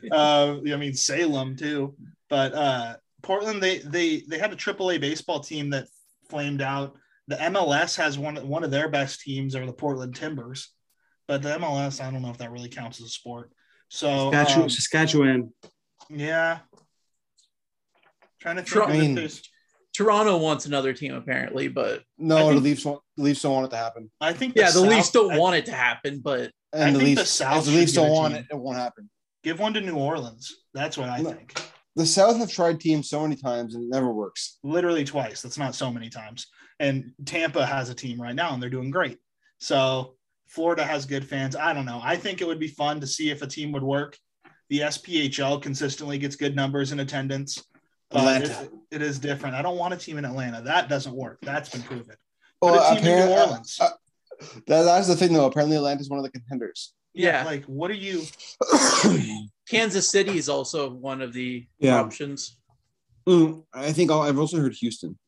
uh, 0.12 0.58
I 0.58 0.76
mean 0.76 0.94
Salem 0.94 1.56
too, 1.56 1.96
but 2.28 2.54
uh, 2.54 2.96
Portland 3.22 3.62
they 3.62 3.78
they 3.78 4.22
they 4.28 4.38
had 4.38 4.52
a 4.52 4.56
AAA 4.56 5.00
baseball 5.00 5.40
team 5.40 5.70
that 5.70 5.88
flamed 6.32 6.62
out. 6.62 6.96
The 7.28 7.36
MLS 7.36 7.96
has 7.98 8.18
one 8.18 8.36
one 8.48 8.64
of 8.64 8.70
their 8.72 8.88
best 8.88 9.20
teams 9.20 9.54
are 9.54 9.64
the 9.66 9.72
Portland 9.72 10.16
Timbers, 10.16 10.72
but 11.28 11.42
the 11.42 11.50
MLS 11.58 12.02
I 12.02 12.10
don't 12.10 12.22
know 12.22 12.30
if 12.30 12.38
that 12.38 12.50
really 12.50 12.68
counts 12.70 13.00
as 13.00 13.06
a 13.06 13.10
sport. 13.10 13.52
So 13.88 14.30
Saskatchewan. 14.32 14.62
um, 14.64 14.70
Saskatchewan. 14.70 15.52
yeah, 16.08 16.58
trying 18.40 18.56
to 18.56 18.62
think 18.62 18.88
I 18.88 18.92
mean. 18.92 19.28
Toronto 19.94 20.38
wants 20.38 20.64
another 20.64 20.94
team 20.94 21.12
apparently, 21.14 21.68
but 21.68 22.02
No, 22.16 22.36
think- 22.48 22.54
the 22.54 22.60
Leafs 22.60 22.84
want 22.86 23.00
the 23.18 23.22
Leafs 23.24 23.42
don't 23.42 23.52
want 23.52 23.66
it 23.66 23.70
to 23.70 23.76
happen, 23.76 24.10
I 24.22 24.32
think 24.32 24.54
yeah, 24.56 24.66
the 24.66 24.72
South- 24.72 24.88
Leafs 24.88 25.10
don't 25.10 25.32
I- 25.32 25.38
want 25.38 25.56
it 25.56 25.66
to 25.66 25.72
happen. 25.72 26.20
But 26.20 26.50
and 26.72 26.82
I 26.84 26.90
the 26.92 26.98
think 26.98 27.18
the 27.18 27.26
South 27.26 27.58
if 27.66 27.72
the 27.72 27.78
Leafs 27.78 27.92
don't 27.92 28.10
want 28.10 28.34
team. 28.34 28.46
it, 28.50 28.54
it 28.54 28.58
won't 28.58 28.78
happen. 28.78 29.10
give 29.44 29.60
one 29.60 29.74
to 29.74 29.82
New 29.82 29.96
Orleans. 29.96 30.50
That's 30.72 30.96
what 30.96 31.10
I 31.10 31.20
No. 31.20 31.30
think. 31.32 31.61
The 31.96 32.06
South 32.06 32.36
have 32.38 32.50
tried 32.50 32.80
teams 32.80 33.08
so 33.10 33.20
many 33.22 33.36
times 33.36 33.74
and 33.74 33.84
it 33.84 33.90
never 33.90 34.12
works. 34.12 34.58
literally 34.62 35.04
twice. 35.04 35.42
That's 35.42 35.58
not 35.58 35.74
so 35.74 35.92
many 35.92 36.08
times. 36.08 36.46
And 36.80 37.12
Tampa 37.26 37.64
has 37.66 37.90
a 37.90 37.94
team 37.94 38.20
right 38.20 38.34
now 38.34 38.54
and 38.54 38.62
they're 38.62 38.70
doing 38.70 38.90
great. 38.90 39.18
So 39.58 40.14
Florida 40.48 40.84
has 40.84 41.04
good 41.06 41.26
fans. 41.26 41.54
I 41.54 41.72
don't 41.72 41.84
know. 41.86 42.00
I 42.02 42.16
think 42.16 42.40
it 42.40 42.46
would 42.46 42.58
be 42.58 42.68
fun 42.68 43.00
to 43.00 43.06
see 43.06 43.30
if 43.30 43.42
a 43.42 43.46
team 43.46 43.72
would 43.72 43.82
work. 43.82 44.16
The 44.70 44.80
SPHL 44.80 45.60
consistently 45.60 46.16
gets 46.18 46.34
good 46.36 46.56
numbers 46.56 46.92
in 46.92 47.00
attendance. 47.00 47.62
But 48.10 48.20
Atlanta. 48.20 48.62
it- 48.62 48.72
it 48.90 49.02
is 49.02 49.18
different. 49.18 49.54
I 49.54 49.62
don't 49.62 49.78
want 49.78 49.94
a 49.94 49.96
team 49.96 50.18
in 50.18 50.24
Atlanta. 50.24 50.60
That 50.62 50.88
doesn't 50.88 51.14
work. 51.14 51.38
That's 51.42 51.68
been 51.70 51.82
proven. 51.82 52.16
Well, 52.60 52.74
Put 52.74 52.98
a 52.98 53.00
team 53.00 53.10
in 53.10 53.18
New 53.26 53.32
apparent- 53.32 53.68
uh, 53.80 53.84
uh, 53.84 53.88
that, 54.66 54.82
that's 54.82 55.08
the 55.08 55.16
thing, 55.16 55.32
though. 55.32 55.46
Apparently, 55.46 55.76
Atlanta's 55.76 56.08
one 56.10 56.18
of 56.18 56.24
the 56.24 56.30
contenders. 56.30 56.94
yeah, 57.14 57.44
Like, 57.44 57.64
what 57.64 57.90
are 57.90 57.94
you? 57.94 58.22
Kansas 59.72 60.08
City 60.10 60.36
is 60.38 60.48
also 60.48 60.90
one 60.92 61.20
of 61.22 61.32
the 61.32 61.66
Yeah. 61.78 62.00
options. 62.00 62.58
Mm, 63.28 63.64
I 63.72 63.92
think 63.92 64.10
I'll, 64.10 64.20
I've 64.22 64.38
also 64.38 64.58
heard 64.58 64.74
Houston 64.74 65.18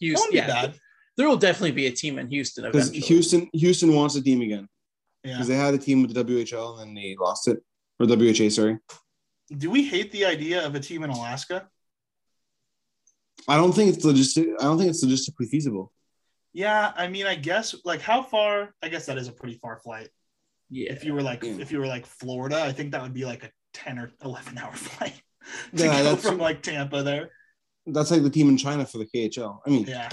Houston, 0.00 0.30
yeah, 0.32 0.46
bad. 0.46 0.78
there 1.16 1.28
will 1.28 1.36
definitely 1.36 1.72
be 1.72 1.86
a 1.86 1.92
team 1.92 2.18
in 2.18 2.28
Houston 2.28 2.64
because 2.64 2.88
eventually. 2.88 3.06
Houston 3.06 3.50
Houston 3.52 3.94
wants 3.94 4.14
a 4.16 4.22
team 4.22 4.40
again 4.42 4.68
Yeah. 5.24 5.32
because 5.34 5.48
they 5.48 5.54
had 5.56 5.74
a 5.74 5.78
team 5.78 6.02
with 6.02 6.12
the 6.14 6.24
WHL 6.24 6.80
and 6.80 6.88
then 6.88 6.94
they 6.94 7.16
lost 7.18 7.48
it 7.48 7.58
or 8.00 8.06
WHA. 8.06 8.48
Sorry, 8.50 8.78
Do 9.56 9.70
we 9.70 9.84
hate 9.84 10.10
the 10.12 10.24
idea 10.24 10.64
of 10.66 10.74
a 10.74 10.80
team 10.80 11.02
in 11.04 11.10
Alaska? 11.10 11.68
I 13.46 13.56
don't 13.56 13.72
think 13.72 13.94
it's 13.94 14.04
logistic. 14.04 14.46
I 14.60 14.64
don't 14.64 14.78
think 14.78 14.90
it's 14.90 15.04
logistically 15.04 15.48
feasible. 15.48 15.92
Yeah, 16.52 16.92
I 16.96 17.08
mean, 17.08 17.26
I 17.26 17.34
guess 17.36 17.74
like 17.84 18.00
how 18.00 18.22
far? 18.22 18.74
I 18.82 18.88
guess 18.88 19.06
that 19.06 19.18
is 19.18 19.28
a 19.28 19.32
pretty 19.32 19.56
far 19.62 19.78
flight. 19.78 20.08
Yeah, 20.70 20.92
if 20.92 21.04
you 21.04 21.14
were 21.14 21.22
like 21.22 21.42
Yeah. 21.42 21.56
if 21.60 21.72
you 21.72 21.78
were 21.78 21.86
like 21.86 22.06
Florida, 22.06 22.62
I 22.62 22.72
think 22.72 22.92
that 22.92 23.02
would 23.02 23.14
be 23.14 23.24
like 23.24 23.44
a 23.44 23.50
10 23.74 23.98
or 23.98 24.10
11 24.24 24.58
hour 24.58 24.72
flight 24.74 25.14
to 25.76 25.84
Yeah, 25.84 25.98
go 25.98 26.04
that's- 26.04 26.22
from 26.22 26.38
like 26.38 26.62
Tampa 26.62 27.02
there. 27.02 27.30
That's 27.86 28.10
like 28.10 28.22
the 28.22 28.30
team 28.30 28.48
in 28.50 28.56
China 28.58 28.84
for 28.84 28.98
the 28.98 29.06
KHL. 29.06 29.60
I 29.66 29.70
mean, 29.70 29.86
Yeah. 29.86 30.10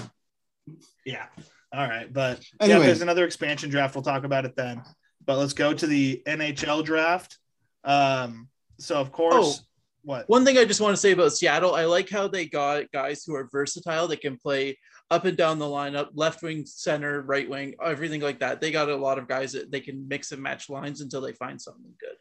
Yeah. 1.06 1.26
All 1.74 1.86
right. 1.88 2.12
But 2.12 2.40
yeah, 2.62 2.68
Anyway. 2.68 2.86
there's 2.86 3.02
another 3.02 3.26
expansion 3.26 3.70
draft. 3.70 3.96
We'll 3.96 4.02
talk 4.04 4.24
about 4.24 4.46
it 4.46 4.56
then. 4.56 4.82
But 5.26 5.38
let's 5.38 5.54
go 5.54 5.74
to 5.74 5.86
the 5.88 6.22
NHL 6.26 6.84
draft. 6.86 7.38
Um, 7.84 8.48
so 8.80 8.96
of 9.00 9.12
course, 9.12 9.60
Oh. 9.62 9.66
what? 10.04 10.30
One 10.30 10.46
thing 10.46 10.58
I 10.58 10.66
just 10.66 10.80
want 10.82 10.94
to 10.96 11.02
say 11.02 11.12
about 11.12 11.34
Seattle, 11.34 11.76
I 11.76 11.86
like 11.86 12.10
how 12.10 12.28
they 12.28 12.46
got 12.46 12.90
guys 12.92 13.24
who 13.26 13.36
are 13.36 13.50
versatile. 13.52 14.08
They 14.08 14.16
can 14.18 14.38
play 14.38 14.78
up 15.12 15.26
and 15.26 15.38
down 15.38 15.60
the 15.60 15.66
lineup, 15.66 16.10
left 16.16 16.42
wing, 16.42 16.66
center, 16.66 17.22
right 17.22 17.48
wing, 17.50 17.76
everything 17.84 18.22
like 18.22 18.40
that. 18.40 18.60
They 18.60 18.72
got 18.72 18.90
a 18.90 18.96
lot 18.96 19.20
of 19.20 19.28
guys 19.28 19.52
that 19.54 19.72
they 19.72 19.80
can 19.80 20.08
mix 20.08 20.32
and 20.32 20.42
match 20.42 20.70
lines 20.70 21.02
until 21.02 21.22
they 21.22 21.34
find 21.34 21.62
something 21.62 21.94
good. 22.00 22.16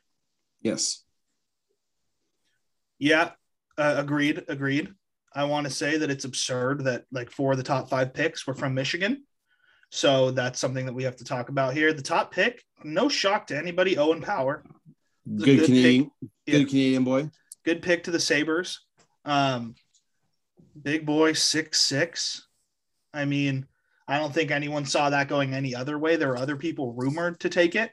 yes, 0.61 1.03
Yeah. 2.99 3.31
Uh, 3.77 3.94
agreed. 3.99 4.44
Agreed. 4.49 4.92
I 5.35 5.44
want 5.44 5.66
to 5.66 5.73
say 5.73 5.97
that 5.99 6.11
it's 6.11 6.25
absurd 6.25 6.85
that 6.85 7.05
like 7.11 7.31
four 7.31 7.53
of 7.53 7.59
the 7.59 7.64
top 7.64 7.88
five 7.90 8.14
picks 8.14 8.47
were 8.47 8.55
from 8.55 8.73
Michigan. 8.75 9.25
So 9.90 10.31
that's 10.31 10.61
something 10.61 10.87
that 10.87 10.92
we 10.94 11.03
have 11.05 11.16
to 11.16 11.25
talk 11.25 11.49
about 11.49 11.75
here. 11.75 11.92
The 11.92 12.03
top 12.03 12.33
pick, 12.33 12.62
no 12.85 13.09
shock 13.09 13.49
to 13.49 13.57
anybody, 13.59 13.99
Owen 13.99 14.20
Power. 14.20 14.62
good, 15.27 15.44
good 15.44 15.64
Canadian, 15.66 16.11
Yeah. 16.47 16.59
good 16.59 16.68
Canadian 16.68 17.05
boy. 17.05 17.31
good 17.64 17.83
pick 17.83 18.05
to 18.05 18.11
the 18.12 18.20
Sabres. 18.20 18.81
Um, 19.25 19.75
big 20.81 21.05
boy, 21.05 21.33
six 21.33 21.81
six. 21.81 22.47
I 23.14 23.24
mean, 23.24 23.66
I 24.09 24.18
don't 24.18 24.35
think 24.35 24.50
anyone 24.50 24.85
saw 24.85 25.11
that 25.11 25.29
going 25.29 25.55
any 25.55 25.74
other 25.74 25.98
way. 25.98 26.16
There 26.16 26.33
are 26.33 26.38
other 26.38 26.57
people 26.57 26.92
rumored 26.92 27.40
to 27.40 27.48
take 27.48 27.74
it, 27.74 27.90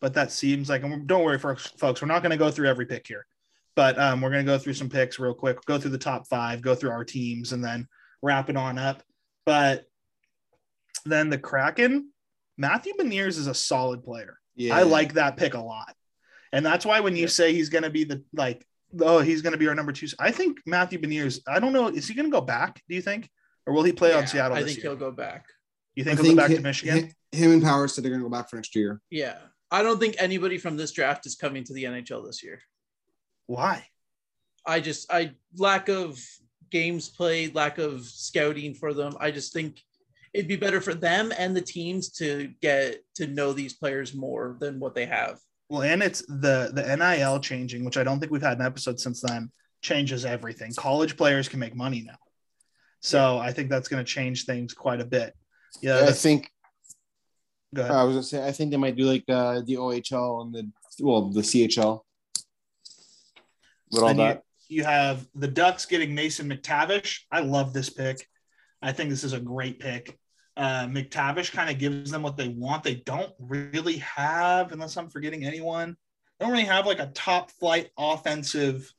but 0.00 0.14
that 0.14 0.30
seems 0.32 0.68
like. 0.68 0.82
And 0.82 1.06
don't 1.06 1.24
worry, 1.24 1.38
folks. 1.38 1.66
Folks, 1.78 2.02
we're 2.02 2.08
not 2.08 2.22
going 2.22 2.32
to 2.32 2.36
go 2.36 2.50
through 2.50 2.68
every 2.68 2.86
pick 2.86 3.06
here, 3.06 3.26
but 3.74 3.98
um, 3.98 4.20
we're 4.20 4.30
going 4.30 4.44
to 4.44 4.52
go 4.52 4.58
through 4.58 4.74
some 4.74 4.90
picks 4.90 5.18
real 5.18 5.34
quick. 5.34 5.64
Go 5.64 5.78
through 5.78 5.92
the 5.92 5.98
top 5.98 6.26
five, 6.28 6.60
go 6.60 6.74
through 6.74 6.90
our 6.90 7.04
teams, 7.04 7.52
and 7.52 7.64
then 7.64 7.86
wrap 8.22 8.50
it 8.50 8.56
on 8.56 8.78
up. 8.78 9.02
But 9.46 9.86
Then 11.04 11.30
the 11.30 11.38
Kraken, 11.38 12.10
Matthew 12.58 12.92
Beniers 12.98 13.38
is 13.38 13.46
a 13.46 13.54
solid 13.54 14.02
player. 14.02 14.38
Yeah, 14.56 14.76
I 14.76 14.82
like 14.82 15.14
that 15.14 15.36
pick 15.36 15.54
a 15.54 15.60
lot. 15.60 15.94
And 16.52 16.64
that's 16.64 16.86
why 16.86 17.00
when 17.00 17.14
you 17.16 17.22
Yeah. 17.22 17.28
say 17.28 17.52
he's 17.52 17.68
going 17.68 17.84
to 17.84 17.90
be 17.90 18.04
the 18.04 18.22
like, 18.32 18.66
oh, 19.00 19.20
he's 19.20 19.42
going 19.42 19.52
to 19.52 19.58
be 19.58 19.68
our 19.68 19.74
number 19.74 19.92
two. 19.92 20.08
I 20.18 20.30
think 20.30 20.58
Matthew 20.66 20.98
Beniers, 20.98 21.40
I 21.46 21.60
don't 21.60 21.72
know. 21.72 21.88
Is 21.88 22.08
he 22.08 22.14
going 22.14 22.26
to 22.26 22.32
go 22.34 22.40
back? 22.40 22.82
Do 22.88 22.94
you 22.94 23.02
think? 23.02 23.30
Or 23.66 23.72
will 23.72 23.82
he 23.82 23.92
play 23.92 24.12
on 24.14 24.26
Seattle 24.26 24.56
I 24.56 24.62
this 24.62 24.72
think 24.74 24.84
year? 24.84 24.92
he'll 24.92 24.98
go 25.00 25.10
back. 25.10 25.46
You 25.94 26.02
I 26.02 26.04
think 26.14 26.20
he'll 26.20 26.30
go 26.34 26.36
back 26.36 26.50
hi- 26.50 26.56
to 26.56 26.62
Michigan? 26.62 26.98
hi- 27.32 27.36
Him 27.38 27.52
and 27.52 27.62
Powers 27.62 27.94
said 27.94 28.04
they're 28.04 28.10
going 28.10 28.22
to 28.22 28.28
go 28.28 28.34
back 28.34 28.48
for 28.48 28.56
next 28.56 28.74
year. 28.76 29.00
Yeah. 29.10 29.38
I 29.70 29.82
don't 29.82 29.98
think 29.98 30.14
anybody 30.18 30.58
from 30.58 30.76
this 30.76 30.92
draft 30.92 31.26
is 31.26 31.34
coming 31.34 31.64
to 31.64 31.72
the 31.74 31.84
NHL 31.84 32.24
this 32.24 32.42
year. 32.42 32.60
Why? 33.46 33.86
I 34.64 34.80
just 34.80 35.12
I 35.12 35.32
lack 35.56 35.88
of 35.88 36.18
games 36.70 37.08
played, 37.08 37.54
lack 37.54 37.78
of 37.78 38.04
scouting 38.04 38.74
for 38.74 38.92
them. 38.94 39.16
I 39.20 39.30
just 39.30 39.52
think 39.52 39.80
it'd 40.34 40.48
be 40.48 40.56
better 40.56 40.80
for 40.80 40.94
them 40.94 41.32
and 41.38 41.56
the 41.56 41.60
teams 41.62 42.10
to 42.10 42.52
get 42.60 42.98
to 43.14 43.26
know 43.26 43.52
these 43.52 43.72
players 43.74 44.14
more 44.14 44.56
than 44.60 44.78
what 44.80 44.94
they 44.94 45.06
have. 45.06 45.38
Well, 45.68 45.82
and 45.82 46.02
it's 46.02 46.20
the 46.28 46.70
the 46.72 46.96
NIL 46.96 47.40
changing, 47.40 47.84
which 47.84 47.96
I 47.96 48.04
don't 48.04 48.20
think 48.20 48.30
we've 48.30 48.42
had 48.42 48.58
an 48.60 48.66
episode 48.66 49.00
since 49.00 49.20
then, 49.20 49.50
changes 49.82 50.24
everything. 50.24 50.72
College 50.76 51.16
players 51.16 51.48
can 51.48 51.58
make 51.58 51.74
money 51.74 52.02
now. 52.06 52.18
So 53.00 53.38
I 53.38 53.52
think 53.52 53.70
that's 53.70 53.88
going 53.88 54.04
to 54.04 54.10
change 54.10 54.44
things 54.44 54.74
quite 54.74 55.00
a 55.00 55.04
bit. 55.04 55.34
Yeah, 55.80 56.06
I 56.06 56.12
think 56.12 56.50
go 57.74 57.82
ahead. 57.82 57.94
I 57.94 58.04
was 58.04 58.14
gonna 58.14 58.22
say 58.22 58.46
I 58.46 58.52
think 58.52 58.70
they 58.70 58.76
might 58.76 58.96
do 58.96 59.04
like 59.04 59.24
uh, 59.28 59.60
the 59.66 59.74
OHL 59.74 60.42
and 60.42 60.54
the 60.54 60.70
well 61.00 61.30
the 61.30 61.42
CHL. 61.42 62.00
With 63.92 64.02
all 64.02 64.10
you, 64.10 64.16
that, 64.16 64.42
you 64.68 64.84
have 64.84 65.26
the 65.34 65.48
Ducks 65.48 65.86
getting 65.86 66.14
Mason 66.14 66.48
McTavish. 66.48 67.20
I 67.30 67.40
love 67.40 67.72
this 67.72 67.90
pick. 67.90 68.26
I 68.82 68.92
think 68.92 69.10
this 69.10 69.24
is 69.24 69.32
a 69.32 69.40
great 69.40 69.78
pick. 69.78 70.18
Uh, 70.56 70.86
McTavish 70.86 71.52
kind 71.52 71.70
of 71.70 71.78
gives 71.78 72.10
them 72.10 72.22
what 72.22 72.36
they 72.36 72.48
want. 72.48 72.82
They 72.82 72.96
don't 72.96 73.32
really 73.38 73.98
have, 73.98 74.72
unless 74.72 74.96
I'm 74.96 75.10
forgetting 75.10 75.44
anyone, 75.44 75.96
they 76.38 76.44
don't 76.44 76.52
really 76.52 76.64
have 76.64 76.86
like 76.86 76.98
a 76.98 77.06
top 77.06 77.50
flight 77.52 77.90
offensive 77.98 78.90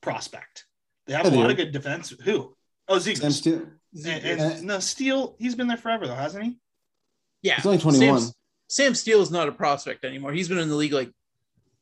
prospect. 0.00 0.66
They 1.06 1.14
have 1.14 1.26
Yeah, 1.26 1.32
a 1.32 1.40
lot 1.40 1.50
of 1.50 1.56
good 1.56 1.72
defense. 1.72 2.14
Who? 2.24 2.54
Oh, 2.88 2.98
Zeke. 2.98 3.16
Sam 3.16 3.30
Steel, 3.30 3.62
And, 4.04 4.06
and 4.40 4.64
no, 4.64 4.78
Steel, 4.78 5.36
he's 5.38 5.54
been 5.54 5.68
there 5.68 5.76
forever 5.76 6.06
though, 6.06 6.14
hasn't 6.14 6.44
he? 6.44 6.58
Yeah. 7.42 7.56
he's 7.56 7.66
only 7.66 7.78
twenty 7.78 8.10
one. 8.10 8.20
Sam, 8.20 8.32
Sam 8.68 8.94
Steel 8.94 9.20
is 9.22 9.30
not 9.30 9.48
a 9.48 9.52
prospect 9.52 10.04
anymore. 10.04 10.32
He's 10.32 10.48
been 10.48 10.58
in 10.58 10.68
the 10.68 10.74
league 10.74 10.92
like 10.92 11.10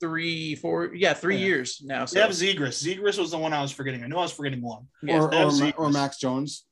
three, 0.01 0.55
four, 0.57 0.93
yeah, 0.95 1.15
three 1.15 1.37
Yeah. 1.39 1.47
years 1.47 1.81
now. 1.85 2.05
So 2.05 2.15
They 2.17 2.21
have 2.23 2.31
Zegras. 2.31 2.83
Zegras 2.83 3.19
was 3.19 3.31
the 3.31 3.39
one 3.39 3.53
I 3.53 3.63
was 3.63 3.71
forgetting. 3.73 4.03
I 4.03 4.07
knew 4.09 4.17
I 4.17 4.23
was 4.23 4.33
forgetting 4.33 4.61
one. 4.63 4.89
yeah. 5.03 5.19
or 5.19 5.35
or, 5.35 5.53
Ma- 5.53 5.73
or 5.77 5.91
Max 5.91 6.19
Jones. 6.19 6.65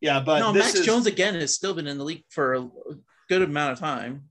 Yeah, 0.00 0.20
but 0.20 0.40
no, 0.40 0.52
this 0.52 0.66
Max 0.66 0.78
is, 0.80 0.86
Jones 0.86 1.06
again 1.06 1.34
has 1.34 1.54
still 1.54 1.72
been 1.72 1.86
in 1.86 1.98
the 1.98 2.04
league 2.04 2.24
for 2.28 2.54
a 2.54 2.68
good 3.28 3.42
amount 3.42 3.72
of 3.72 3.78
time. 3.78 4.24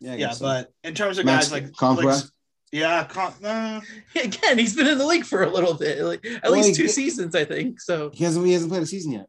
Yeah, 0.00 0.14
Yeah, 0.16 0.30
so. 0.32 0.44
but 0.46 0.72
in 0.82 0.94
terms 0.94 1.18
of 1.18 1.24
Max 1.26 1.46
guys 1.48 1.52
like, 1.52 1.72
Conquest? 1.76 2.24
like 2.24 2.32
yeah, 2.74 3.04
con- 3.04 3.32
uh, 3.44 3.80
Again, 4.16 4.58
he's 4.58 4.74
been 4.74 4.86
in 4.88 4.98
the 4.98 5.06
league 5.06 5.24
for 5.24 5.42
a 5.44 5.48
little 5.50 5.74
bit, 5.74 6.00
like 6.02 6.24
at 6.26 6.42
Well, 6.42 6.52
least 6.52 6.68
he- 6.70 6.74
two 6.74 6.88
seasons, 6.88 7.34
I 7.34 7.44
think. 7.44 7.80
So 7.80 8.10
he 8.12 8.24
hasn't 8.24 8.44
he 8.46 8.52
hasn't 8.52 8.70
played 8.70 8.82
a 8.82 8.86
season 8.86 9.12
yet. 9.12 9.26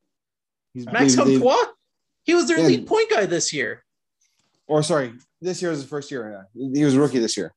He's 0.73 0.85
Max 0.87 1.15
they- 1.15 1.37
they- 1.37 1.55
he 2.23 2.33
was 2.33 2.47
their 2.47 2.59
Yeah. 2.59 2.65
lead 2.67 2.87
point 2.87 3.09
guy 3.11 3.25
this 3.27 3.53
year. 3.53 3.83
or 4.67 4.81
sorry, 4.81 5.13
this 5.41 5.61
year 5.61 5.69
was 5.69 5.83
the 5.83 5.87
first 5.87 6.09
year. 6.09 6.45
Yeah. 6.55 6.69
He 6.73 6.83
was 6.83 6.95
a 6.95 6.99
rookie 6.99 7.19
this 7.19 7.37
year. 7.37 7.53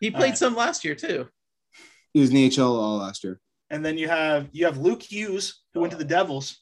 He 0.00 0.10
played 0.10 0.30
right. 0.30 0.38
some 0.38 0.54
last 0.54 0.84
year 0.84 0.94
too. 0.94 1.28
He 2.14 2.20
was 2.20 2.30
in 2.30 2.36
the 2.36 2.48
HL 2.48 2.78
all 2.80 2.98
last 2.98 3.24
year. 3.24 3.40
and 3.70 3.84
then 3.84 3.98
you 3.98 4.08
have 4.08 4.48
you 4.52 4.64
have 4.66 4.78
Luke 4.78 5.02
Hughes 5.02 5.62
who 5.74 5.80
went 5.80 5.90
to 5.92 5.98
the 5.98 6.04
Devils. 6.04 6.60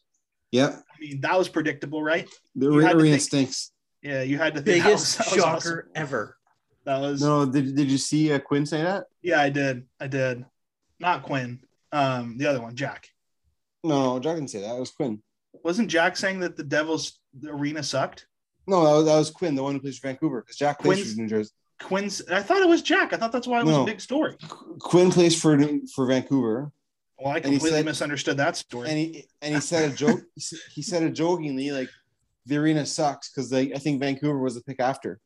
Yep, 0.52 0.70
I 0.74 1.00
mean, 1.00 1.20
that 1.20 1.36
was 1.38 1.48
predictable, 1.50 2.02
right? 2.02 2.26
the 2.54 2.66
You 2.70 2.78
arena 2.80 3.10
think- 3.10 3.20
stinks. 3.20 3.70
Yeah, 4.02 4.22
you 4.22 4.38
had 4.38 4.54
the 4.54 4.62
Biggest 4.62 4.88
was- 4.92 5.16
that 5.18 5.26
was 5.26 5.34
shocker 5.36 5.56
awesome. 5.56 5.82
ever. 5.94 6.37
That 6.88 7.00
was 7.02 7.20
No, 7.20 7.44
did, 7.44 7.76
did 7.76 7.90
you 7.90 7.98
see 7.98 8.32
uh, 8.32 8.38
Quinn 8.38 8.64
say 8.64 8.80
that? 8.82 9.04
yeah, 9.20 9.42
I 9.42 9.50
did, 9.50 9.86
I 10.00 10.06
did. 10.06 10.46
Not 10.98 11.22
Quinn, 11.22 11.60
um, 11.92 12.38
the 12.38 12.46
other 12.46 12.62
one, 12.62 12.74
Jack. 12.74 13.08
No, 13.84 14.18
Jack 14.18 14.36
didn't 14.36 14.48
say 14.48 14.62
that. 14.62 14.74
It 14.74 14.80
was 14.80 14.90
Quinn. 14.90 15.22
Wasn't 15.62 15.90
Jack 15.90 16.16
saying 16.16 16.40
that 16.40 16.56
the 16.56 16.64
Devils 16.64 17.20
arena 17.46 17.82
sucked? 17.82 18.26
No, 18.66 18.84
that 18.86 18.92
was, 18.96 19.04
that 19.04 19.18
was 19.18 19.30
Quinn, 19.30 19.54
the 19.54 19.62
one 19.62 19.74
who 19.74 19.80
plays 19.80 19.98
for 19.98 20.08
Vancouver. 20.08 20.40
Because 20.40 20.56
Jack 20.56 20.78
plays 20.78 20.98
Quinn's- 21.00 21.14
for 21.14 21.20
New 21.20 21.28
Jersey. 21.28 21.50
Quinn's. 21.80 22.22
I 22.30 22.42
thought 22.42 22.62
it 22.62 22.68
was 22.68 22.80
Jack. 22.80 23.12
I 23.12 23.18
thought 23.18 23.32
that's 23.32 23.46
why 23.46 23.60
it 23.60 23.66
was 23.66 23.74
No. 23.76 23.82
a 23.82 23.86
big 23.86 24.00
story. 24.00 24.36
Qu- 24.48 24.78
Quinn 24.80 25.10
plays 25.10 25.38
for 25.40 25.56
for 25.94 26.06
Vancouver, 26.06 26.72
Well, 27.18 27.34
I 27.34 27.40
completely 27.40 27.70
said- 27.70 27.84
misunderstood 27.84 28.36
that 28.38 28.56
story. 28.56 28.88
and 28.88 28.98
he 28.98 29.26
and 29.42 29.54
he 29.54 29.60
said 29.60 29.92
a 29.92 29.94
joke. 29.94 30.20
he 30.72 30.80
said 30.82 31.02
it 31.02 31.10
jokingly, 31.10 31.70
like 31.70 31.90
the 32.46 32.56
arena 32.56 32.86
sucks 32.86 33.30
because 33.30 33.52
I 33.52 33.66
think 33.74 34.00
Vancouver 34.00 34.38
was 34.38 34.54
the 34.54 34.62
pick 34.62 34.80
after. 34.80 35.20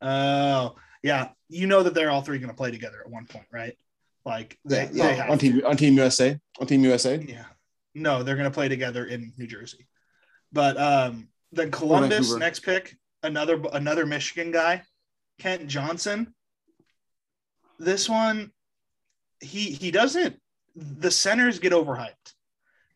Oh, 0.00 0.76
yeah. 1.02 1.28
You 1.48 1.66
know 1.66 1.82
that 1.82 1.94
they're 1.94 2.10
all 2.10 2.22
three 2.22 2.38
going 2.38 2.50
to 2.50 2.56
play 2.56 2.70
together 2.70 3.00
at 3.04 3.10
one 3.10 3.26
point, 3.26 3.46
right? 3.52 3.76
Like 4.24 4.58
they, 4.64 4.84
Yeah, 4.84 4.86
they 4.86 4.98
yeah, 4.98 5.12
have 5.12 5.30
on 5.30 5.38
team 5.38 5.62
on 5.64 5.76
Team 5.76 5.94
USA. 5.94 6.38
On 6.60 6.66
Team 6.66 6.82
USA. 6.84 7.16
Yeah. 7.16 7.44
No, 7.94 8.22
they're 8.22 8.34
going 8.34 8.50
to 8.50 8.54
play 8.54 8.68
together 8.68 9.04
in 9.04 9.32
New 9.38 9.46
Jersey. 9.46 9.86
But 10.52 10.76
um 10.76 11.28
then 11.52 11.70
Columbus 11.70 12.34
next 12.34 12.60
pick, 12.60 12.96
another 13.22 13.62
another 13.72 14.04
Michigan 14.04 14.50
guy, 14.50 14.82
Kent 15.38 15.68
Johnson. 15.68 16.34
This 17.78 18.08
one 18.08 18.50
he 19.40 19.70
he 19.70 19.90
doesn't 19.90 20.36
the 20.74 21.10
centers 21.10 21.58
get 21.58 21.72
overhyped 21.72 22.34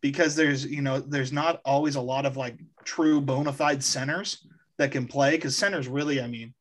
because 0.00 0.34
there's 0.34 0.64
you 0.64 0.82
know 0.82 0.98
there's 0.98 1.32
not 1.32 1.60
always 1.64 1.96
a 1.96 2.00
lot 2.00 2.26
of 2.26 2.36
like 2.36 2.58
true 2.84 3.20
bona 3.20 3.52
fide 3.52 3.82
centers 3.82 4.46
that 4.78 4.90
can 4.90 5.06
play 5.06 5.32
because 5.32 5.56
centers 5.56 5.88
really 5.88 6.20
I 6.20 6.26
mean 6.26 6.54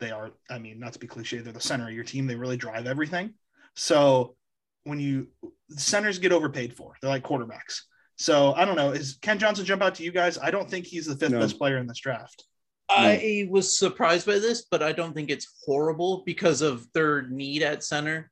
they 0.00 0.10
are 0.10 0.30
I 0.50 0.58
mean 0.58 0.78
not 0.78 0.92
to 0.94 0.98
be 0.98 1.06
cliche 1.06 1.38
they're 1.38 1.52
the 1.52 1.60
center 1.60 1.88
of 1.88 1.94
your 1.94 2.04
team. 2.04 2.26
They 2.26 2.36
really 2.36 2.56
drive 2.56 2.86
everything. 2.86 3.34
So 3.74 4.36
when 4.84 4.98
you 5.00 5.28
centers 5.70 6.18
get 6.18 6.32
overpaid 6.32 6.74
for 6.74 6.94
they're 7.00 7.10
like 7.10 7.24
quarterbacks. 7.24 7.82
So 8.16 8.52
I 8.54 8.64
don't 8.64 8.76
know. 8.76 8.90
Is 8.90 9.18
Kent 9.22 9.40
Johnson 9.40 9.64
jump 9.64 9.82
out 9.82 9.94
to 9.96 10.02
you 10.02 10.10
guys? 10.12 10.38
I 10.38 10.50
don't 10.50 10.68
think 10.68 10.86
he's 10.86 11.06
the 11.06 11.16
fifth 11.16 11.30
No. 11.32 11.40
best 11.40 11.58
player 11.58 11.78
in 11.78 11.86
this 11.86 11.98
draft. 12.00 12.44
I 12.90 13.46
was 13.50 13.78
surprised 13.78 14.26
by 14.26 14.38
this, 14.38 14.64
but 14.70 14.82
I 14.82 14.92
don't 14.92 15.12
think 15.12 15.30
it's 15.30 15.46
horrible 15.66 16.22
because 16.24 16.62
of 16.62 16.90
their 16.94 17.28
need 17.28 17.62
at 17.62 17.84
center. 17.84 18.30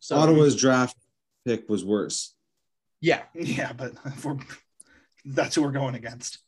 So 0.00 0.16
Ottawa's 0.16 0.56
draft 0.56 0.96
pick 1.46 1.68
was 1.68 1.84
worse. 1.84 2.34
yeah, 3.00 3.22
yeah 3.34 3.72
but 3.72 3.92
if 4.06 4.24
we're, 4.24 4.38
that's 5.24 5.54
who 5.54 5.62
we're 5.62 5.70
going 5.70 5.94
against. 5.94 6.38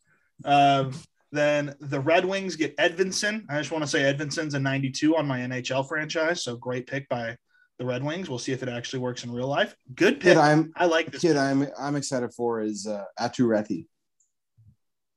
Um, 0.44 0.92
then 1.34 1.74
the 1.80 2.00
Red 2.00 2.24
Wings 2.24 2.56
get 2.56 2.76
Edvinsson 2.76 3.44
I 3.48 3.58
just 3.58 3.70
want 3.70 3.82
to 3.82 3.88
say 3.88 4.02
Edvinsson's 4.02 4.54
a 4.54 4.60
92 4.60 5.16
on 5.16 5.26
my 5.26 5.40
NHL 5.40 5.86
franchise 5.88 6.42
so 6.42 6.56
great 6.56 6.86
pick 6.86 7.08
by 7.08 7.36
the 7.78 7.84
Red 7.84 8.02
Wings 8.04 8.28
we'll 8.28 8.38
see 8.38 8.52
if 8.52 8.62
it 8.62 8.68
actually 8.68 9.00
works 9.00 9.24
in 9.24 9.32
real 9.32 9.48
life 9.48 9.74
good 9.94 10.20
pick 10.20 10.34
Kid, 10.34 10.36
I'm 10.38 10.72
I 10.76 10.86
like 10.86 11.10
this 11.10 11.22
kid. 11.22 11.36
I'm 11.36 11.66
I'm 11.78 11.96
excited 11.96 12.32
for 12.34 12.60
is 12.60 12.86
uh, 12.86 13.04
Aatu 13.20 13.46
Räty. 13.46 13.86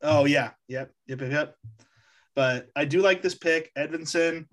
Oh 0.02 0.26
yeah, 0.26 0.52
yep, 0.68 0.92
yep, 1.08 1.22
yep, 1.22 1.32
yep. 1.32 1.56
But 2.36 2.68
I 2.76 2.86
do 2.86 3.02
like 3.02 3.22
this 3.24 3.34
pick, 3.36 3.72
Edvinsson. 3.76 4.46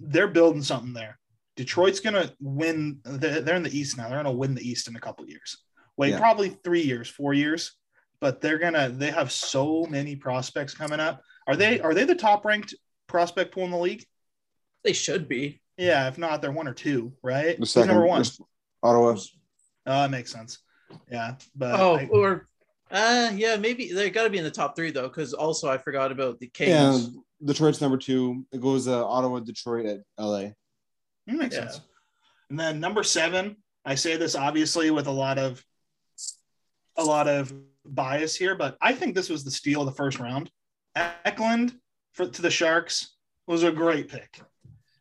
They're 0.00 0.26
building 0.26 0.62
something 0.62 0.92
there. 0.92 1.18
Detroit's 1.56 2.00
gonna 2.00 2.32
win. 2.40 2.98
They're 3.04 3.40
they're 3.40 3.54
in 3.56 3.62
the 3.62 3.76
East 3.78 3.96
now. 3.96 4.08
They're 4.08 4.18
gonna 4.18 4.32
win 4.32 4.54
the 4.54 4.68
East 4.68 4.88
in 4.88 4.96
a 4.96 5.00
couple 5.00 5.24
years. 5.26 5.56
Wait, 5.96 6.10
Yeah. 6.10 6.18
probably 6.18 6.48
three 6.64 6.82
years, 6.82 7.08
four 7.08 7.32
years. 7.32 7.72
But 8.20 8.40
they're 8.40 8.58
gonna. 8.58 8.88
They 8.88 9.10
have 9.10 9.30
so 9.32 9.84
many 9.90 10.16
prospects 10.16 10.74
coming 10.74 11.00
up. 11.00 11.22
Are 11.46 11.56
they? 11.56 11.80
Are 11.80 11.94
they 11.94 12.04
the 12.04 12.14
top 12.14 12.44
ranked 12.44 12.74
prospect 13.06 13.52
pool 13.54 13.64
in 13.64 13.70
the 13.70 13.78
league? 13.78 14.04
they 14.82 14.92
should 14.92 15.28
be. 15.28 15.60
Yeah, 15.78 16.08
if 16.08 16.18
not, 16.18 16.42
they're 16.42 16.52
one 16.52 16.68
or 16.68 16.74
two, 16.74 17.14
right? 17.22 17.52
The 17.56 17.60
Who's 17.60 17.70
second 17.72 17.88
number 17.88 18.06
one. 18.06 18.22
Ottawa. 18.82 19.16
Oh, 19.86 20.02
that 20.02 20.10
makes 20.10 20.30
sense. 20.30 20.58
Yeah, 21.10 21.36
but 21.56 21.80
oh, 21.80 21.96
I- 21.96 22.06
or 22.12 22.48
uh, 22.90 23.30
yeah, 23.34 23.56
maybe 23.56 23.92
they 23.92 24.10
got 24.10 24.24
to 24.24 24.30
be 24.30 24.38
in 24.38 24.44
the 24.44 24.50
top 24.50 24.76
three 24.76 24.90
though, 24.90 25.08
because 25.08 25.32
also 25.32 25.70
I 25.70 25.78
forgot 25.78 26.12
about 26.12 26.38
the 26.38 26.50
Yeah, 26.58 26.92
Kings. 26.92 27.10
Detroit's 27.44 27.80
number 27.80 27.96
two. 27.96 28.44
It 28.52 28.60
goes 28.60 28.86
uh, 28.86 29.06
Ottawa, 29.06 29.40
Detroit, 29.40 29.86
at 29.86 30.00
LA. 30.18 30.38
That 31.26 31.36
makes 31.36 31.54
Yeah. 31.56 31.62
sense. 31.68 31.80
And 32.50 32.60
then 32.60 32.78
number 32.78 33.02
seven, 33.02 33.56
I 33.86 33.94
say 33.96 34.16
this 34.16 34.34
obviously 34.36 34.90
with 34.90 35.06
a 35.06 35.10
lot 35.12 35.38
of 35.38 35.64
a 36.96 37.02
lot 37.04 37.26
of 37.26 37.52
bias 37.84 38.36
here, 38.36 38.54
but 38.54 38.76
I 38.80 38.92
think 38.92 39.14
this 39.14 39.28
was 39.28 39.44
the 39.44 39.50
steal 39.50 39.80
of 39.80 39.86
the 39.86 39.92
first 39.92 40.18
round. 40.18 40.50
Eklund 40.96 41.74
for 42.12 42.26
to 42.26 42.42
the 42.42 42.50
Sharks 42.50 43.16
was 43.46 43.62
a 43.62 43.72
great 43.72 44.08
pick. 44.08 44.40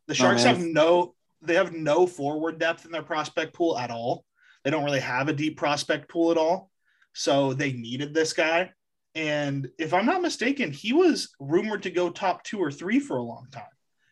The 0.07 0.13
oh, 0.13 0.13
Sharks 0.13 0.43
man. 0.43 0.55
have 0.55 0.65
no 0.65 1.15
they 1.41 1.55
have 1.55 1.73
no 1.73 2.07
forward 2.07 2.57
depth 2.59 2.85
in 2.85 2.91
their 2.91 3.03
prospect 3.03 3.53
pool 3.53 3.77
at 3.77 3.91
all. 3.91 4.25
They 4.63 4.71
don't 4.71 4.85
really 4.85 5.01
have 5.01 5.27
a 5.27 5.33
deep 5.33 5.57
prospect 5.57 6.09
pool 6.09 6.31
at 6.31 6.37
all. 6.37 6.71
So 7.13 7.53
they 7.53 7.73
needed 7.73 8.13
this 8.13 8.31
guy. 8.33 8.71
And 9.13 9.69
if 9.77 9.93
I'm 9.93 10.05
not 10.05 10.21
mistaken, 10.21 10.71
he 10.71 10.93
was 10.93 11.29
rumored 11.39 11.83
to 11.83 11.91
go 11.91 12.09
top 12.09 12.43
two 12.43 12.59
or 12.59 12.71
three 12.71 12.99
for 12.99 13.17
a 13.17 13.23
long 13.23 13.47
time. 13.51 13.65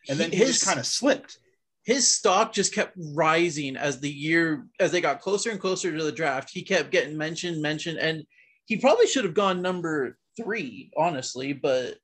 And 0.08 0.18
then 0.18 0.30
he 0.30 0.36
His- 0.36 0.48
just 0.48 0.66
kind 0.66 0.78
of 0.78 0.86
slipped. 0.86 1.38
his 1.84 2.12
stock 2.12 2.52
just 2.52 2.72
kept 2.74 2.96
rising 2.96 3.76
as 3.76 3.98
the 3.98 4.10
year 4.10 4.66
as 4.78 4.92
they 4.92 5.00
got 5.00 5.20
closer 5.20 5.50
and 5.50 5.58
closer 5.58 5.96
to 5.96 6.04
the 6.04 6.12
draft. 6.12 6.50
He 6.50 6.62
kept 6.62 6.92
getting 6.92 7.16
mentioned, 7.16 7.60
mentioned, 7.60 7.98
and 7.98 8.24
he 8.66 8.76
probably 8.76 9.06
should 9.06 9.24
have 9.24 9.34
gone 9.34 9.62
number 9.62 10.16
three, 10.36 10.90
honestly, 10.96 11.52
but 11.52 11.96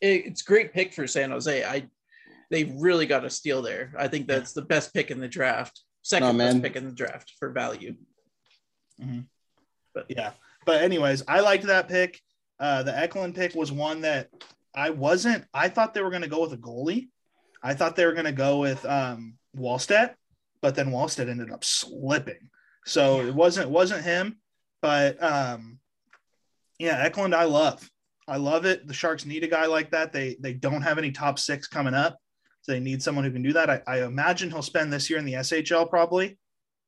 it, 0.00 0.26
it's 0.26 0.42
great 0.42 0.72
pick 0.72 0.92
for 0.92 1.06
San 1.06 1.30
Jose. 1.30 1.64
I 1.64 1.88
they 2.50 2.64
really 2.64 3.06
got 3.06 3.24
a 3.24 3.30
steal 3.30 3.60
there. 3.60 3.92
I 3.98 4.08
think 4.08 4.26
that's 4.26 4.52
the 4.52 4.62
best 4.62 4.94
pick 4.94 5.10
in 5.10 5.20
the 5.20 5.28
draft. 5.28 5.82
Second 6.02 6.38
No, 6.38 6.44
best 6.44 6.62
pick 6.62 6.76
in 6.76 6.86
the 6.86 6.94
draft 6.94 7.34
for 7.38 7.50
value. 7.50 7.94
But 9.94 10.06
yeah. 10.08 10.32
But 10.64 10.82
anyways, 10.82 11.24
I 11.28 11.40
liked 11.40 11.66
that 11.66 11.88
pick. 11.88 12.20
Uh, 12.58 12.82
the 12.82 12.96
Eklund 12.96 13.34
pick 13.34 13.54
was 13.54 13.70
one 13.70 14.00
that 14.02 14.30
I 14.74 14.90
wasn't. 14.90 15.44
I 15.52 15.68
thought 15.68 15.94
they 15.94 16.02
were 16.02 16.10
going 16.10 16.22
to 16.22 16.28
go 16.28 16.40
with 16.40 16.52
a 16.52 16.56
goalie. 16.56 17.08
I 17.62 17.74
thought 17.74 17.96
they 17.96 18.06
were 18.06 18.12
going 18.12 18.24
to 18.24 18.32
go 18.32 18.58
with 18.58 18.84
um, 18.86 19.34
Wallstedt, 19.56 20.14
but 20.62 20.74
then 20.74 20.90
Wallstedt 20.90 21.28
ended 21.28 21.50
up 21.50 21.64
slipping. 21.64 22.50
So 22.86 23.20
it 23.20 23.34
wasn't 23.34 23.66
it 23.66 23.70
wasn't 23.70 24.04
him. 24.04 24.38
But 24.82 25.22
um, 25.22 25.78
yeah, 26.78 26.98
Eklund, 27.02 27.34
I 27.34 27.44
love. 27.44 27.88
I 28.26 28.36
love 28.36 28.64
it. 28.66 28.86
The 28.86 28.94
Sharks 28.94 29.24
need 29.24 29.42
a 29.44 29.48
guy 29.48 29.66
like 29.66 29.90
that. 29.92 30.12
They 30.12 30.36
they 30.40 30.52
don't 30.52 30.82
have 30.82 30.98
any 30.98 31.10
top 31.10 31.38
six 31.38 31.66
coming 31.66 31.94
up, 31.94 32.18
so 32.62 32.72
they 32.72 32.80
need 32.80 33.02
someone 33.02 33.24
who 33.24 33.32
can 33.32 33.42
do 33.42 33.52
that. 33.54 33.70
I, 33.70 33.82
I 33.86 34.04
imagine 34.04 34.50
he'll 34.50 34.62
spend 34.62 34.92
this 34.92 35.08
year 35.08 35.18
in 35.18 35.24
the 35.24 35.32
SHL 35.34 35.88
probably 35.88 36.38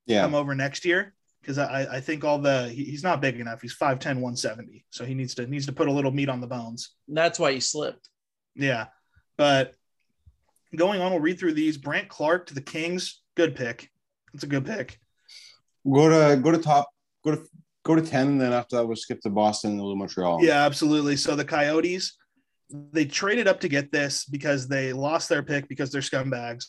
Yeah. 0.07 0.23
come 0.23 0.35
over 0.35 0.55
next 0.55 0.85
year 0.85 1.15
because 1.41 1.57
I, 1.59 1.97
I 1.97 2.01
think 2.01 2.25
all 2.25 2.39
the 2.39 2.69
he- 2.69 2.85
he's 2.85 3.03
not 3.03 3.23
big 3.23 3.41
enough. 3.41 3.63
He's 3.63 3.75
5'10, 3.75 4.21
170. 4.21 4.85
So 4.91 5.05
he 5.07 5.15
needs 5.15 5.35
to 5.37 5.47
needs 5.47 5.65
to 5.67 5.73
put 5.73 5.89
a 5.89 5.93
little 5.93 6.11
meat 6.11 6.29
on 6.29 6.41
the 6.43 6.47
bones. 6.47 6.91
That's 7.09 7.39
why 7.39 7.53
he 7.53 7.61
slipped. 7.61 8.09
Yeah. 8.55 8.87
But 9.39 9.75
going 10.77 11.01
on, 11.01 11.11
we'll 11.13 11.21
read 11.21 11.39
through 11.39 11.55
these. 11.55 11.79
Brandt 11.79 12.09
Clarke 12.11 12.47
to 12.49 12.55
the 12.55 12.61
Kings, 12.61 13.23
good 13.35 13.57
pick. 13.57 13.91
It's 14.35 14.45
a 14.45 14.47
good 14.47 14.67
pick. 14.67 14.99
Go 15.91 16.09
to 16.11 16.37
go 16.41 16.51
to 16.51 16.59
top. 16.59 16.89
Go 17.25 17.31
to 17.35 17.43
go 17.85 17.95
to 17.95 18.03
ten, 18.03 18.29
and 18.29 18.41
then 18.41 18.53
after 18.53 18.77
that 18.77 18.87
we'll 18.87 18.97
skip 18.97 19.21
to 19.23 19.31
Boston 19.31 19.73
and 19.73 19.81
we'll 19.81 19.93
do 19.93 19.99
Montreal. 19.99 20.43
Yeah, 20.45 20.65
absolutely. 20.65 21.17
So 21.17 21.35
the 21.37 21.45
Coyotes, 21.45 22.17
they 22.93 23.05
traded 23.05 23.49
up 23.49 23.61
to 23.61 23.69
get 23.69 23.91
this 23.93 24.25
because 24.25 24.69
they 24.69 24.93
lost 24.93 25.29
their 25.29 25.43
pick 25.43 25.69
because 25.69 25.91
they're 25.91 26.01
scumbags. 26.03 26.67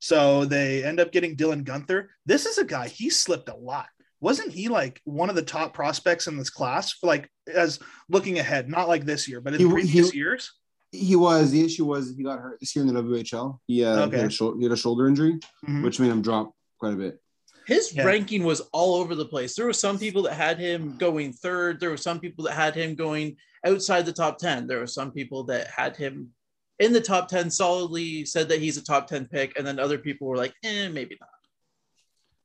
So 0.00 0.44
they 0.44 0.84
end 0.84 1.00
up 1.00 1.12
getting 1.12 1.36
Dylan 1.36 1.64
Guenther. 1.64 2.06
This 2.26 2.46
is 2.46 2.58
a 2.58 2.64
guy, 2.64 2.88
he 2.88 3.08
slipped 3.10 3.48
a 3.48 3.54
lot. 3.56 3.86
Wasn't 4.20 4.52
he 4.52 4.68
like 4.68 5.00
one 5.04 5.28
of 5.28 5.36
the 5.36 5.42
top 5.42 5.74
prospects 5.74 6.26
in 6.26 6.36
this 6.38 6.50
class? 6.50 6.94
Like 7.02 7.28
as 7.52 7.78
looking 8.08 8.38
ahead, 8.38 8.68
not 8.70 8.88
like 8.88 9.04
this 9.04 9.28
year, 9.28 9.40
but 9.40 9.54
in 9.54 9.60
He- 9.60 9.68
previous 9.68 10.10
he- 10.10 10.18
years. 10.18 10.50
He 10.92 11.16
was. 11.16 11.50
The 11.50 11.60
issue 11.64 11.84
was 11.86 12.14
he 12.16 12.22
got 12.22 12.38
hurt 12.38 12.60
this 12.60 12.76
year 12.76 12.84
in 12.86 12.94
the 12.94 13.02
WHL. 13.02 13.58
He, 13.66 13.84
uh, 13.84 14.02
Okay. 14.06 14.16
he, 14.16 14.22
had, 14.22 14.30
a 14.40 14.56
he 14.56 14.62
had 14.62 14.70
a 14.72 14.76
shoulder 14.76 15.08
injury, 15.08 15.40
Mhm. 15.66 15.82
which 15.82 15.98
made 15.98 16.08
him 16.10 16.22
drop 16.22 16.52
quite 16.78 16.92
a 16.92 16.96
bit. 16.96 17.20
His 17.66 17.94
Yeah. 17.94 18.04
ranking 18.04 18.44
was 18.44 18.60
all 18.72 18.96
over 18.96 19.14
the 19.14 19.24
place. 19.26 19.54
There 19.54 19.66
were 19.66 19.72
some 19.72 19.98
people 19.98 20.22
that 20.22 20.34
had 20.34 20.58
him 20.58 20.96
going 20.98 21.32
third. 21.32 21.80
There 21.80 21.90
were 21.90 21.96
some 21.96 22.20
people 22.20 22.44
that 22.44 22.54
had 22.54 22.74
him 22.74 22.94
going 22.94 23.36
outside 23.66 24.04
the 24.06 24.12
top 24.12 24.38
10. 24.38 24.66
There 24.66 24.80
were 24.80 24.86
some 24.86 25.10
people 25.12 25.44
that 25.44 25.68
had 25.68 25.96
him 25.96 26.32
in 26.78 26.92
the 26.92 27.00
top 27.00 27.28
10 27.28 27.50
solidly, 27.50 28.24
said 28.26 28.48
that 28.48 28.60
he's 28.60 28.76
a 28.76 28.84
top 28.84 29.06
10 29.06 29.26
pick. 29.26 29.56
And 29.56 29.66
then 29.66 29.78
other 29.78 29.96
people 29.98 30.26
were 30.26 30.36
like, 30.36 30.54
eh, 30.62 30.88
maybe 30.88 31.16
not. 31.20 31.28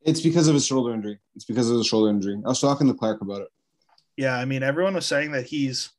It's 0.02 0.20
because 0.20 0.48
of 0.48 0.54
his 0.54 0.64
shoulder 0.66 0.94
injury. 0.94 1.18
It's 1.36 1.44
because 1.44 1.68
of 1.68 1.76
his 1.76 1.86
shoulder 1.86 2.10
injury. 2.10 2.40
I 2.44 2.48
was 2.48 2.60
talking 2.60 2.86
to 2.86 2.94
Clark 2.94 3.20
about 3.20 3.42
it. 3.42 3.48
Yeah, 4.16 4.34
I 4.36 4.44
mean, 4.46 4.62
everyone 4.62 4.94
was 4.94 5.04
saying 5.06 5.32
that 5.32 5.46
he's 5.46 5.90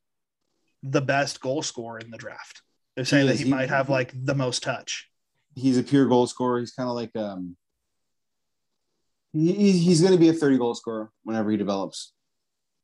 the 0.82 1.00
best 1.00 1.40
goal 1.40 1.62
scorer 1.62 1.98
in 1.98 2.10
the 2.10 2.18
draft. 2.18 2.62
They're 2.96 3.04
saying 3.04 3.22
He 3.22 3.28
that 3.28 3.34
is. 3.34 3.38
he, 3.40 3.44
He- 3.46 3.50
might 3.50 3.68
have 3.68 3.88
like 3.88 4.12
the 4.24 4.34
most 4.34 4.62
touch. 4.64 5.08
He's 5.54 5.78
a 5.78 5.82
pure 5.82 6.06
goal 6.06 6.26
scorer. 6.26 6.58
He's 6.60 6.72
kind 6.72 6.88
of 6.88 6.96
like 6.96 7.14
um. 7.14 7.56
He, 9.32 9.52
he- 9.52 9.78
he's 9.78 10.00
going 10.00 10.12
to 10.12 10.18
be 10.18 10.28
a 10.28 10.32
thirty 10.32 10.58
goal 10.58 10.74
scorer 10.74 11.10
whenever 11.24 11.50
he 11.50 11.56
develops. 11.56 12.12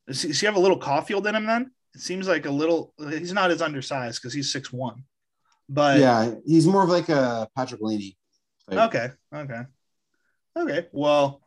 Does 0.07 0.21
he, 0.21 0.27
does 0.29 0.39
he 0.39 0.45
have 0.45 0.55
a 0.55 0.59
little 0.59 0.77
Caulfield 0.77 1.27
in 1.27 1.35
him 1.35 1.45
then? 1.45 1.71
It 1.95 2.01
seems 2.01 2.27
like 2.27 2.45
a 2.45 2.51
little, 2.51 2.93
he's 3.09 3.33
not 3.33 3.51
as 3.51 3.61
undersized 3.61 4.21
because 4.21 4.33
he's 4.33 4.51
six 4.51 4.71
one. 4.71 5.03
But 5.67 5.99
yeah, 5.99 6.33
he's 6.45 6.65
more 6.67 6.83
of 6.83 6.89
like 6.89 7.09
a 7.09 7.47
Patrik 7.57 7.79
Laine. 7.81 8.13
type. 8.69 8.87
okay, 8.89 9.09
okay, 9.33 9.61
okay. 10.57 10.87
Well, 10.91 11.41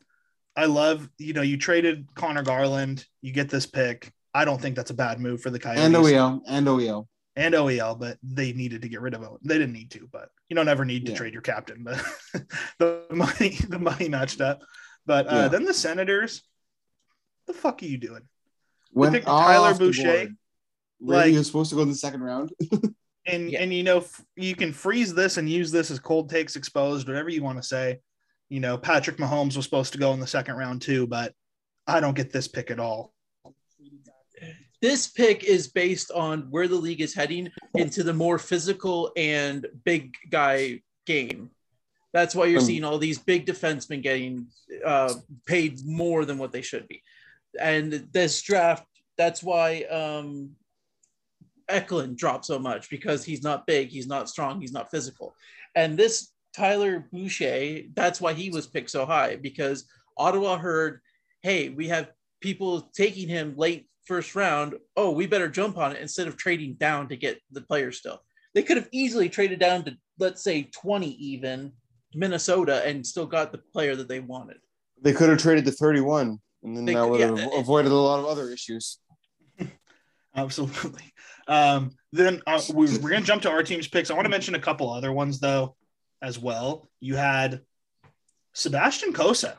I 0.56 0.66
love, 0.66 1.08
you 1.18 1.32
know, 1.32 1.42
you 1.42 1.56
traded 1.56 2.06
Conor 2.14 2.42
Garland, 2.42 3.04
you 3.20 3.32
get 3.32 3.48
this 3.50 3.66
pick. 3.66 4.12
I 4.34 4.44
don't 4.44 4.60
think 4.60 4.76
that's 4.76 4.90
a 4.90 4.94
bad 4.94 5.18
move 5.20 5.40
for 5.42 5.50
the 5.50 5.58
Coyotes 5.58 5.82
And 5.84 5.94
OEL 5.94 6.40
and 6.48 6.66
OEL. 6.66 7.06
and 7.36 7.54
OEL, 7.54 7.98
but 7.98 8.18
they 8.22 8.52
needed 8.52 8.82
to 8.82 8.88
get 8.88 9.00
rid 9.00 9.14
of 9.14 9.22
it. 9.22 9.28
They 9.42 9.58
didn't 9.58 9.72
need 9.74 9.90
to, 9.92 10.08
but 10.12 10.28
you 10.48 10.56
don't 10.56 10.68
ever 10.68 10.84
need 10.84 11.06
to 11.06 11.12
Yeah. 11.12 11.18
trade 11.18 11.32
your 11.32 11.42
captain. 11.42 11.82
But 11.84 12.02
the 12.78 13.02
money, 13.10 13.56
the 13.68 13.78
money 13.78 14.08
matched 14.08 14.40
up. 14.40 14.62
But 15.06 15.26
uh, 15.26 15.34
Yeah. 15.36 15.48
then 15.48 15.64
the 15.64 15.74
Senators, 15.74 16.42
the 17.46 17.52
fuck 17.52 17.82
are 17.82 17.86
you 17.86 17.98
doing? 17.98 18.22
Went 18.92 19.14
picked 19.14 19.26
off 19.26 19.46
Tyler 19.46 19.74
Boucher. 19.74 20.02
board. 20.04 20.36
Like- 21.00 21.30
he 21.32 21.38
was 21.38 21.46
supposed 21.46 21.70
to 21.70 21.76
go 21.76 21.82
in 21.82 21.88
the 21.88 21.94
second 21.94 22.22
round. 22.22 22.52
And 23.24 23.52
Yeah. 23.52 23.62
and 23.62 23.72
you 23.72 23.84
know 23.84 23.98
f- 23.98 24.24
you 24.34 24.56
can 24.56 24.72
freeze 24.72 25.14
this 25.14 25.36
and 25.36 25.48
use 25.48 25.70
this 25.70 25.92
as 25.92 26.00
cold 26.00 26.28
takes 26.28 26.56
exposed, 26.56 27.06
whatever 27.06 27.28
you 27.30 27.40
want 27.40 27.56
to 27.56 27.62
say. 27.62 28.00
You 28.48 28.58
know, 28.58 28.76
Patrick 28.76 29.16
Mahomes 29.18 29.54
was 29.54 29.64
supposed 29.64 29.92
to 29.92 29.98
go 30.00 30.12
in 30.12 30.18
the 30.18 30.26
second 30.26 30.56
round 30.56 30.82
too, 30.82 31.06
but 31.06 31.32
I 31.86 32.00
don't 32.00 32.16
get 32.16 32.32
this 32.32 32.48
pick 32.48 32.72
at 32.72 32.80
all. 32.80 33.14
This 34.80 35.06
pick 35.06 35.44
is 35.44 35.68
based 35.68 36.10
on 36.10 36.50
where 36.50 36.66
the 36.66 36.74
league 36.74 37.00
is 37.00 37.14
heading 37.14 37.48
into 37.74 38.02
the 38.02 38.12
more 38.12 38.40
physical 38.40 39.12
and 39.16 39.68
big 39.84 40.14
guy 40.28 40.82
game. 41.06 41.50
That's 42.12 42.34
why 42.34 42.46
you're 42.46 42.60
Um, 42.60 42.66
seeing 42.66 42.84
all 42.84 42.98
these 42.98 43.18
big 43.18 43.46
defensemen 43.46 44.02
getting 44.02 44.46
uh, 44.84 45.14
paid 45.46 45.84
more 45.84 46.24
than 46.24 46.38
what 46.38 46.52
they 46.52 46.62
should 46.62 46.86
be. 46.88 47.02
And 47.60 47.92
this 48.12 48.40
draft, 48.42 48.86
that's 49.16 49.42
why 49.42 49.82
um, 49.84 50.56
Eklund 51.68 52.16
dropped 52.16 52.44
so 52.44 52.58
much 52.58 52.90
because 52.90 53.24
he's 53.24 53.42
not 53.42 53.66
big, 53.66 53.88
he's 53.88 54.06
not 54.06 54.28
strong, 54.28 54.60
he's 54.60 54.72
not 54.72 54.90
physical. 54.90 55.34
And 55.74 55.98
this 55.98 56.32
Tyler 56.54 57.08
Boucher, 57.12 57.82
that's 57.94 58.20
why 58.20 58.34
he 58.34 58.50
was 58.50 58.66
picked 58.66 58.90
so 58.90 59.06
high 59.06 59.36
because 59.36 59.86
Ottawa 60.16 60.58
heard, 60.58 61.00
hey, 61.42 61.70
we 61.70 61.88
have 61.88 62.10
people 62.40 62.90
taking 62.94 63.28
him 63.28 63.54
late 63.56 63.88
first 64.04 64.34
round. 64.34 64.74
Oh, 64.96 65.12
we 65.12 65.26
better 65.26 65.48
jump 65.48 65.78
on 65.78 65.92
it 65.92 66.02
instead 66.02 66.28
of 66.28 66.36
trading 66.36 66.74
down 66.74 67.08
to 67.08 67.16
get 67.16 67.40
the 67.50 67.62
player 67.62 67.92
still. 67.92 68.22
They 68.54 68.62
could 68.62 68.76
have 68.76 68.88
easily 68.92 69.30
traded 69.30 69.60
down 69.60 69.84
to, 69.84 69.96
let's 70.18 70.42
say, 70.42 70.64
20 70.64 71.08
even 71.08 71.72
Minnesota 72.14 72.86
and 72.86 73.06
still 73.06 73.26
got 73.26 73.52
the 73.52 73.58
player 73.58 73.96
that 73.96 74.08
they 74.08 74.20
wanted. 74.20 74.58
They 75.00 75.12
could 75.12 75.28
have 75.30 75.38
traded 75.38 75.64
the 75.64 75.72
31, 75.72 76.38
and 76.62 76.76
then 76.76 76.84
They 76.84 76.94
that 76.94 77.00
could- 77.02 77.10
would 77.10 77.20
have 77.20 77.38
yeah. 77.38 77.58
avoided 77.60 77.92
a 77.92 77.94
lot 77.94 78.20
of 78.20 78.26
other 78.26 78.50
issues. 78.50 78.98
Absolutely. 80.34 81.12
Um, 81.48 81.90
then 82.12 82.40
uh, 82.46 82.60
we, 82.72 82.86
we're 82.98 83.10
going 83.10 83.22
to 83.22 83.26
jump 83.26 83.42
to 83.42 83.50
our 83.50 83.62
team's 83.62 83.88
picks. 83.88 84.10
I 84.10 84.14
want 84.14 84.24
to 84.26 84.30
mention 84.30 84.54
a 84.54 84.60
couple 84.60 84.90
other 84.92 85.12
ones, 85.12 85.40
though, 85.40 85.76
as 86.22 86.38
well. 86.38 86.88
You 87.00 87.16
had 87.16 87.62
Sebastian 88.54 89.12
Cossa 89.12 89.56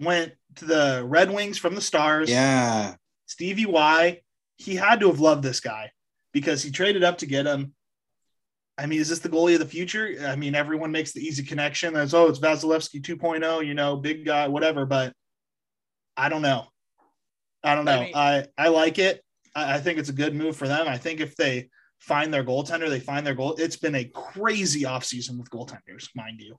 went 0.00 0.32
to 0.56 0.64
the 0.64 1.02
Red 1.04 1.30
Wings 1.30 1.58
from 1.58 1.74
the 1.74 1.80
Stars. 1.80 2.30
Yeah. 2.30 2.94
Stevie 3.26 3.66
Y, 3.66 4.20
he 4.56 4.76
had 4.76 5.00
to 5.00 5.08
have 5.08 5.20
loved 5.20 5.42
this 5.42 5.60
guy 5.60 5.90
because 6.32 6.62
he 6.62 6.70
traded 6.70 7.04
up 7.04 7.18
to 7.18 7.26
get 7.26 7.46
him. 7.46 7.74
I 8.78 8.86
mean, 8.86 9.00
is 9.00 9.08
this 9.08 9.18
the 9.18 9.28
goalie 9.28 9.54
of 9.54 9.60
the 9.60 9.66
future? 9.66 10.14
I 10.26 10.36
mean, 10.36 10.54
everyone 10.54 10.92
makes 10.92 11.12
the 11.12 11.20
easy 11.20 11.42
connection 11.42 11.96
as, 11.96 12.14
oh, 12.14 12.28
it's 12.28 12.38
Vasilevskiy 12.38 13.02
2.0, 13.02 13.66
you 13.66 13.74
know, 13.74 13.96
big 13.96 14.24
guy, 14.24 14.46
whatever. 14.48 14.86
But 14.86 15.12
I 16.16 16.28
don't 16.28 16.42
know. 16.42 16.66
I 17.64 17.74
don't 17.74 17.88
I 17.88 17.96
know. 17.96 18.02
mean- 18.04 18.12
I, 18.14 18.46
I 18.56 18.68
like 18.68 18.98
it. 18.98 19.22
I, 19.54 19.74
I 19.74 19.78
think 19.80 19.98
it's 19.98 20.08
a 20.10 20.12
good 20.14 20.34
move 20.34 20.56
for 20.56 20.68
them. 20.68 20.86
I 20.86 20.96
think 20.96 21.20
if 21.20 21.34
they 21.34 21.70
find 21.98 22.32
their 22.32 22.44
goaltender, 22.44 22.88
they 22.88 23.00
find 23.00 23.26
their 23.26 23.34
goal. 23.34 23.56
It's 23.58 23.76
been 23.76 23.96
a 23.96 24.04
crazy 24.04 24.82
offseason 24.82 25.38
with 25.38 25.50
goaltenders, 25.50 26.08
mind 26.14 26.40
you. 26.40 26.56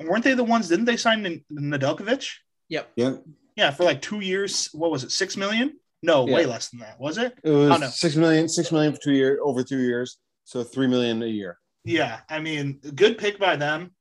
Weren't 0.00 0.24
they 0.24 0.34
the 0.34 0.42
ones? 0.44 0.68
Didn't 0.68 0.84
they 0.86 0.96
sign 0.96 1.24
N- 1.24 1.44
Nedeljkovic? 1.52 2.28
Yep. 2.68 2.90
Yeah. 2.96 3.12
Yeah, 3.56 3.70
for 3.70 3.84
like 3.84 4.00
two 4.02 4.20
years. 4.20 4.68
What 4.72 4.90
was 4.90 5.04
it? 5.04 5.12
Six 5.12 5.36
million? 5.36 5.78
No, 6.02 6.24
way 6.24 6.46
less 6.46 6.70
than 6.70 6.80
that. 6.80 6.98
Was 6.98 7.18
it? 7.18 7.34
It 7.44 7.50
was 7.50 7.70
Oh, 7.72 7.76
no. 7.76 7.86
six 7.88 8.16
million, 8.16 8.48
six 8.48 8.72
million 8.72 8.92
for 8.94 9.00
two 9.02 9.12
years, 9.12 9.38
over 9.44 9.62
two 9.62 9.80
years, 9.80 10.16
so 10.44 10.62
three 10.64 10.86
million 10.86 11.22
a 11.22 11.26
year. 11.26 11.58
Yeah, 11.84 12.20
I 12.28 12.40
mean, 12.40 12.80
good 12.94 13.18
pick 13.18 13.38
by 13.38 13.56
them. 13.56 13.92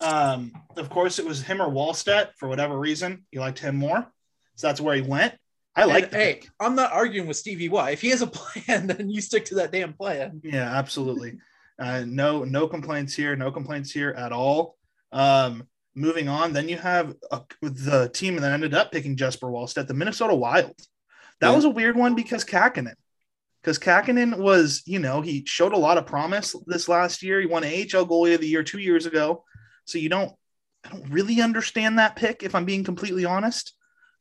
Um, 0.00 0.52
of 0.76 0.90
course, 0.90 1.18
it 1.18 1.24
was 1.26 1.42
him 1.42 1.60
or 1.62 1.68
Wallstedt 1.68 2.30
for 2.36 2.48
whatever 2.48 2.78
reason. 2.78 3.24
He 3.30 3.38
liked 3.38 3.58
him 3.58 3.76
more, 3.76 4.06
so 4.56 4.66
that's 4.66 4.80
where 4.80 4.94
he 4.94 5.02
went. 5.02 5.34
I 5.76 5.84
like. 5.84 6.04
And, 6.04 6.12
the 6.12 6.16
hey, 6.16 6.34
pick. 6.34 6.48
I'm 6.60 6.74
not 6.74 6.92
arguing 6.92 7.28
with 7.28 7.36
Stevie 7.36 7.68
Y. 7.68 7.90
If 7.90 8.00
he 8.00 8.10
has 8.10 8.22
a 8.22 8.26
plan, 8.38 8.86
then 8.88 9.08
you 9.10 9.20
stick 9.20 9.44
to 9.46 9.56
that 9.56 9.72
damn 9.72 9.92
plan. 9.92 10.40
Yeah, 10.44 10.76
absolutely. 10.76 11.38
Uh, 11.78 12.04
no, 12.06 12.42
no 12.44 12.66
complaints 12.66 13.14
here. 13.14 13.36
No 13.36 13.52
complaints 13.52 13.90
here 13.92 14.10
at 14.10 14.32
all. 14.32 14.76
Um, 15.12 15.68
moving 15.94 16.28
on, 16.28 16.52
then 16.52 16.68
you 16.68 16.76
have 16.76 17.14
uh 17.30 17.40
the 17.62 18.10
team 18.12 18.36
that 18.36 18.52
ended 18.52 18.74
up 18.74 18.90
picking 18.92 19.16
Jesper 19.16 19.46
Wallstedt, 19.48 19.86
the 19.86 19.94
Minnesota 19.94 20.34
Wild. 20.34 20.74
That 21.40 21.50
Yeah. 21.50 21.56
was 21.56 21.64
a 21.64 21.70
weird 21.70 21.96
one 21.96 22.14
because 22.14 22.44
Kähkönen, 22.44 22.94
because 23.68 23.78
Kähkönen 23.78 24.38
was, 24.38 24.82
you 24.86 24.98
know, 24.98 25.20
he 25.20 25.44
showed 25.44 25.74
a 25.74 25.78
lot 25.78 25.98
of 25.98 26.06
promise 26.06 26.56
this 26.66 26.88
last 26.88 27.22
year. 27.22 27.38
He 27.38 27.44
won 27.44 27.64
AHL 27.64 28.06
goalie 28.06 28.34
of 28.34 28.40
the 28.40 28.48
year 28.48 28.62
two 28.62 28.78
years 28.78 29.04
ago. 29.04 29.44
So 29.84 29.98
you 29.98 30.08
don't, 30.08 30.32
I 30.86 30.88
don't 30.88 31.10
really 31.10 31.42
understand 31.42 31.98
that 31.98 32.16
pick 32.16 32.42
if 32.42 32.54
I'm 32.54 32.64
being 32.64 32.82
completely 32.82 33.26
honest. 33.26 33.74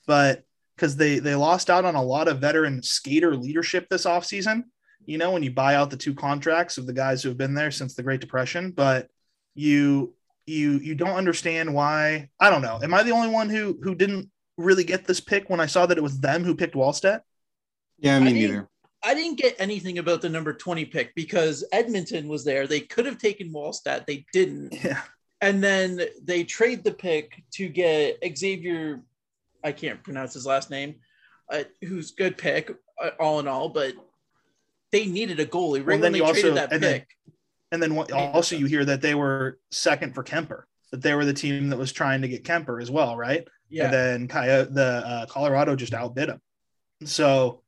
But 0.05 0.43
because 0.75 0.97
they 0.97 1.19
they 1.19 1.33
lost 1.33 1.69
out 1.69 1.85
on 1.85 1.95
a 1.95 2.03
lot 2.03 2.27
of 2.27 2.39
veteran 2.39 2.83
skater 2.83 3.37
leadership 3.37 3.87
this 3.89 4.05
offseason. 4.05 4.63
You 5.05 5.17
know, 5.17 5.31
when 5.31 5.43
you 5.43 5.51
buy 5.51 5.75
out 5.75 5.91
the 5.91 5.97
two 5.97 6.13
contracts 6.13 6.77
of 6.77 6.85
the 6.85 6.91
guys 6.91 7.23
who 7.23 7.29
have 7.29 7.37
been 7.37 7.53
there 7.53 7.71
since 7.71 7.95
the 7.95 8.03
Great 8.03 8.19
Depression, 8.19 8.71
but 8.71 9.07
you 9.55 10.13
you 10.45 10.71
you 10.79 10.93
don't 10.93 11.15
understand 11.15 11.73
why. 11.73 12.29
I 12.37 12.49
don't 12.49 12.61
know. 12.61 12.79
Am 12.83 12.93
I 12.93 13.03
the 13.03 13.11
only 13.11 13.29
one 13.29 13.47
who 13.49 13.79
who 13.81 13.95
didn't 13.95 14.29
really 14.57 14.83
get 14.83 15.05
this 15.05 15.21
pick 15.21 15.49
when 15.49 15.61
I 15.61 15.67
saw 15.67 15.85
that 15.85 15.97
it 15.97 16.03
was 16.03 16.19
them 16.19 16.43
who 16.43 16.53
picked 16.53 16.75
Wallstedt? 16.75 17.21
Yeah, 17.97 18.19
me 18.19 18.25
I 18.25 18.33
didn't- 18.33 18.41
neither. 18.51 18.69
I 19.07 19.13
didn't 19.13 19.37
get 19.37 19.55
anything 19.57 19.99
about 19.99 20.21
the 20.21 20.27
number 20.27 20.51
20 20.53 20.83
pick 20.85 21.15
because 21.15 21.63
Edmonton 21.71 22.27
was 22.27 22.43
there. 22.43 22.67
They 22.67 22.81
could 22.81 23.05
have 23.05 23.17
taken 23.17 23.53
Wallstedt. 23.53 24.05
They 24.05 24.25
didn't. 24.33 24.73
Yeah. 24.83 25.01
And 25.39 25.63
then 25.63 26.01
they 26.23 26.43
trade 26.43 26.83
the 26.83 26.91
pick 26.91 27.41
to 27.53 27.69
get 27.69 28.17
Xavier, 28.37 29.01
I 29.63 29.71
can't 29.71 30.03
pronounce 30.03 30.33
his 30.33 30.45
last 30.45 30.69
name, 30.69 30.95
uh, 31.49 31.63
who's 31.83 32.11
good 32.11 32.37
pick 32.37 32.75
uh, 33.01 33.11
all 33.19 33.39
in 33.39 33.47
all, 33.47 33.69
but 33.69 33.93
they 34.91 35.05
needed 35.05 35.39
a 35.39 35.45
goalie. 35.45 35.77
Right 35.79 35.85
Well, 35.85 35.95
when 35.95 36.01
then 36.01 36.11
they 36.11 36.17
you 36.17 36.25
also- 36.25 36.41
traded 36.41 36.57
that 36.57 36.73
and 36.73 36.83
then- 36.83 36.99
pick. 36.99 37.07
And 37.71 37.83
then 37.83 37.95
what, 37.95 38.11
also 38.11 38.55
you 38.55 38.65
hear 38.65 38.83
that 38.85 39.01
they 39.01 39.13
were 39.13 39.59
second 39.71 40.15
for 40.15 40.23
Kuemper, 40.23 40.63
that 40.91 41.01
they 41.01 41.13
were 41.13 41.25
the 41.25 41.33
team 41.33 41.69
that 41.69 41.77
was 41.77 41.91
trying 41.91 42.21
to 42.23 42.27
get 42.27 42.43
Kuemper 42.43 42.81
as 42.81 42.89
well, 42.89 43.15
right? 43.15 43.47
yeah. 43.69 43.85
And 43.85 43.93
then 43.93 44.27
Coyote, 44.27 44.73
the 44.73 45.03
uh, 45.05 45.25
Colorado 45.27 45.75
just 45.75 45.93
outbid 45.93 46.29
them. 46.29 46.41
So, 47.03 47.61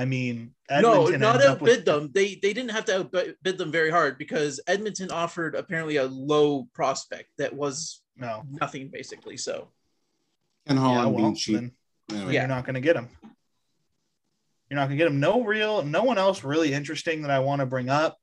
I 0.00 0.06
mean, 0.06 0.54
no, 0.70 1.04
not 1.08 1.12
ends 1.12 1.44
up 1.44 1.60
with- 1.60 1.72
outbid 1.72 1.84
them. 1.84 2.10
They 2.14 2.36
they 2.36 2.54
didn't 2.54 2.70
have 2.70 2.86
to 2.86 3.00
outbid 3.00 3.58
them 3.58 3.70
very 3.70 3.90
hard 3.90 4.16
because 4.16 4.58
Edmonton 4.66 5.10
offered 5.10 5.54
apparently 5.54 5.96
a 5.96 6.06
low 6.06 6.64
prospect 6.72 7.28
that 7.36 7.52
was 7.54 8.00
No, 8.16 8.42
nothing 8.50 8.88
basically. 8.88 9.36
So 9.36 9.68
Ken 10.66 10.76
yeah, 10.78 11.04
well, 11.04 11.12
being 11.16 11.34
cheap. 11.34 11.54
then 11.56 11.72
Anyway. 12.10 12.32
Yeah. 12.32 12.40
you're 12.40 12.48
not 12.48 12.64
going 12.64 12.74
to 12.76 12.80
get 12.80 12.96
him. 12.96 13.08
You're 14.70 14.78
not 14.80 14.86
going 14.86 14.96
to 14.98 15.04
get 15.04 15.06
him. 15.06 15.20
No 15.20 15.44
real, 15.44 15.82
no 15.82 16.02
one 16.02 16.16
else 16.16 16.42
really 16.44 16.72
interesting 16.72 17.20
that 17.22 17.30
I 17.30 17.40
want 17.40 17.60
to 17.60 17.66
bring 17.66 17.90
up 17.90 18.16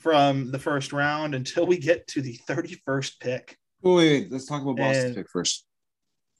from 0.00 0.50
the 0.50 0.58
first 0.58 0.92
round 0.92 1.34
until 1.36 1.64
we 1.64 1.78
get 1.78 2.06
to 2.08 2.22
the 2.22 2.38
31st 2.48 3.20
pick. 3.20 3.56
Oh, 3.84 3.96
wait, 3.96 4.22
wait, 4.24 4.32
let's 4.32 4.46
talk 4.46 4.62
about 4.62 4.76
Boston 4.78 5.06
And- 5.06 5.14
pick 5.14 5.30
first. 5.30 5.64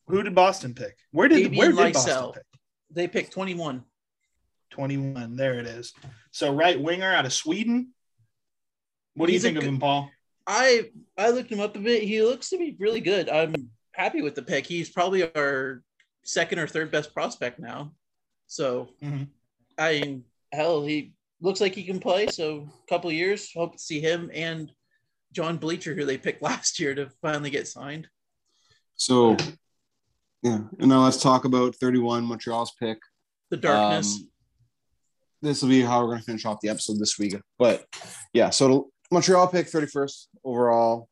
Who 0.08 0.22
did 0.24 0.34
Boston 0.34 0.74
pick? 0.74 0.96
Where 1.12 1.28
did 1.28 1.42
Fabian 1.44 1.56
where 1.58 1.68
did 1.86 1.94
Boston 1.94 2.32
pick? 2.32 2.42
they 2.90 3.06
picked 3.06 3.32
21. 3.32 3.84
21. 4.70 5.36
There 5.36 5.58
it 5.58 5.66
is. 5.66 5.92
So 6.30 6.52
right 6.54 6.80
winger 6.80 7.12
out 7.12 7.26
of 7.26 7.32
Sweden. 7.32 7.92
What 9.14 9.26
do 9.26 9.32
you 9.32 9.36
He's 9.36 9.44
a 9.44 9.48
think 9.48 9.58
of 9.58 9.64
him, 9.64 9.78
Paul? 9.78 10.10
I 10.46 10.90
I 11.16 11.30
looked 11.30 11.50
him 11.50 11.60
up 11.60 11.76
a 11.76 11.80
bit. 11.80 12.02
He 12.02 12.22
looks 12.22 12.50
to 12.50 12.58
be 12.58 12.76
really 12.78 13.00
good. 13.00 13.28
I'm 13.28 13.70
happy 13.92 14.22
with 14.22 14.34
the 14.34 14.42
pick. 14.42 14.66
He's 14.66 14.88
probably 14.88 15.22
our 15.34 15.82
second 16.24 16.58
or 16.58 16.66
third 16.66 16.90
best 16.90 17.12
prospect 17.12 17.58
now. 17.58 17.92
So 18.46 18.90
Mhm. 19.02 19.28
I 19.78 20.00
mean, 20.00 20.24
hell, 20.52 20.84
he 20.84 21.12
looks 21.40 21.60
like 21.60 21.74
he 21.74 21.84
can 21.84 22.00
play. 22.00 22.26
So 22.26 22.68
a 22.82 22.86
couple 22.88 23.10
of 23.10 23.16
years, 23.16 23.52
hope 23.52 23.72
to 23.72 23.78
see 23.78 24.00
him 24.00 24.30
and 24.34 24.70
John 25.32 25.56
Beecher, 25.58 25.94
who 25.94 26.04
they 26.04 26.18
picked 26.18 26.42
last 26.50 26.78
year, 26.78 26.94
to 26.94 27.10
finally 27.22 27.50
get 27.50 27.68
signed. 27.68 28.08
So, 28.96 29.36
yeah. 30.42 30.60
And 30.78 30.88
now 30.88 31.04
let's 31.04 31.22
talk 31.22 31.44
about 31.44 31.76
31, 31.76 32.24
Montreal's 32.24 32.72
pick. 32.78 32.98
The 33.50 33.56
darkness. 33.56 34.16
Um, 34.16 34.29
this 35.42 35.62
will 35.62 35.68
be 35.68 35.82
how 35.82 36.00
we're 36.00 36.08
going 36.08 36.18
to 36.18 36.24
finish 36.24 36.44
off 36.44 36.60
the 36.60 36.68
episode 36.68 36.98
this 36.98 37.18
week. 37.18 37.34
But 37.58 37.84
yeah, 38.32 38.50
so 38.50 38.90
Montreal 39.10 39.48
picked 39.48 39.72
31st 39.72 40.26
overall. 40.44 41.08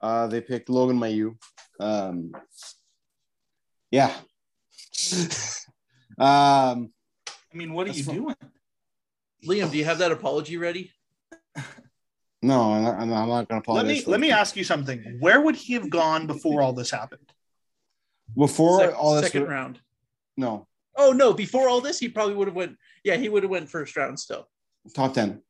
Uh, 0.00 0.26
they 0.26 0.40
picked 0.40 0.68
Logan 0.68 0.98
Mailloux. 0.98 1.36
Um, 1.78 2.32
yeah. 3.90 4.12
um, 6.18 6.92
I 7.52 7.56
mean, 7.56 7.72
what 7.72 7.88
are 7.88 7.92
you 7.92 8.04
fine. 8.04 8.14
doing? 8.16 8.36
Liam, 9.46 9.70
do 9.70 9.78
you 9.78 9.84
have 9.84 9.98
that 9.98 10.12
apology 10.12 10.56
ready? 10.56 10.92
no, 12.42 12.72
I'm 12.72 12.82
not, 12.82 13.00
I'm 13.00 13.08
not, 13.08 13.26
going 13.26 13.46
to 13.48 13.56
apologize. 13.56 13.86
Let 13.86 14.06
me 14.06 14.12
let 14.12 14.20
me 14.20 14.30
ask 14.30 14.56
you 14.56 14.64
something. 14.64 15.16
Where 15.20 15.40
would 15.40 15.56
he 15.56 15.74
have 15.74 15.90
gone 15.90 16.26
before 16.26 16.62
all 16.62 16.72
this 16.72 16.90
happened? 16.90 17.32
Before 18.36 18.80
Sec- 18.80 18.94
all 18.96 19.14
this, 19.16 19.24
second 19.24 19.48
round. 19.48 19.80
no, 20.36 20.66
Oh 20.96 21.12
no! 21.12 21.32
Before 21.32 21.68
all 21.68 21.80
this, 21.80 21.98
he 21.98 22.08
probably 22.08 22.34
would 22.34 22.48
have 22.48 22.56
went. 22.56 22.76
Yeah, 23.04 23.16
he 23.16 23.28
would 23.28 23.42
have 23.42 23.50
went 23.50 23.68
first 23.70 23.96
round 23.96 24.18
still. 24.18 24.48
top 24.94 25.14
10. 25.14 25.42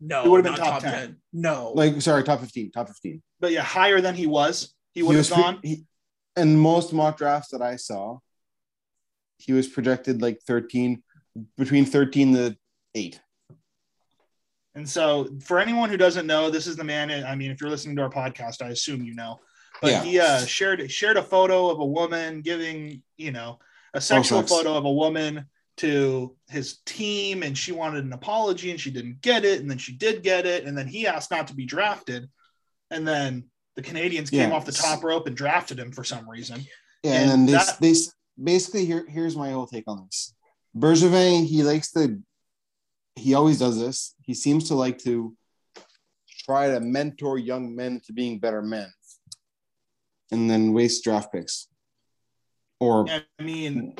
No, 0.00 0.22
He 0.22 0.28
would 0.28 0.44
have 0.44 0.54
been 0.54 0.62
not 0.64 0.80
top 0.80 0.82
10. 0.82 1.16
No, 1.32 1.72
Like, 1.74 2.00
sorry, 2.02 2.22
top 2.22 2.40
15. 2.40 2.70
Top 2.70 2.86
15. 2.86 3.20
But 3.40 3.50
yeah, 3.52 3.62
higher 3.62 4.00
than 4.00 4.14
he 4.14 4.26
was. 4.28 4.74
He 4.94 5.02
would 5.02 5.16
was 5.16 5.28
have 5.28 5.34
pre- 5.34 5.42
gone. 5.44 5.60
he, 5.64 5.84
in 6.36 6.56
most 6.56 6.92
mock 6.92 7.16
drafts 7.18 7.50
that 7.50 7.62
I 7.62 7.74
saw, 7.76 8.18
he 9.38 9.52
was 9.52 9.66
projected 9.66 10.22
like 10.22 10.40
13, 10.46 11.02
between 11.56 11.84
13 11.84 12.34
to 12.34 12.56
8. 12.94 13.20
And 14.74 14.88
so, 14.88 15.28
for 15.42 15.58
anyone 15.58 15.88
who 15.90 15.96
doesn't 15.96 16.26
know, 16.26 16.50
this 16.50 16.66
is 16.68 16.76
the 16.76 16.84
man. 16.84 17.10
I 17.24 17.34
mean, 17.34 17.50
if 17.50 17.60
you're 17.60 17.70
listening 17.70 17.96
to 17.96 18.02
our 18.02 18.10
podcast, 18.10 18.62
I 18.62 18.68
assume 18.68 19.02
you 19.02 19.14
know. 19.14 19.40
But 19.82 19.90
Yeah. 19.90 20.02
he 20.04 20.20
uh, 20.20 20.44
shared 20.46 20.90
shared 20.90 21.16
a 21.16 21.22
photo 21.22 21.70
of 21.70 21.80
a 21.80 21.84
woman 21.84 22.40
giving, 22.42 23.02
you 23.16 23.32
know, 23.32 23.58
a 23.94 24.00
sexual 24.00 24.40
sex. 24.40 24.50
photo 24.50 24.74
of 24.76 24.84
a 24.84 24.92
woman 24.92 25.46
to 25.78 26.36
his 26.48 26.78
team, 26.86 27.42
and 27.42 27.56
she 27.56 27.72
wanted 27.72 28.04
an 28.04 28.12
apology, 28.12 28.70
and 28.70 28.80
she 28.80 28.90
didn't 28.90 29.20
get 29.20 29.44
it, 29.44 29.60
and 29.60 29.70
then 29.70 29.78
she 29.78 29.92
did 29.96 30.22
get 30.22 30.44
it, 30.46 30.64
and 30.64 30.76
then 30.76 30.86
he 30.88 31.06
asked 31.06 31.30
not 31.30 31.46
to 31.48 31.54
be 31.54 31.64
drafted, 31.64 32.28
and 32.90 33.06
then 33.06 33.44
the 33.76 33.82
Canadiens 33.82 34.30
came 34.30 34.50
Yeah. 34.50 34.56
off 34.56 34.66
the 34.66 34.72
top 34.72 35.04
rope 35.04 35.26
and 35.28 35.36
drafted 35.36 35.78
him 35.78 35.92
for 35.92 36.02
some 36.02 36.28
reason. 36.28 36.60
Yeah, 37.04 37.12
And 37.14 37.22
and, 37.22 37.30
then 37.30 37.46
they, 37.46 37.52
that- 37.52 37.78
they 37.80 37.94
basically 38.42 38.86
here 38.86 39.06
here's 39.08 39.36
my 39.36 39.52
whole 39.52 39.68
take 39.68 39.84
on 39.86 40.04
this. 40.06 40.34
Bergevin, 40.76 41.46
he 41.46 41.62
likes 41.62 41.92
to 41.92 42.20
he 43.14 43.34
always 43.34 43.58
does 43.60 43.78
this. 43.78 44.14
He 44.22 44.34
seems 44.34 44.68
to 44.68 44.74
like 44.74 44.98
to 45.04 45.36
try 46.28 46.68
to 46.68 46.80
mentor 46.80 47.38
young 47.38 47.74
men 47.76 48.00
to 48.06 48.12
being 48.12 48.38
better 48.40 48.62
men 48.62 48.92
and 50.32 50.50
then 50.50 50.72
waste 50.72 51.04
draft 51.04 51.32
picks. 51.32 51.67
Or 52.80 53.08
I 53.08 53.22
mean, 53.42 53.96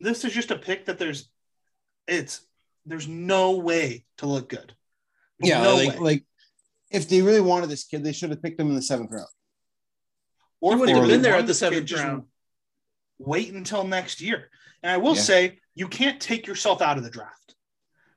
this 0.00 0.24
is 0.24 0.32
just 0.32 0.50
a 0.50 0.56
pick 0.56 0.86
that 0.86 0.98
there's, 0.98 1.28
it's 2.08 2.40
there's 2.86 3.06
no 3.06 3.52
way 3.58 4.04
to 4.18 4.26
look 4.26 4.48
good. 4.48 4.74
There's 5.38 5.50
yeah, 5.50 5.62
no 5.62 5.74
like, 5.76 5.88
way. 5.90 5.96
like 5.98 6.24
if 6.90 7.08
they 7.08 7.22
really 7.22 7.40
wanted 7.40 7.68
this 7.70 7.84
kid, 7.84 8.02
they 8.02 8.12
should 8.12 8.30
have 8.30 8.42
picked 8.42 8.60
him 8.60 8.68
in 8.68 8.74
the 8.74 8.82
seventh 8.82 9.10
round. 9.12 9.26
or 10.60 10.72
he 10.72 10.74
if 10.74 10.80
wouldn't 10.80 10.96
they 10.96 11.00
have 11.00 11.08
been 11.10 11.22
there 11.22 11.34
at 11.36 11.42
the 11.42 11.46
this 11.48 11.60
kid, 11.60 11.66
seventh 11.66 11.86
just 11.86 12.02
round. 12.04 12.24
Wait 13.18 13.52
until 13.52 13.84
next 13.84 14.20
year. 14.20 14.50
And 14.82 14.90
I 14.90 14.96
will 14.96 15.14
Yeah. 15.14 15.20
say, 15.22 15.58
you 15.74 15.88
can't 15.88 16.20
take 16.20 16.46
yourself 16.46 16.82
out 16.82 16.98
of 16.98 17.04
the 17.04 17.10
draft, 17.10 17.54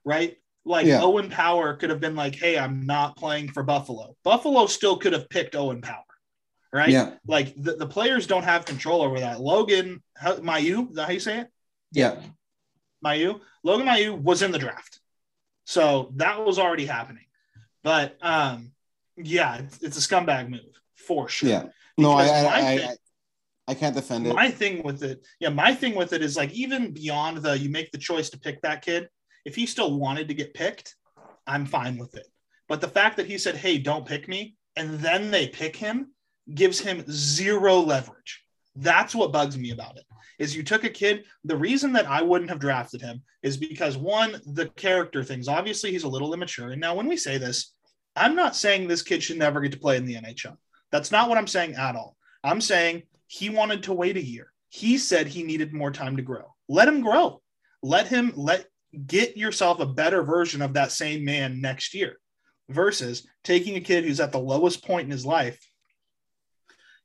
right? 0.04 0.38
Like 0.66 0.88
Yeah. 0.88 1.02
Owen 1.04 1.30
Power 1.30 1.76
could 1.76 1.90
have 1.90 2.00
been 2.00 2.16
like, 2.16 2.36
"Hey, 2.36 2.58
I'm 2.58 2.86
not 2.86 3.18
playing 3.18 3.52
for 3.52 3.64
Buffalo." 3.64 4.16
Buffalo 4.24 4.66
still 4.66 4.98
could 4.98 5.12
have 5.14 5.30
picked 5.30 5.56
Owen 5.56 5.82
Power, 5.82 6.06
right? 6.74 6.90
Yeah, 6.90 7.12
Like 7.28 7.54
the, 7.56 7.76
the 7.76 7.86
players 7.88 8.28
don't 8.28 8.44
have 8.44 8.66
control 8.66 9.02
over 9.02 9.20
that. 9.20 9.40
Logan 9.40 10.02
how, 10.18 10.36
Mailloux, 10.38 10.90
is 10.90 10.96
that 10.96 11.06
how 11.06 11.14
you 11.14 11.20
say 11.20 11.40
it? 11.42 11.48
yeah. 11.92 12.20
Mailloux, 13.06 13.40
Logan 13.64 13.86
Mailloux 13.88 14.18
was 14.18 14.42
in 14.42 14.52
the 14.52 14.58
draft. 14.60 15.00
So 15.66 16.12
that 16.16 16.44
was 16.46 16.58
already 16.58 16.86
happening. 16.86 17.26
But 17.84 18.18
um, 18.22 18.72
yeah, 19.18 19.58
it's, 19.58 19.84
it's 19.84 19.98
a 19.98 20.02
scumbag 20.02 20.50
move 20.50 20.62
for 20.96 21.28
sure. 21.30 21.50
Yeah. 21.50 21.64
No, 21.98 22.12
I 22.14 22.24
I, 22.24 22.28
I, 22.28 22.78
thing- 22.78 22.90
I 22.90 22.96
I 23.66 23.74
can't 23.76 23.96
defend 23.96 24.28
it. 24.28 24.36
My 24.36 24.50
thing 24.52 24.84
with 24.84 25.04
it, 25.04 25.26
yeah, 25.40 25.50
my 25.50 25.74
thing 25.74 25.96
with 25.96 26.12
it 26.12 26.22
is 26.22 26.36
like 26.36 26.52
even 26.52 26.92
beyond 26.92 27.38
the 27.38 27.58
you 27.58 27.70
make 27.70 27.92
the 27.92 27.98
choice 27.98 28.30
to 28.32 28.40
pick 28.40 28.62
that 28.62 28.82
kid, 28.84 29.08
if 29.46 29.56
he 29.56 29.66
still 29.66 29.98
wanted 30.00 30.28
to 30.30 30.34
get 30.34 30.54
picked, 30.54 30.96
I'm 31.48 31.66
fine 31.66 31.98
with 31.98 32.16
it. 32.16 32.28
But 32.68 32.82
the 32.82 32.88
fact 32.88 33.18
that 33.18 33.26
he 33.26 33.38
said, 33.38 33.56
Hey, 33.56 33.78
don't 33.78 34.06
pick 34.06 34.28
me, 34.28 34.56
and 34.76 35.00
then 35.00 35.30
they 35.32 35.48
pick 35.48 35.76
him 35.76 36.12
gives 36.54 36.80
him 36.80 37.04
zero 37.10 37.80
leverage. 37.80 38.44
That's 38.76 39.14
what 39.14 39.32
bugs 39.32 39.58
me 39.58 39.72
about 39.72 39.98
it. 39.98 40.06
Is 40.40 40.56
you 40.56 40.64
took 40.64 40.84
a 40.84 40.90
kid. 40.90 41.26
The 41.44 41.56
reason 41.56 41.94
that 41.94 42.08
I 42.08 42.22
wouldn't 42.22 42.50
have 42.50 42.60
drafted 42.60 43.02
him 43.02 43.22
is 43.44 43.56
because 43.56 43.98
one, 43.98 44.42
the 44.46 44.68
character 44.70 45.24
things. 45.24 45.48
Obviously, 45.48 45.92
he's 45.92 46.04
a 46.04 46.10
little 46.10 46.34
immature. 46.34 46.72
And 46.72 46.82
now, 46.82 46.96
when 46.96 47.08
we 47.08 47.18
say 47.18 47.38
this, 47.38 47.74
I'm 48.16 48.36
not 48.36 48.56
saying 48.56 48.88
this 48.88 49.04
kid 49.04 49.22
should 49.22 49.38
never 49.38 49.62
get 49.62 49.72
to 49.74 49.80
play 49.80 49.98
in 49.98 50.06
the 50.06 50.16
NHL. 50.16 50.58
That's 50.92 51.12
not 51.12 51.30
what 51.30 51.38
I'm 51.38 51.48
saying 51.48 51.76
at 51.76 51.96
all. 51.96 52.16
I'm 52.44 52.62
saying 52.62 53.04
he 53.28 53.50
wanted 53.50 53.84
to 53.84 53.94
wait 53.94 54.18
a 54.18 54.24
year. 54.24 54.52
He 54.70 54.98
said 54.98 55.28
he 55.28 55.44
needed 55.44 55.74
more 55.74 55.92
time 55.92 56.18
to 56.18 56.24
grow. 56.24 56.54
Let 56.68 56.88
him 56.88 57.02
grow. 57.02 57.42
Let 57.82 58.08
him 58.08 58.34
let 58.36 58.66
get 59.08 59.38
yourself 59.38 59.80
a 59.80 59.86
better 59.86 60.24
version 60.24 60.62
of 60.62 60.74
that 60.74 60.92
same 60.92 61.26
man 61.26 61.62
next 61.62 61.94
year 61.94 62.18
versus 62.70 63.28
taking 63.44 63.76
a 63.76 63.82
kid 63.82 64.04
who's 64.04 64.20
at 64.20 64.32
the 64.32 64.40
lowest 64.40 64.86
point 64.86 65.06
in 65.06 65.12
his 65.12 65.26
life. 65.26 65.60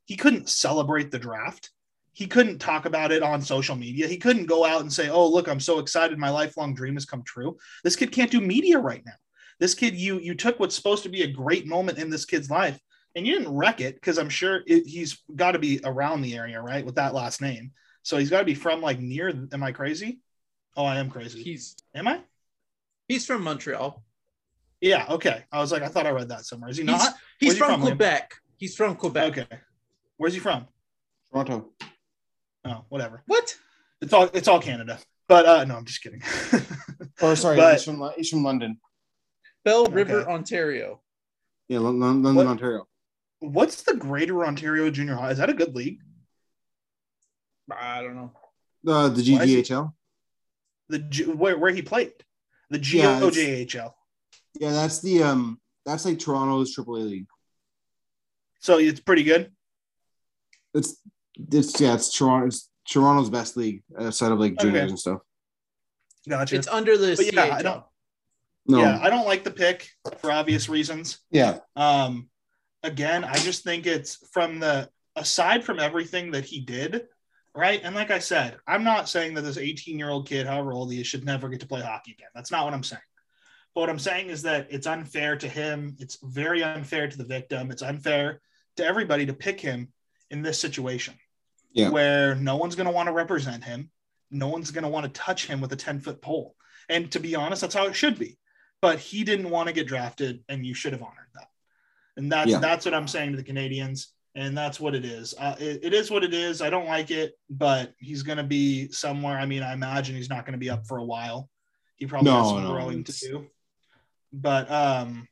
He 0.08 0.16
couldn't 0.16 0.48
celebrate 0.48 1.10
the 1.10 1.18
draft. 1.18 1.70
He 2.12 2.26
couldn't 2.26 2.58
talk 2.58 2.86
about 2.86 3.12
it 3.12 3.22
on 3.22 3.42
social 3.42 3.76
media. 3.76 4.08
He 4.08 4.16
couldn't 4.16 4.46
go 4.46 4.64
out 4.64 4.80
and 4.80 4.92
say, 4.92 5.08
"Oh, 5.08 5.28
look, 5.28 5.48
I'm 5.48 5.60
so 5.60 5.78
excited. 5.78 6.18
My 6.18 6.30
lifelong 6.30 6.74
dream 6.74 6.94
has 6.94 7.04
come 7.04 7.22
true." 7.22 7.58
This 7.84 7.94
kid 7.94 8.10
can't 8.10 8.30
do 8.30 8.40
media 8.40 8.78
right 8.78 9.04
now. 9.06 9.12
This 9.60 9.74
kid 9.74 9.94
you 9.94 10.18
you 10.18 10.34
took 10.34 10.58
what's 10.58 10.74
supposed 10.74 11.04
to 11.04 11.08
be 11.08 11.22
a 11.22 11.30
great 11.30 11.66
moment 11.66 11.98
in 11.98 12.10
this 12.10 12.24
kid's 12.24 12.50
life 12.50 12.80
and 13.14 13.26
you 13.26 13.36
didn't 13.36 13.54
wreck 13.54 13.80
it 13.80 13.96
because 13.96 14.18
I'm 14.18 14.28
sure 14.28 14.62
it, 14.66 14.86
he's 14.86 15.18
got 15.34 15.52
to 15.52 15.58
be 15.58 15.80
around 15.84 16.22
the 16.22 16.36
area, 16.36 16.60
right, 16.60 16.84
with 16.84 16.94
that 16.96 17.14
last 17.14 17.40
name. 17.40 17.72
So 18.02 18.16
he's 18.16 18.30
got 18.30 18.38
to 18.38 18.44
be 18.44 18.54
from 18.54 18.80
like 18.80 19.00
near. 19.00 19.28
Am 19.52 19.62
I 19.62 19.72
crazy? 19.72 20.20
Oh, 20.76 20.84
I 20.84 20.98
am 20.98 21.10
crazy. 21.10 21.42
He's 21.42 21.76
am 21.94 22.08
I? 22.08 22.20
he's 23.08 23.26
from 23.26 23.42
Montreal. 23.42 24.02
Yeah. 24.80 25.06
Okay. 25.10 25.44
I 25.50 25.58
was 25.58 25.72
like, 25.72 25.82
I 25.82 25.88
thought 25.88 26.06
I 26.06 26.10
read 26.10 26.28
that 26.28 26.44
somewhere. 26.44 26.70
Is 26.70 26.76
he 26.76 26.84
He's, 26.84 26.92
not? 26.92 27.14
he's 27.40 27.48
Where's 27.48 27.54
he 27.54 27.58
from, 27.58 27.70
from, 27.72 27.80
Liam? 27.80 27.86
Quebec. 27.86 28.34
He's 28.56 28.76
from 28.76 28.94
Quebec. 28.94 29.38
Okay. 29.38 29.58
Where's 30.18 30.34
he 30.34 30.40
from? 30.40 30.66
Toronto. 31.32 31.68
Oh, 32.64 32.84
whatever. 32.88 33.22
What? 33.26 33.54
It's 34.02 34.12
all 34.12 34.28
it's 34.34 34.48
all 34.48 34.60
Canada. 34.60 34.98
But 35.28 35.46
uh 35.46 35.64
no, 35.64 35.76
I'm 35.76 35.84
just 35.84 36.02
kidding. 36.02 36.22
oh, 37.22 37.34
sorry, 37.34 37.56
But- 37.56 37.74
he's 37.74 37.84
from 37.84 38.10
he's 38.16 38.28
from 38.28 38.44
London. 38.44 38.78
Belle 39.64 39.82
Okay. 39.84 39.92
River, 39.94 40.28
Ontario. 40.28 41.00
Yeah, 41.68 41.80
Lon- 41.80 41.98
Lon- 42.00 42.22
London, 42.22 42.34
What? 42.36 42.46
Ontario. 42.46 42.86
What's 43.40 43.82
the 43.82 43.94
Greater 43.94 44.44
Ontario 44.44 44.90
Junior 44.90 45.14
High? 45.16 45.30
Is 45.30 45.38
that 45.38 45.50
a 45.50 45.54
good 45.54 45.74
league? 45.74 45.98
I 47.70 48.02
don't 48.02 48.16
know. 48.16 48.32
Uh, 48.86 49.08
the 49.08 49.32
Why 49.34 49.44
GGHL. 49.46 49.92
The 50.88 50.98
G- 51.00 51.24
where 51.24 51.58
where 51.58 51.70
he 51.70 51.82
played? 51.82 52.12
The 52.70 52.78
Yeah, 52.78 53.20
GOJHL. 53.20 53.92
Yeah, 54.58 54.72
that's 54.72 55.00
the 55.00 55.22
um, 55.22 55.60
that's 55.84 56.04
like 56.04 56.18
Toronto's 56.18 56.74
AAA 56.74 57.04
league. 57.10 57.26
So 58.60 58.78
it's 58.78 59.00
pretty 59.00 59.22
good. 59.24 59.52
It's 60.74 60.96
it's 61.52 61.80
yeah, 61.80 61.94
it's 61.94 62.16
Toronto. 62.16 62.46
It's 62.46 62.68
Toronto's 62.88 63.30
best 63.30 63.56
league 63.56 63.82
outside 63.98 64.32
of 64.32 64.38
like 64.40 64.58
juniors 64.58 64.82
Okay. 64.82 64.88
and 64.90 64.98
stuff. 64.98 65.18
Gotcha. 66.28 66.56
It's 66.56 66.68
under 66.68 66.96
the 66.96 67.14
But 67.16 67.32
yeah, 67.32 67.54
I 67.54 67.62
don't- 67.62 67.84
No, 68.66 68.80
Yeah, 68.80 68.98
I 69.00 69.08
don't 69.08 69.26
like 69.26 69.44
the 69.44 69.50
pick 69.50 69.88
for 70.18 70.30
obvious 70.30 70.68
reasons. 70.68 71.20
yeah, 71.30 71.60
Um, 71.74 72.28
again, 72.82 73.24
I 73.24 73.36
just 73.38 73.64
think 73.64 73.86
it's 73.86 74.16
from 74.32 74.58
the 74.60 74.90
aside 75.16 75.64
from 75.64 75.78
everything 75.80 76.32
that 76.32 76.44
he 76.44 76.60
did, 76.60 77.06
right? 77.54 77.80
And 77.82 77.94
like 77.94 78.10
I 78.10 78.18
said, 78.18 78.58
I'm 78.66 78.84
not 78.84 79.08
saying 79.08 79.34
that 79.34 79.42
this 79.42 79.56
18 79.56 79.98
year 79.98 80.10
old 80.10 80.28
kid, 80.28 80.46
however 80.46 80.72
old 80.72 80.92
he 80.92 81.00
is, 81.00 81.06
should 81.06 81.24
never 81.24 81.48
get 81.48 81.60
to 81.60 81.66
play 81.66 81.80
hockey 81.80 82.12
again. 82.12 82.28
That's 82.34 82.50
not 82.50 82.64
what 82.64 82.74
I'm 82.74 82.82
saying. 82.84 83.02
But 83.74 83.80
what 83.82 83.90
I'm 83.90 83.98
saying 83.98 84.28
is 84.28 84.42
that 84.42 84.66
it's 84.70 84.86
unfair 84.86 85.36
to 85.36 85.48
him. 85.48 85.96
It's 85.98 86.18
very 86.22 86.62
unfair 86.62 87.08
to 87.08 87.16
the 87.18 87.24
victim. 87.24 87.70
It's 87.70 87.82
unfair 87.82 88.40
to 88.76 88.84
everybody 88.84 89.24
to 89.26 89.32
pick 89.34 89.60
him 89.60 89.92
in 90.30 90.42
this 90.42 90.60
situation 90.60 91.14
Yeah. 91.72 91.90
where 91.90 92.34
no 92.34 92.56
one's 92.56 92.74
going 92.74 92.86
to 92.86 92.92
want 92.92 93.08
to 93.08 93.12
represent 93.12 93.64
him. 93.64 93.90
No 94.30 94.48
one's 94.48 94.70
going 94.70 94.84
to 94.84 94.90
want 94.90 95.04
to 95.04 95.20
touch 95.20 95.46
him 95.46 95.60
with 95.60 95.72
a 95.72 95.76
10 95.76 96.00
foot 96.00 96.20
pole. 96.20 96.54
And 96.88 97.10
to 97.12 97.20
be 97.20 97.34
honest, 97.34 97.62
that's 97.62 97.74
how 97.74 97.86
it 97.86 97.94
should 97.94 98.18
be. 98.18 98.38
But 98.80 98.98
he 98.98 99.24
didn't 99.24 99.50
want 99.50 99.68
to 99.68 99.72
get 99.72 99.86
drafted, 99.88 100.44
and 100.48 100.64
you 100.64 100.74
should 100.74 100.92
have 100.92 101.02
honored 101.02 101.28
that. 101.34 101.48
And 102.16 102.30
that's 102.30 102.50
Yeah. 102.50 102.58
that's 102.60 102.84
what 102.84 102.94
I'm 102.94 103.08
saying 103.08 103.32
to 103.32 103.36
the 103.36 103.42
Canadiens, 103.44 104.06
and 104.34 104.56
that's 104.56 104.78
what 104.78 104.94
it 104.94 105.04
is. 105.04 105.34
Uh, 105.36 105.56
it, 105.58 105.80
it 105.82 105.94
is 105.94 106.10
what 106.10 106.22
it 106.24 106.32
is. 106.32 106.62
I 106.62 106.70
don't 106.70 106.86
like 106.86 107.10
it, 107.10 107.36
but 107.50 107.94
he's 107.98 108.22
going 108.22 108.38
to 108.38 108.44
be 108.44 108.90
somewhere. 108.92 109.38
I 109.38 109.46
mean, 109.46 109.62
I 109.62 109.72
imagine 109.72 110.14
he's 110.14 110.28
not 110.30 110.44
going 110.44 110.52
to 110.52 110.58
be 110.58 110.70
up 110.70 110.86
for 110.86 110.98
a 110.98 111.04
while. 111.04 111.48
He 111.96 112.06
probably 112.06 112.30
has 112.30 112.48
some 112.48 112.62
no, 112.62 112.72
growing 112.72 113.02
to 113.04 113.12
do. 113.12 113.46
But 114.32 114.70
um, 114.70 115.26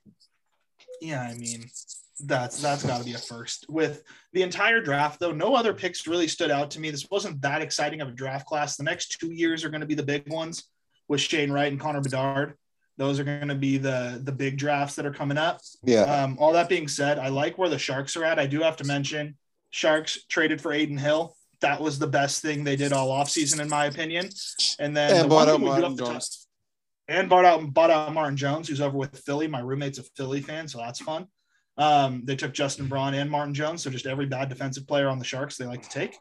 yeah, 1.01 1.23
I 1.23 1.35
mean, 1.35 1.65
that's 2.21 2.61
that's 2.63 2.83
got 2.85 2.99
to 2.99 3.05
be 3.05 3.15
a 3.15 3.19
first. 3.19 3.67
With 3.69 4.03
the 4.33 4.43
entire 4.43 4.81
draft, 4.81 5.21
though, 5.21 5.33
no 5.33 5.55
other 5.55 5.73
picks 5.75 6.07
really 6.07 6.29
stood 6.29 6.51
out 6.51 6.71
to 6.73 6.81
me. 6.81 6.91
This 6.91 7.07
wasn't 7.11 7.41
that 7.43 7.63
exciting 7.63 8.01
of 8.01 8.09
a 8.09 8.13
draft 8.13 8.47
class. 8.47 8.77
The 8.77 8.85
next 8.85 9.19
two 9.21 9.33
years 9.33 9.65
are 9.65 9.69
going 9.69 9.81
to 9.83 9.87
be 9.87 9.95
the 9.95 10.03
big 10.03 10.31
ones 10.33 10.65
with 11.09 11.21
Shane 11.21 11.51
Wright 11.53 11.71
and 11.71 11.81
Connor 11.81 12.01
Bedard. 12.01 12.55
Those 12.99 13.21
are 13.21 13.25
going 13.25 13.49
to 13.49 13.55
be 13.55 13.77
the 13.79 14.21
the 14.23 14.33
big 14.33 14.57
drafts 14.57 14.97
that 14.97 15.05
are 15.07 15.13
coming 15.13 15.37
up. 15.39 15.61
yeah. 15.85 16.03
Um, 16.03 16.37
all 16.41 16.53
that 16.55 16.69
being 16.69 16.89
said, 16.89 17.19
I 17.19 17.29
like 17.29 17.59
where 17.59 17.69
the 17.69 17.79
Sharks 17.79 18.17
are 18.17 18.25
at. 18.25 18.39
I 18.39 18.47
do 18.47 18.61
have 18.63 18.77
to 18.79 18.85
mention 18.85 19.37
Sharks 19.71 20.25
traded 20.29 20.61
for 20.63 20.73
Adin 20.73 20.97
Hill. 20.97 21.37
That 21.61 21.81
was 21.81 21.99
the 21.99 22.07
best 22.07 22.43
thing 22.43 22.65
they 22.65 22.77
did 22.77 22.93
all 22.93 23.09
offseason, 23.09 23.61
in 23.61 23.69
my 23.69 23.87
opinion. 23.87 24.31
And 24.79 24.97
then 24.97 25.11
And 25.17 25.25
the 25.25 25.29
bought 25.29 25.47
one 25.47 25.49
out 25.49 25.53
thing 25.53 25.61
we 25.61 25.67
do 25.67 25.71
Martin 25.73 25.83
have 25.91 25.97
to 25.99 26.05
talk- 26.05 26.23
and 27.09 27.29
bought 27.29 27.45
out 27.45 27.73
bought 27.75 27.91
out 27.91 28.13
Martin 28.15 28.37
Jones, 28.37 28.69
who's 28.69 28.81
over 28.81 28.97
with 28.97 29.19
Philly. 29.21 29.47
My 29.47 29.61
roommate's 29.61 29.99
a 29.99 30.03
Philly 30.17 30.41
fan, 30.41 30.67
so 30.67 30.79
that's 30.79 31.01
fun. 31.01 31.27
Um, 31.79 32.23
they 32.25 32.37
took 32.37 32.55
Justin 32.55 32.89
Braun 32.89 33.15
and 33.15 33.31
Martin 33.31 33.55
Jones, 33.55 33.83
so 33.83 33.91
just 33.91 34.07
every 34.07 34.27
bad 34.27 34.49
defensive 34.49 34.87
player 34.87 35.09
on 35.09 35.19
the 35.19 35.25
Sharks 35.25 35.57
they 35.57 35.67
like 35.67 35.83
to 35.83 35.91
take. 35.91 36.17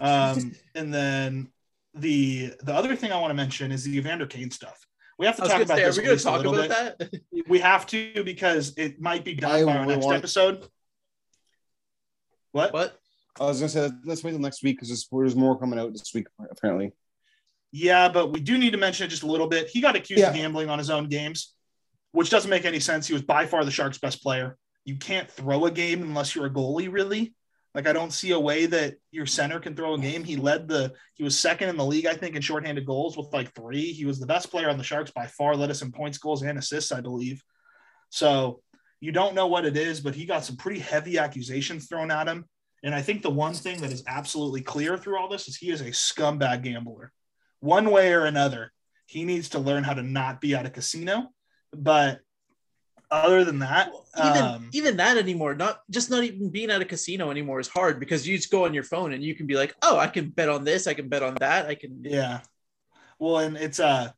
Um, 0.00 0.52
and 0.74 0.92
then 0.92 1.48
the 1.94 2.52
the 2.62 2.74
other 2.74 2.96
thing 2.96 3.12
I 3.12 3.20
want 3.20 3.30
to 3.30 3.34
mention 3.34 3.72
is 3.72 3.84
the 3.84 3.96
Evander 3.96 4.26
Kane 4.26 4.50
stuff. 4.50 4.78
We 5.18 5.26
have 5.26 5.36
to 5.36 5.42
talk 5.42 5.62
about 5.62 5.78
say, 5.78 5.84
are 5.84 5.86
this 5.86 5.98
we 5.98 6.04
gonna 6.04 6.16
talk 6.18 6.44
about 6.44 6.68
bit. 6.98 7.10
that? 7.10 7.20
We 7.48 7.60
have 7.60 7.86
to 7.86 8.24
because 8.24 8.74
it 8.76 9.00
might 9.00 9.24
be 9.24 9.34
done 9.34 9.52
I 9.52 9.64
by 9.64 9.76
our 9.76 9.86
next 9.86 10.04
want- 10.04 10.18
episode. 10.18 10.66
What? 12.52 12.72
what? 12.72 12.98
I 13.38 13.44
was 13.44 13.60
gonna 13.60 13.68
say 13.68 13.90
let's 14.04 14.24
wait 14.24 14.32
till 14.32 14.40
next 14.40 14.62
week 14.62 14.76
because 14.76 14.88
there's, 14.88 15.06
there's 15.12 15.36
more 15.36 15.58
coming 15.58 15.78
out 15.78 15.92
this 15.92 16.12
week 16.12 16.26
apparently. 16.50 16.92
Yeah, 17.70 18.08
but 18.08 18.32
we 18.32 18.40
do 18.40 18.58
need 18.58 18.70
to 18.70 18.78
mention 18.78 19.06
it 19.06 19.10
just 19.10 19.22
a 19.22 19.26
little 19.26 19.46
bit. 19.46 19.68
He 19.68 19.80
got 19.80 19.94
accused 19.96 20.22
of 20.24 20.34
gambling 20.34 20.70
on 20.70 20.78
his 20.78 20.88
own 20.90 21.08
games, 21.08 21.54
which 22.12 22.30
doesn't 22.30 22.48
make 22.50 22.64
any 22.64 22.80
sense. 22.80 23.06
He 23.06 23.12
was 23.12 23.22
by 23.22 23.46
far 23.46 23.64
the 23.64 23.70
Sharks' 23.70 23.98
best 23.98 24.22
player. 24.22 24.56
You 24.86 24.96
can't 24.96 25.30
throw 25.30 25.66
a 25.66 25.70
game 25.70 26.00
unless 26.00 26.34
you're 26.34 26.46
a 26.46 26.50
goalie, 26.50 26.90
really. 26.90 27.34
Like 27.74 27.86
I 27.86 27.92
don't 27.92 28.12
see 28.12 28.30
a 28.30 28.40
way 28.40 28.64
that 28.64 28.94
your 29.10 29.26
center 29.26 29.60
can 29.60 29.76
throw 29.76 29.92
a 29.92 29.98
game. 29.98 30.24
He 30.24 30.36
led 30.36 30.66
the 30.66 30.94
he 31.12 31.22
was 31.22 31.38
second 31.38 31.68
in 31.68 31.76
the 31.76 31.84
league, 31.84 32.06
I 32.06 32.14
think, 32.14 32.34
in 32.34 32.40
shorthanded 32.40 32.86
goals 32.86 33.18
with 33.18 33.30
like 33.34 33.54
three. 33.54 33.92
He 33.92 34.06
was 34.06 34.18
the 34.18 34.24
best 34.24 34.50
player 34.50 34.70
on 34.70 34.78
the 34.78 34.84
Sharks 34.84 35.10
by 35.10 35.26
far, 35.26 35.54
led 35.54 35.70
us 35.70 35.82
in 35.82 35.92
points, 35.92 36.16
goals, 36.16 36.42
and 36.42 36.58
assists, 36.58 36.90
I 36.90 37.02
believe. 37.02 37.42
So 38.08 38.62
you 39.00 39.12
don't 39.12 39.34
know 39.34 39.46
what 39.46 39.66
it 39.66 39.76
is, 39.76 40.00
but 40.00 40.14
he 40.14 40.24
got 40.24 40.42
some 40.42 40.56
pretty 40.56 40.80
heavy 40.80 41.18
accusations 41.18 41.86
thrown 41.86 42.10
at 42.10 42.28
him. 42.28 42.46
And 42.82 42.94
I 42.94 43.02
think 43.02 43.20
the 43.20 43.30
one 43.30 43.52
thing 43.52 43.82
that 43.82 43.92
is 43.92 44.04
absolutely 44.06 44.62
clear 44.62 44.96
through 44.96 45.18
all 45.18 45.28
this 45.28 45.48
is 45.48 45.56
he 45.56 45.70
is 45.70 45.82
a 45.82 45.90
scumbag 45.90 46.62
gambler. 46.62 47.12
One 47.60 47.90
way 47.90 48.14
or 48.14 48.24
another, 48.24 48.72
he 49.04 49.24
needs 49.24 49.50
to 49.50 49.58
learn 49.58 49.84
how 49.84 49.92
to 49.92 50.02
not 50.02 50.40
be 50.40 50.54
at 50.54 50.64
a 50.64 50.70
casino. 50.70 51.28
But 51.74 52.20
other 53.10 53.44
than 53.44 53.60
that, 53.60 53.92
Even 54.18 54.42
um, 54.42 54.70
even 54.72 54.96
that 54.96 55.16
anymore, 55.16 55.54
not 55.54 55.80
just 55.90 56.10
not 56.10 56.24
even 56.24 56.50
being 56.50 56.70
at 56.70 56.82
a 56.82 56.84
casino 56.84 57.30
anymore 57.30 57.60
is 57.60 57.68
hard 57.68 58.00
because 58.00 58.26
you 58.26 58.36
just 58.36 58.50
go 58.50 58.64
on 58.64 58.74
your 58.74 58.82
phone 58.82 59.12
and 59.12 59.22
you 59.22 59.34
can 59.34 59.46
be 59.46 59.54
like, 59.54 59.74
oh, 59.82 59.98
I 59.98 60.08
can 60.08 60.30
bet 60.30 60.48
on 60.48 60.64
this, 60.64 60.86
I 60.86 60.94
can 60.94 61.08
bet 61.08 61.22
on 61.22 61.36
that, 61.40 61.66
I 61.66 61.74
can. 61.74 62.02
Yeah. 62.02 62.40
Well, 63.18 63.38
and 63.38 63.56
it's 63.56 63.80
uh 63.80 64.10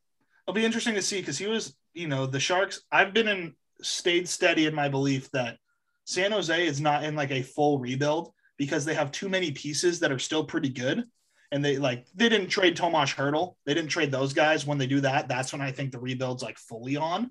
it'll 0.47 0.55
be 0.55 0.65
interesting 0.65 0.95
to 0.95 1.03
see 1.03 1.21
because 1.21 1.39
he 1.39 1.47
was, 1.47 1.77
you 1.95 2.09
know, 2.09 2.27
the 2.27 2.41
Sharks. 2.41 2.83
I've 2.91 3.13
been 3.13 3.29
in 3.29 3.55
stayed 3.83 4.29
steady 4.29 4.67
in 4.67 4.75
my 4.75 4.89
belief 4.89 5.31
that 5.33 5.59
San 6.05 6.33
Jose 6.33 6.67
is 6.67 6.81
not 6.81 7.05
in 7.05 7.15
like 7.15 7.31
a 7.31 7.43
full 7.43 7.79
rebuild 7.79 8.33
because 8.57 8.85
they 8.85 8.95
have 8.95 9.13
too 9.13 9.29
many 9.29 9.53
pieces 9.53 10.01
that 10.01 10.13
are 10.13 10.19
still 10.19 10.45
pretty 10.45 10.71
good. 10.71 11.05
And 11.53 11.65
they 11.65 11.79
like 11.79 12.07
they 12.15 12.29
didn't 12.29 12.49
trade 12.49 12.77
Tomas 12.77 13.13
Hertl. 13.13 13.57
They 13.65 13.75
didn't 13.75 13.91
trade 13.91 14.11
those 14.11 14.33
guys. 14.33 14.67
When 14.67 14.79
they 14.79 14.87
do 14.87 15.01
that, 15.01 15.29
that's 15.29 15.53
when 15.53 15.63
I 15.63 15.73
think 15.73 15.93
the 15.93 15.99
rebuild's 15.99 16.43
like 16.43 16.59
fully 16.59 16.97
on. 16.97 17.31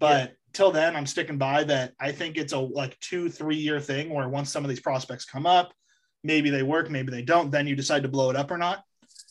But 0.00 0.34
till 0.52 0.70
then, 0.72 0.96
I'm 0.96 1.06
sticking 1.06 1.38
by 1.38 1.64
that. 1.64 1.92
I 2.00 2.10
think 2.12 2.36
it's 2.36 2.52
a 2.52 2.58
like 2.58 2.98
two, 3.00 3.28
three 3.28 3.56
year 3.56 3.78
thing 3.80 4.10
where 4.12 4.28
once 4.28 4.50
some 4.50 4.64
of 4.64 4.68
these 4.68 4.80
prospects 4.80 5.24
come 5.24 5.46
up, 5.46 5.72
maybe 6.24 6.50
they 6.50 6.62
work, 6.62 6.90
maybe 6.90 7.10
they 7.12 7.22
don't. 7.22 7.50
Then 7.50 7.66
you 7.66 7.76
decide 7.76 8.02
to 8.02 8.08
blow 8.08 8.30
it 8.30 8.36
up 8.36 8.50
or 8.50 8.58
not. 8.58 8.82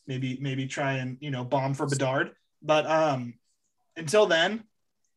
Maybe, 0.07 0.37
maybe 0.41 0.65
try 0.67 0.93
and 0.93 1.17
you 1.19 1.31
know 1.31 1.43
bomb 1.43 1.73
for 1.73 1.85
Bedard. 1.87 2.31
But 2.61 2.85
um, 2.85 3.33
until 3.97 4.25
then, 4.25 4.63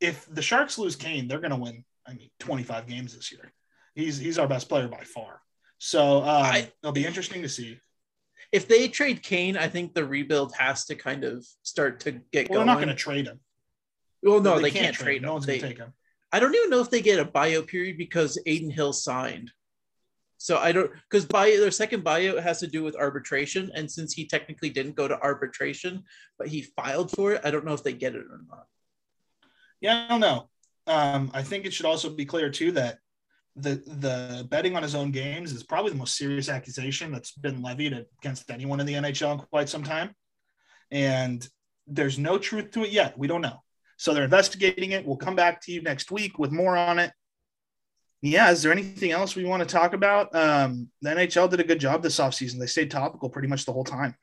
if 0.00 0.26
the 0.32 0.42
Sharks 0.42 0.78
lose 0.78 0.96
Kane, 0.96 1.28
they're 1.28 1.40
gonna 1.40 1.56
win. 1.58 1.84
I 2.06 2.14
mean, 2.14 2.30
25 2.40 2.88
games 2.88 3.14
this 3.14 3.30
year. 3.30 3.52
He's 3.94 4.18
he's 4.18 4.38
our 4.38 4.48
best 4.48 4.68
player 4.68 4.88
by 4.88 5.04
far. 5.04 5.40
So 5.78 6.18
um, 6.18 6.24
I- 6.26 6.72
it'll 6.82 6.92
be 6.92 7.06
interesting 7.06 7.42
to 7.42 7.48
see. 7.48 7.78
If 8.50 8.68
they 8.68 8.88
trade 8.88 9.22
Kane, 9.22 9.56
I 9.56 9.68
think 9.68 9.94
the 9.94 10.04
rebuild 10.04 10.52
has 10.56 10.84
to 10.86 10.94
kind 10.94 11.24
of 11.24 11.46
start 11.62 12.00
to 12.00 12.12
get 12.32 12.48
going. 12.48 12.50
Well, 12.50 12.58
they're 12.58 12.66
not 12.66 12.76
going 12.76 12.88
to 12.88 12.94
trade 12.94 13.26
him. 13.26 13.40
Well, 14.22 14.40
no, 14.40 14.60
they, 14.60 14.70
can't, 14.70 14.94
trade 14.94 15.18
him. 15.18 15.24
No 15.24 15.32
one's 15.34 15.46
They- 15.46 15.58
going 15.58 15.72
to 15.72 15.76
take 15.76 15.84
him. 15.84 15.92
I 16.34 16.40
don't 16.40 16.54
even 16.54 16.70
know 16.70 16.80
if 16.80 16.88
they 16.88 17.02
get 17.02 17.18
a 17.18 17.26
buyout 17.26 17.66
period 17.66 17.98
because 17.98 18.38
Adin 18.46 18.70
Hill 18.70 18.94
signed. 18.94 19.50
So 20.38 20.56
I 20.56 20.72
don't 20.72 20.90
because 21.08 21.24
buy 21.24 21.50
their 21.50 21.70
second 21.70 22.04
buyout 22.04 22.42
has 22.42 22.58
to 22.60 22.66
do 22.66 22.82
with 22.82 22.96
arbitration, 22.96 23.70
and 23.74 23.88
since 23.88 24.12
he 24.12 24.26
technically 24.26 24.70
didn't 24.70 24.96
go 24.96 25.06
to 25.06 25.20
arbitration, 25.20 26.02
but 26.36 26.48
he 26.48 26.62
filed 26.62 27.12
for 27.12 27.32
it, 27.32 27.42
I 27.44 27.52
don't 27.52 27.64
know 27.64 27.74
if 27.74 27.84
they 27.84 27.92
get 27.92 28.16
it 28.16 28.24
or 28.28 28.40
not. 28.48 28.66
Yeah, 29.80 30.06
I 30.06 30.08
don't 30.08 30.20
know. 30.20 30.48
Um, 30.88 31.30
I 31.32 31.42
think 31.42 31.64
it 31.64 31.72
should 31.72 31.86
also 31.86 32.10
be 32.10 32.24
clear 32.24 32.50
too 32.50 32.72
that 32.72 32.98
the 33.54 33.82
the 33.86 34.46
betting 34.50 34.74
on 34.74 34.82
his 34.82 34.94
own 34.96 35.12
games 35.12 35.52
is 35.52 35.62
probably 35.62 35.92
the 35.92 35.98
most 35.98 36.16
serious 36.16 36.48
accusation 36.48 37.12
that's 37.12 37.32
been 37.32 37.62
levied 37.62 38.06
against 38.18 38.50
anyone 38.50 38.80
in 38.80 38.86
the 38.86 38.94
NHL 38.94 39.32
in 39.34 39.46
quite 39.46 39.68
some 39.68 39.84
time. 39.84 40.14
And 40.90 41.46
there's 41.86 42.18
no 42.18 42.38
truth 42.38 42.72
to 42.72 42.82
it 42.82 42.90
yet. 42.90 43.16
We 43.16 43.28
don't 43.28 43.42
know. 43.42 43.62
So 44.02 44.12
they're 44.12 44.24
investigating 44.24 44.90
it. 44.90 45.06
We'll 45.06 45.16
come 45.16 45.36
back 45.36 45.60
to 45.62 45.70
you 45.72 45.80
next 45.80 46.10
week 46.10 46.36
with 46.36 46.50
more 46.50 46.76
on 46.76 46.98
it. 46.98 47.12
Yeah, 48.20 48.50
is 48.50 48.60
there 48.60 48.72
anything 48.72 49.12
else 49.12 49.36
we 49.36 49.44
want 49.44 49.62
to 49.62 49.68
talk 49.68 49.94
about? 49.94 50.34
Um, 50.34 50.88
the 51.02 51.10
NHL 51.10 51.48
did 51.48 51.60
a 51.60 51.64
good 51.64 51.78
job 51.78 52.02
this 52.02 52.18
offseason. 52.18 52.58
They 52.58 52.66
stayed 52.66 52.90
topical 52.90 53.30
pretty 53.30 53.46
much 53.46 53.64
the 53.64 53.72
whole 53.72 53.84
time. 53.84 54.16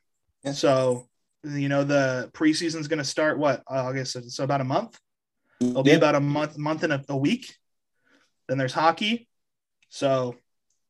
Yeah. 0.44 0.52
So, 0.52 1.08
you 1.44 1.70
know, 1.70 1.82
the 1.82 2.30
preseason's 2.34 2.88
going 2.88 2.98
to 2.98 3.04
start 3.04 3.38
what 3.38 3.62
August? 3.66 4.30
So 4.32 4.44
about 4.44 4.60
a 4.60 4.64
month. 4.64 4.98
It'll 5.62 5.82
be 5.82 5.92
Yeah. 5.92 5.96
about 5.96 6.14
a 6.14 6.20
month, 6.20 6.58
month 6.58 6.82
and 6.82 6.92
a, 6.92 7.02
a 7.08 7.16
week. 7.16 7.56
Then 8.48 8.58
there's 8.58 8.74
hockey. 8.74 9.28
So 9.88 10.34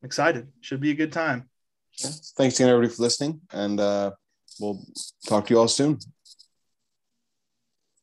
I'm 0.01 0.05
excited. 0.05 0.49
Should 0.59 0.81
be 0.81 0.91
a 0.91 0.95
good 0.95 1.13
time. 1.13 1.49
Thanks 1.97 2.59
again, 2.59 2.67
everybody, 2.67 2.93
for 2.93 3.03
listening. 3.03 3.39
And 3.53 3.79
uh, 3.79 4.11
we'll 4.59 4.83
talk 5.27 5.47
to 5.47 5.53
you 5.53 5.61
all 5.61 5.69
soon. 5.69 5.97